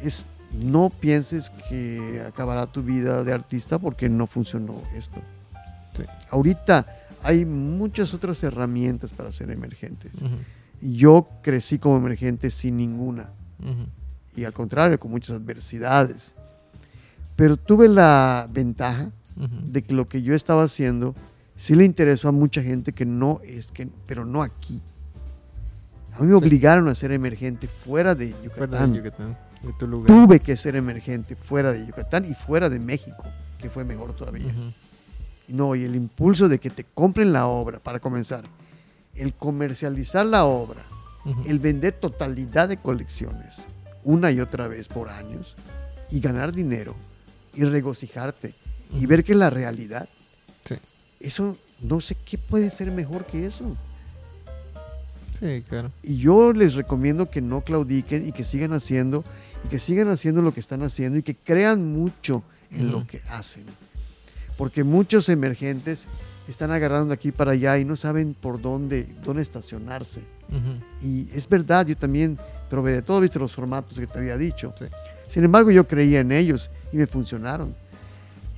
Es, 0.00 0.26
no 0.62 0.90
pienses 0.90 1.50
que 1.68 2.22
acabará 2.26 2.66
tu 2.66 2.82
vida 2.82 3.24
de 3.24 3.32
artista 3.32 3.78
porque 3.78 4.08
no 4.08 4.26
funcionó 4.26 4.82
esto. 4.94 5.20
Sí. 5.96 6.02
Ahorita 6.30 6.86
hay 7.22 7.44
muchas 7.46 8.12
otras 8.14 8.42
herramientas 8.42 9.12
para 9.12 9.30
ser 9.32 9.50
emergentes. 9.50 10.12
Yo 10.80 11.28
crecí 11.42 11.78
como 11.78 11.96
emergente 11.96 12.50
sin 12.50 12.76
ninguna 12.76 13.30
y 14.36 14.44
al 14.44 14.52
contrario, 14.52 14.98
con 14.98 15.10
muchas 15.10 15.36
adversidades. 15.36 16.34
Pero 17.36 17.56
tuve 17.56 17.88
la 17.88 18.46
ventaja 18.50 19.10
de 19.36 19.82
que 19.82 19.94
lo 19.94 20.04
que 20.06 20.22
yo 20.22 20.34
estaba 20.34 20.64
haciendo 20.64 21.14
sí 21.62 21.76
le 21.76 21.84
interesó 21.84 22.28
a 22.28 22.32
mucha 22.32 22.60
gente 22.60 22.92
que 22.92 23.04
no 23.06 23.40
es 23.44 23.68
que, 23.68 23.88
pero 24.06 24.24
no 24.24 24.42
aquí. 24.42 24.80
A 26.14 26.20
mí 26.20 26.26
me 26.26 26.36
Sí. 26.38 26.44
obligaron 26.44 26.88
a 26.88 26.94
ser 26.96 27.12
emergente 27.12 27.68
fuera 27.68 28.16
de 28.16 28.30
Yucatán. 28.42 28.68
Fuera 28.68 28.86
de 28.88 28.96
Yucatán, 28.96 29.38
de 29.62 29.72
tu 29.78 29.86
lugar. 29.86 30.08
Tuve 30.08 30.40
que 30.40 30.56
ser 30.56 30.74
emergente 30.74 31.36
fuera 31.36 31.72
de 31.72 31.86
Yucatán 31.86 32.24
y 32.24 32.34
fuera 32.34 32.68
de 32.68 32.80
México, 32.80 33.22
que 33.58 33.70
fue 33.70 33.84
mejor 33.84 34.12
todavía. 34.16 34.48
Ujú. 34.48 34.72
No, 35.48 35.76
y 35.76 35.84
el 35.84 35.94
impulso 35.94 36.48
de 36.48 36.58
que 36.58 36.68
te 36.70 36.82
compren 36.82 37.32
la 37.32 37.46
obra, 37.46 37.78
para 37.78 38.00
comenzar, 38.00 38.42
el 39.14 39.32
comercializar 39.32 40.26
la 40.26 40.44
obra, 40.44 40.80
Ujú. 41.24 41.44
el 41.46 41.60
vender 41.60 41.92
totalidad 41.92 42.68
de 42.70 42.76
colecciones 42.78 43.66
una 44.04 44.32
y 44.32 44.40
otra 44.40 44.66
vez 44.66 44.88
por 44.88 45.10
años 45.10 45.54
y 46.10 46.18
ganar 46.18 46.52
dinero 46.52 46.96
y 47.54 47.62
regocijarte 47.62 48.52
y 48.90 48.96
Ujú. 48.96 49.06
ver 49.06 49.22
que 49.22 49.36
la 49.36 49.48
realidad. 49.48 50.08
Eso 51.22 51.56
no 51.82 52.00
sé 52.00 52.16
qué 52.24 52.38
puede 52.38 52.70
ser 52.70 52.90
mejor 52.90 53.24
que 53.24 53.46
eso. 53.46 53.76
Sí, 55.38 55.62
claro. 55.68 55.90
Y 56.02 56.18
yo 56.18 56.52
les 56.52 56.74
recomiendo 56.74 57.26
que 57.28 57.40
no 57.40 57.62
claudiquen 57.62 58.28
y 58.28 58.32
que 58.32 58.44
sigan 58.44 58.72
haciendo 58.72 59.24
y 59.64 59.68
que 59.68 59.78
sigan 59.78 60.08
haciendo 60.08 60.40
lo 60.42 60.54
que 60.54 60.60
están 60.60 60.82
haciendo 60.82 61.18
y 61.18 61.22
que 61.22 61.34
crean 61.34 61.92
mucho 61.92 62.42
en 62.70 62.88
Ujú. 62.88 62.98
lo 63.00 63.06
que 63.06 63.20
hacen. 63.28 63.64
Porque 64.56 64.84
muchos 64.84 65.28
emergentes 65.28 66.06
están 66.48 66.70
agarrando 66.70 67.08
de 67.08 67.14
aquí 67.14 67.32
para 67.32 67.52
allá 67.52 67.78
y 67.78 67.84
no 67.84 67.96
saben 67.96 68.34
por 68.34 68.60
dónde, 68.60 69.08
dónde 69.24 69.42
estacionarse. 69.42 70.22
Y 71.02 71.28
es 71.34 71.48
verdad, 71.48 71.86
yo 71.86 71.96
también 71.96 72.38
probé 72.68 72.92
de 72.92 73.02
todo, 73.02 73.20
viste 73.20 73.38
los 73.38 73.54
formatos 73.54 73.98
que 73.98 74.06
te 74.06 74.18
había 74.18 74.36
dicho. 74.36 74.74
Sí. 74.78 74.84
Sin 75.26 75.44
embargo, 75.44 75.70
yo 75.70 75.88
creía 75.88 76.20
en 76.20 76.30
ellos 76.30 76.70
y 76.92 76.96
me 76.98 77.06
funcionaron. 77.06 77.74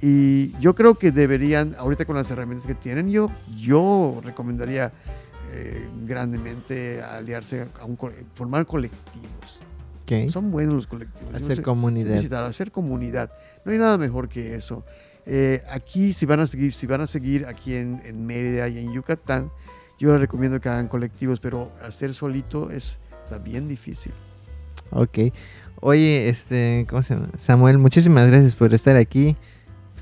Y 0.06 0.52
yo 0.60 0.74
creo 0.74 0.96
que 0.96 1.12
deberían, 1.12 1.74
ahorita 1.78 2.04
con 2.04 2.14
las 2.14 2.30
herramientas 2.30 2.66
que 2.66 2.74
tienen, 2.74 3.08
yo, 3.08 3.30
yo 3.58 4.20
recomendaría 4.22 4.92
eh, 5.50 5.88
grandemente 6.06 7.00
aliarse, 7.00 7.68
a 7.80 7.86
un, 7.86 7.96
formar 8.34 8.66
colectivos. 8.66 9.60
Son 10.28 10.50
buenos 10.50 10.74
los 10.74 10.86
colectivos. 10.86 11.30
No 11.30 11.36
Hacer 11.38 11.56
sé- 11.56 11.62
comunidad. 11.62 12.10
necesitar 12.10 12.44
hacer 12.44 12.70
comunidad. 12.70 13.30
No 13.64 13.72
hay 13.72 13.78
nada 13.78 13.96
mejor 13.96 14.28
que 14.28 14.54
eso. 14.54 14.84
Eh, 15.24 15.62
aquí, 15.70 16.12
si 16.12 16.26
van 16.26 16.40
a 16.40 16.46
seguir, 16.46 16.70
si 16.74 16.86
van 16.86 17.00
a 17.00 17.06
seguir 17.06 17.46
aquí 17.46 17.74
en, 17.74 18.02
en 18.04 18.26
Mérida 18.26 18.68
y 18.68 18.78
en 18.80 18.92
Yucatán, 18.92 19.50
yo 19.98 20.12
les 20.12 20.20
recomiendo 20.20 20.60
que 20.60 20.68
hagan 20.68 20.88
colectivos, 20.88 21.40
pero 21.40 21.72
hacer 21.82 22.12
solito 22.12 22.70
es 22.70 22.98
bien 23.42 23.68
difícil. 23.68 24.12
Ok. 24.90 25.32
Oye, 25.80 26.28
este, 26.28 26.84
¿cómo 26.90 27.00
se 27.00 27.14
llama? 27.14 27.28
Samuel, 27.38 27.78
muchísimas 27.78 28.28
gracias 28.28 28.54
por 28.54 28.74
estar 28.74 28.96
aquí. 28.96 29.34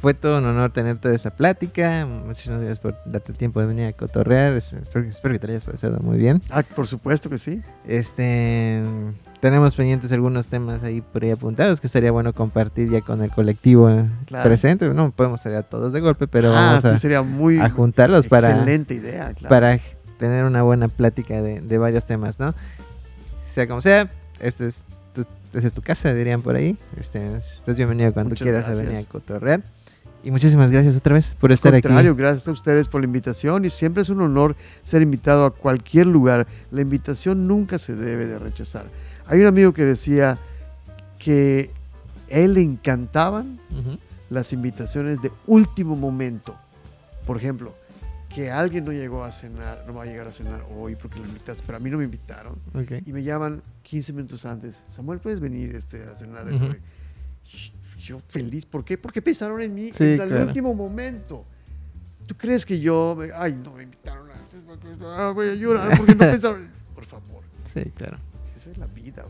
Fue 0.02 0.14
todo 0.14 0.38
un 0.38 0.44
honor 0.46 0.72
tener 0.72 0.98
toda 0.98 1.14
esta 1.14 1.30
plática. 1.30 2.04
Muchísimas 2.06 2.58
gracias 2.58 2.80
por 2.80 2.96
darte 3.06 3.30
el 3.30 3.38
tiempo 3.38 3.60
de 3.60 3.66
venir 3.66 3.86
a 3.86 3.92
cotorrear. 3.92 4.52
Es- 4.54 4.72
Espero, 4.72 5.08
espero 5.08 5.32
que 5.34 5.38
te 5.38 5.46
hayas 5.46 5.64
pasado 5.64 6.00
muy 6.00 6.18
bien. 6.18 6.42
Ah, 6.50 6.64
por 6.74 6.88
supuesto 6.88 7.30
que 7.30 7.38
sí. 7.38 7.62
Este, 7.86 8.82
tenemos 9.40 9.76
pendientes 9.76 10.10
algunos 10.10 10.48
temas 10.48 10.82
ahí 10.82 11.00
por 11.02 11.22
ahí 11.22 11.30
apuntados 11.30 11.80
que 11.80 11.86
estaría 11.86 12.10
bueno 12.10 12.32
compartir 12.32 12.90
ya 12.90 13.00
con 13.02 13.22
el 13.22 13.30
colectivo 13.30 13.88
eh, 13.90 14.04
Claro. 14.26 14.42
presente. 14.44 14.88
No 14.88 15.12
podemos 15.12 15.40
salir 15.40 15.58
a 15.58 15.62
todos 15.62 15.92
de 15.92 16.00
golpe, 16.00 16.26
pero 16.26 16.48
ah, 16.50 16.60
vamos 16.60 16.82
sí, 16.82 16.88
a, 16.88 16.96
sería 16.96 17.22
muy 17.22 17.60
a 17.60 17.70
juntarlos 17.70 18.26
para, 18.26 18.50
excelente 18.50 18.94
idea, 18.94 19.32
claro. 19.34 19.48
para 19.50 19.78
tener 20.18 20.44
una 20.44 20.62
buena 20.64 20.88
plática 20.88 21.40
de, 21.40 21.60
de 21.60 21.78
varios 21.78 22.06
temas, 22.06 22.40
¿no? 22.40 22.54
Sea 23.46 23.68
como 23.68 23.80
sea, 23.80 24.10
este 24.40 24.66
es 24.66 24.82
es 25.54 25.74
tu 25.74 25.82
casa, 25.82 26.14
dirían 26.14 26.40
por 26.40 26.56
ahí. 26.56 26.76
Este, 26.98 27.36
estás 27.36 27.76
bienvenido 27.76 28.10
cuando 28.14 28.30
Muchas 28.30 28.42
quieras 28.46 28.66
a 28.66 28.72
venir 28.72 28.96
a 28.96 29.04
cotorrear. 29.04 29.60
Y 30.24 30.30
muchísimas 30.30 30.70
gracias 30.70 30.96
otra 30.96 31.14
vez 31.14 31.34
por 31.34 31.50
estar 31.50 31.74
aquí. 31.74 31.88
gracias 31.88 32.46
a 32.46 32.52
ustedes 32.52 32.88
por 32.88 33.00
la 33.00 33.06
invitación 33.06 33.64
y 33.64 33.70
siempre 33.70 34.02
es 34.02 34.08
un 34.08 34.20
honor 34.20 34.54
ser 34.84 35.02
invitado 35.02 35.44
a 35.44 35.50
cualquier 35.50 36.06
lugar. 36.06 36.46
La 36.70 36.80
invitación 36.80 37.48
nunca 37.48 37.78
se 37.78 37.94
debe 37.94 38.26
de 38.26 38.38
rechazar. 38.38 38.86
Hay 39.26 39.40
un 39.40 39.46
amigo 39.46 39.72
que 39.72 39.84
decía 39.84 40.38
que 41.18 41.70
a 42.30 42.36
él 42.36 42.54
le 42.54 42.62
encantaban 42.62 43.58
Ujú. 43.70 43.98
las 44.30 44.52
invitaciones 44.52 45.20
de 45.20 45.32
último 45.46 45.96
momento. 45.96 46.54
Por 47.26 47.36
ejemplo, 47.36 47.74
que 48.32 48.50
alguien 48.50 48.84
no 48.84 48.92
llegó 48.92 49.24
a 49.24 49.32
cenar, 49.32 49.84
no 49.86 49.94
va 49.94 50.04
a 50.04 50.06
llegar 50.06 50.28
a 50.28 50.32
cenar 50.32 50.64
hoy 50.76 50.96
porque 50.96 51.18
lo 51.18 51.26
invitaste, 51.26 51.62
pero 51.66 51.76
a 51.76 51.80
mí 51.80 51.90
no 51.90 51.98
me 51.98 52.04
invitaron. 52.04 52.54
Ok. 52.74 53.02
Y 53.04 53.12
me 53.12 53.22
llaman 53.22 53.62
15 53.82 54.12
minutos 54.12 54.46
antes. 54.46 54.84
Samuel, 54.90 55.18
¿puedes 55.18 55.40
venir 55.40 55.74
este, 55.74 56.04
a 56.04 56.14
cenar? 56.14 56.46
Ujú. 56.52 56.74
Yo 58.04 58.20
feliz. 58.28 58.66
¿Por 58.66 58.84
qué? 58.84 58.98
Porque 58.98 59.22
pensaron 59.22 59.60
en 59.62 59.74
mí 59.74 59.90
Sí, 59.92 60.04
en 60.04 60.20
el 60.20 60.28
claro. 60.28 60.46
último 60.46 60.74
momento. 60.74 61.44
¿Tú 62.26 62.34
crees 62.36 62.64
que 62.66 62.80
yo, 62.80 63.16
ay, 63.36 63.58
no 63.62 63.72
me 63.74 63.82
invitaron 63.84 64.28
antes? 64.30 64.60
porque, 64.66 64.88
ah, 65.04 65.30
voy 65.34 65.48
a 65.48 65.54
llorar 65.54 65.96
porque 65.96 66.14
no 66.14 66.18
pensaron. 66.18 66.68
Por 66.94 67.04
favor, 67.04 67.42
Sí, 67.64 67.80
claro. 67.96 68.18
esa 68.56 68.70
es 68.70 68.78
la 68.78 68.86
vida. 68.86 69.24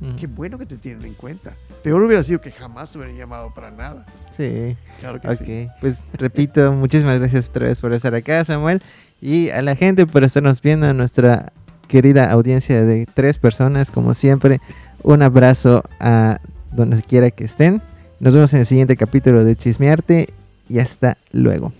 Ujú. 0.00 0.16
Qué 0.16 0.26
bueno 0.26 0.58
que 0.58 0.66
te 0.66 0.76
tienen 0.76 1.04
en 1.04 1.14
cuenta. 1.14 1.52
Peor 1.82 2.02
hubiera 2.02 2.24
sido 2.24 2.40
que 2.40 2.50
jamás 2.50 2.90
te 2.90 2.98
hubieran 2.98 3.16
llamado 3.16 3.52
para 3.54 3.70
nada. 3.70 4.04
Sí. 4.36 4.76
Claro 5.00 5.20
que 5.20 5.28
Ok, 5.28 5.34
sí. 5.44 5.68
pues 5.80 6.00
repito, 6.14 6.72
muchísimas 6.72 7.18
gracias 7.20 7.48
otra 7.48 7.66
vez 7.68 7.80
por 7.80 7.92
estar 7.92 8.14
acá, 8.14 8.44
Samuel. 8.44 8.82
Y 9.20 9.50
a 9.50 9.62
la 9.62 9.76
gente 9.76 10.06
por 10.06 10.24
estarnos 10.24 10.60
viendo, 10.60 10.88
a 10.88 10.92
nuestra 10.92 11.52
querida 11.86 12.30
audiencia 12.32 12.82
de 12.82 13.06
tres 13.14 13.38
personas, 13.38 13.90
como 13.92 14.14
siempre, 14.14 14.60
un 15.04 15.22
abrazo 15.22 15.84
a 16.00 16.40
donde 16.72 17.00
quiera 17.02 17.30
que 17.30 17.44
estén. 17.44 17.80
Nos 18.22 18.32
vemos 18.34 18.54
en 18.54 18.60
el 18.60 18.66
siguiente 18.66 18.96
capítulo 18.96 19.44
de 19.44 19.56
Chismearte 19.56 20.28
y 20.68 20.78
hasta 20.78 21.18
luego. 21.32 21.72